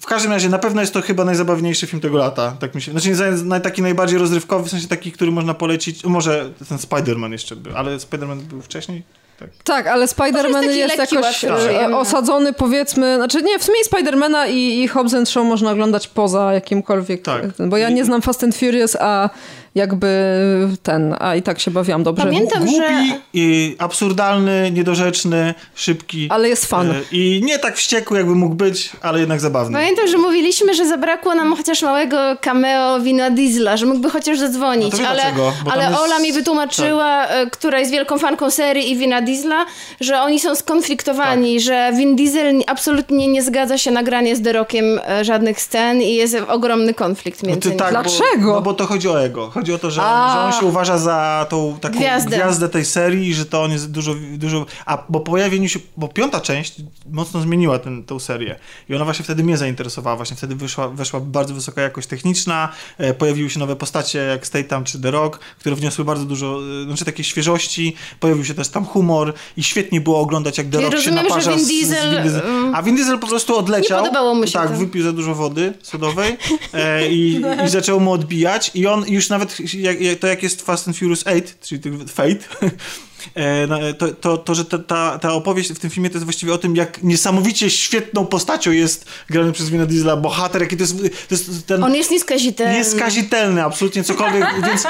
[0.00, 2.56] W każdym razie na pewno jest to chyba najzabawniejszy film tego lata.
[2.60, 6.04] Tak mi się, znaczy nie, naj- taki najbardziej rozrywkowy, w sensie taki, który można polecić.
[6.04, 9.02] Może ten Spider-Man jeszcze był, ale Spider-Man był wcześniej.
[9.38, 9.50] Tak.
[9.64, 11.96] Tak, ale Spider-Man jest, lekki, jakoś e, przyjemny.
[11.96, 13.16] osadzony, powiedzmy.
[13.16, 17.22] Znaczy, nie, w sumie Spidermana i, i Hobbs and Show można oglądać poza jakimkolwiek.
[17.22, 17.44] Tak.
[17.68, 19.30] Bo ja nie znam Fast and Furious, a
[19.78, 20.08] jakby
[20.82, 22.24] ten, a i tak się bawiłam dobrze.
[22.24, 26.26] Pamiętam, Głupi, że- i absurdalny, niedorzeczny, szybki.
[26.30, 26.90] Ale jest fan.
[26.90, 29.78] E, I nie tak wściekły, jakby mógł być, ale jednak zabawny.
[29.78, 34.92] Pamiętam, że mówiliśmy, że zabrakło nam chociaż małego cameo Wina Diesla, że mógłby chociaż zadzwonić,
[35.00, 38.96] No ale, dlaczego, ale jest- Ola mi wytłumaczyła, e, która jest wielką fanką serii i
[38.96, 39.66] Wina Diesla,
[40.00, 41.62] że oni są skonfliktowani, Tak.
[41.64, 46.02] że Vin Diesel absolutnie nie zgadza się na granie z The Rockiem e, żadnych scen
[46.02, 47.78] i jest ogromny konflikt No między ty nimi.
[47.78, 48.46] tak, Dlaczego?
[48.46, 49.50] Bo, no bo to chodzi o ego.
[49.50, 50.32] Chodzi o to, że, A.
[50.32, 52.36] że on się uważa za tą taką Gwiazdę.
[52.36, 52.68] gwiazdę.
[52.68, 54.66] tej serii że to on jest dużo, dużo...
[54.86, 55.78] A bo pojawieniu się...
[55.96, 56.74] Bo piąta część
[57.10, 58.56] mocno zmieniła ten, tą serię.
[58.88, 60.16] I ona właśnie wtedy mnie zainteresowała.
[60.16, 62.68] Właśnie wtedy wyszła, weszła bardzo wysoka jakość techniczna,
[62.98, 66.84] e, pojawiły się nowe postacie jak Statham czy The Rock, które wniosły bardzo dużo, e,
[66.84, 67.96] znaczy takiej świeżości.
[68.20, 71.22] Pojawił się też tam humor i świetnie było oglądać jak The Rock się rozumiem, że
[71.28, 72.42] naparza Vin z, z Diesel, Vin Diesel.
[72.74, 73.98] A Vin Diesel po prostu odleciał.
[74.02, 74.76] Nie podobało mu się Tak, to.
[74.76, 76.36] wypił za dużo wody sodowej
[76.74, 79.47] e, i, i zaczął mu odbijać i on już nawet,
[80.20, 82.30] to jak jest Fast and Furious 8, czyli Fate,
[83.34, 86.54] e, to, to, to, że ta, ta, ta opowieść w tym filmie to jest właściwie
[86.54, 90.96] o tym, jak niesamowicie świetną postacią jest grany przez Vina Diesla bohater, jaki to jest,
[90.98, 92.74] to jest ten On jest nieskazitelny.
[92.74, 94.82] nieskazitelny, absolutnie cokolwiek, więc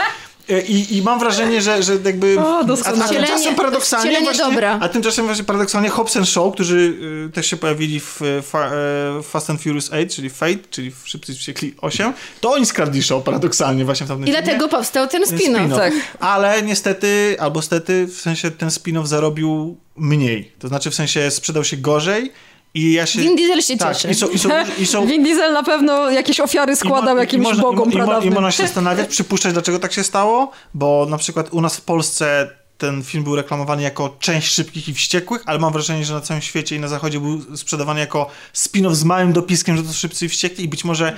[0.68, 2.40] i, I mam wrażenie, że, że jakby.
[2.40, 3.08] O, a, a doskonale.
[3.08, 4.20] tymczasem paradoksalnie.
[4.20, 4.78] Właśnie, dobra.
[4.82, 6.94] A tymczasem właśnie paradoksalnie Hobbs and Show, którzy
[7.28, 8.70] y, też się pojawili w y, fa,
[9.18, 13.02] e, Fast and Furious 8, czyli Fate, czyli w Szybcy Wściekli 8, to oni skradli
[13.02, 14.42] show paradoksalnie właśnie w tamtym I filmie.
[14.42, 15.76] dlatego powstał ten spin-off.
[15.76, 15.92] Tak.
[16.20, 20.52] Ale niestety, albo stety, w sensie ten spin-off zarobił mniej.
[20.58, 22.32] To znaczy w sensie sprzedał się gorzej
[22.74, 23.20] i ja się...
[23.20, 24.08] Vin Diesel się tak, cieszy.
[24.10, 27.44] i są, i są, i są Vin Diesel na pewno jakieś ofiary składał mo- jakimś
[27.44, 31.18] można, bogom i, mo- i, można się zastanawiać, przypuszczać, dlaczego tak się stało, bo na
[31.18, 35.58] przykład u nas w Polsce ten film był reklamowany jako część Szybkich i Wściekłych, ale
[35.58, 39.32] mam wrażenie, że na całym świecie i na zachodzie był sprzedawany jako spin-off z małym
[39.32, 41.16] dopiskiem, że to Szybcy i Wściekli i być może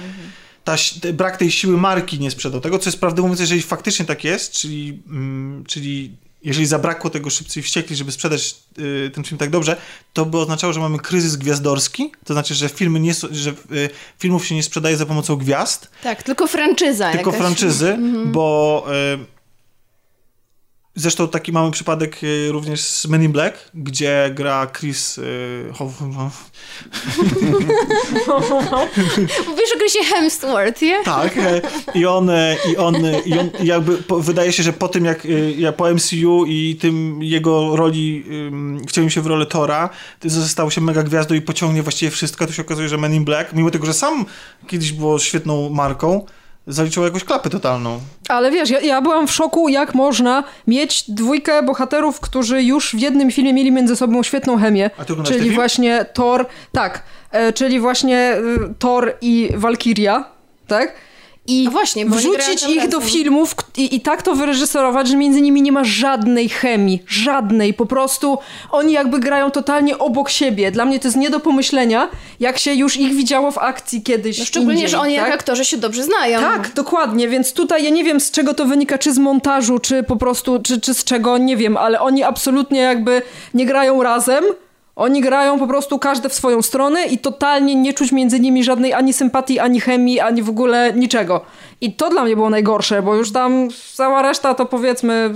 [0.64, 4.04] ta, te- brak tej siły marki nie sprzedał tego, co jest prawdę mówiąc, jeżeli faktycznie
[4.04, 9.24] tak jest, czyli, mm, czyli jeżeli zabrakło tego Szybcy i Wściekli, żeby sprzedać y, ten
[9.24, 9.76] film tak dobrze,
[10.12, 13.54] to by oznaczało, że mamy kryzys gwiazdorski, to znaczy, że filmy nie, że y,
[14.18, 17.40] filmów się nie sprzedaje za pomocą gwiazd, Tak, tylko franczyza tylko jakaś.
[17.46, 18.84] franczyzy, bo
[19.14, 19.39] y,
[20.94, 26.00] zresztą taki mamy przypadek y, również z Men in Black, gdzie gra Chris y, Hoff-
[29.48, 31.04] Mówisz o Chrisie Hemsworth, nie?
[31.04, 31.60] Tak, e,
[31.94, 35.04] i on, e, i on, e, i on jakby po, wydaje się, że po tym
[35.04, 35.26] jak
[35.56, 39.88] ja po MCU i tym jego roli, ym, wcielił się w rolę Tora,
[40.20, 43.24] to został się mega gwiazdą i pociągnie właściwie wszystko, to się okazuje, że Men in
[43.24, 44.26] Black, mimo tego, że sam
[44.66, 46.26] kiedyś było świetną marką,
[46.72, 48.00] zaliczyło jakąś klapę totalną.
[48.28, 52.98] Ale wiesz, ja, ja byłam w szoku, jak można mieć dwójkę bohaterów, którzy już w
[52.98, 54.90] jednym filmie mieli między sobą świetną chemię.
[54.98, 60.24] A ty Czyli właśnie Thor, tak, e, czyli właśnie y, Thor i Valkyria,
[60.66, 60.94] tak?
[61.46, 63.12] I A właśnie, wrzucić ich do razem.
[63.12, 67.74] filmów i, i tak to wyreżyserować, że między nimi nie ma żadnej chemii, żadnej.
[67.74, 68.38] Po prostu
[68.70, 70.70] oni jakby grają totalnie obok siebie.
[70.70, 72.08] Dla mnie to jest nie do pomyślenia,
[72.40, 74.38] jak się już ich widziało w akcji kiedyś.
[74.38, 75.24] No szczególnie, indziej, że oni tak?
[75.26, 76.40] jak aktorzy się dobrze znają.
[76.40, 80.02] Tak, dokładnie, więc tutaj ja nie wiem z czego to wynika, czy z montażu, czy
[80.02, 83.22] po prostu, czy, czy z czego, nie wiem, ale oni absolutnie jakby
[83.54, 84.44] nie grają razem.
[85.00, 88.92] Oni grają po prostu każdy w swoją stronę i totalnie nie czuć między nimi żadnej
[88.92, 91.40] ani sympatii, ani chemii, ani w ogóle niczego.
[91.80, 95.30] I to dla mnie było najgorsze, bo już tam cała reszta to powiedzmy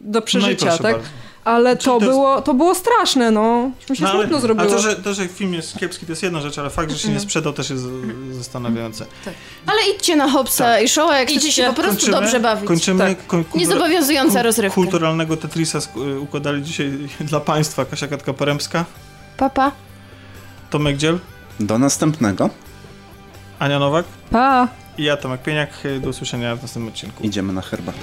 [0.00, 0.92] do przeżycia, proszę tak?
[0.92, 1.08] bardzo.
[1.44, 3.70] Ale to, to jest- było, to było straszne, no.
[3.90, 4.66] Mi się No, smutno zrobiło.
[4.66, 6.98] A to że, to, że film jest kiepski, to jest jedna rzecz, ale fakt, że
[6.98, 7.84] się nie sprzedał, też jest
[8.30, 9.06] zastanawiające.
[9.66, 12.66] Ale idźcie na Hopsa i Showa, jak chcecie się po prostu dobrze bawić.
[12.68, 12.98] Kończymy.
[13.16, 13.26] Tak.
[13.26, 14.74] Kultura- Niezobowiązująca rozrywka.
[14.74, 18.84] Kulturalnego Tetrisa sk- układali dzisiaj dla Państwa Kasia Katka-Poremska,
[19.36, 19.72] Papa.
[20.70, 21.18] Tomek Dziel,
[21.60, 22.50] Do następnego.
[23.58, 24.68] Ania Nowak Pa!
[24.98, 25.70] i ja, Tomek Pieniak.
[26.00, 27.22] Do usłyszenia w następnym odcinku.
[27.24, 28.02] Idziemy na herbatkę.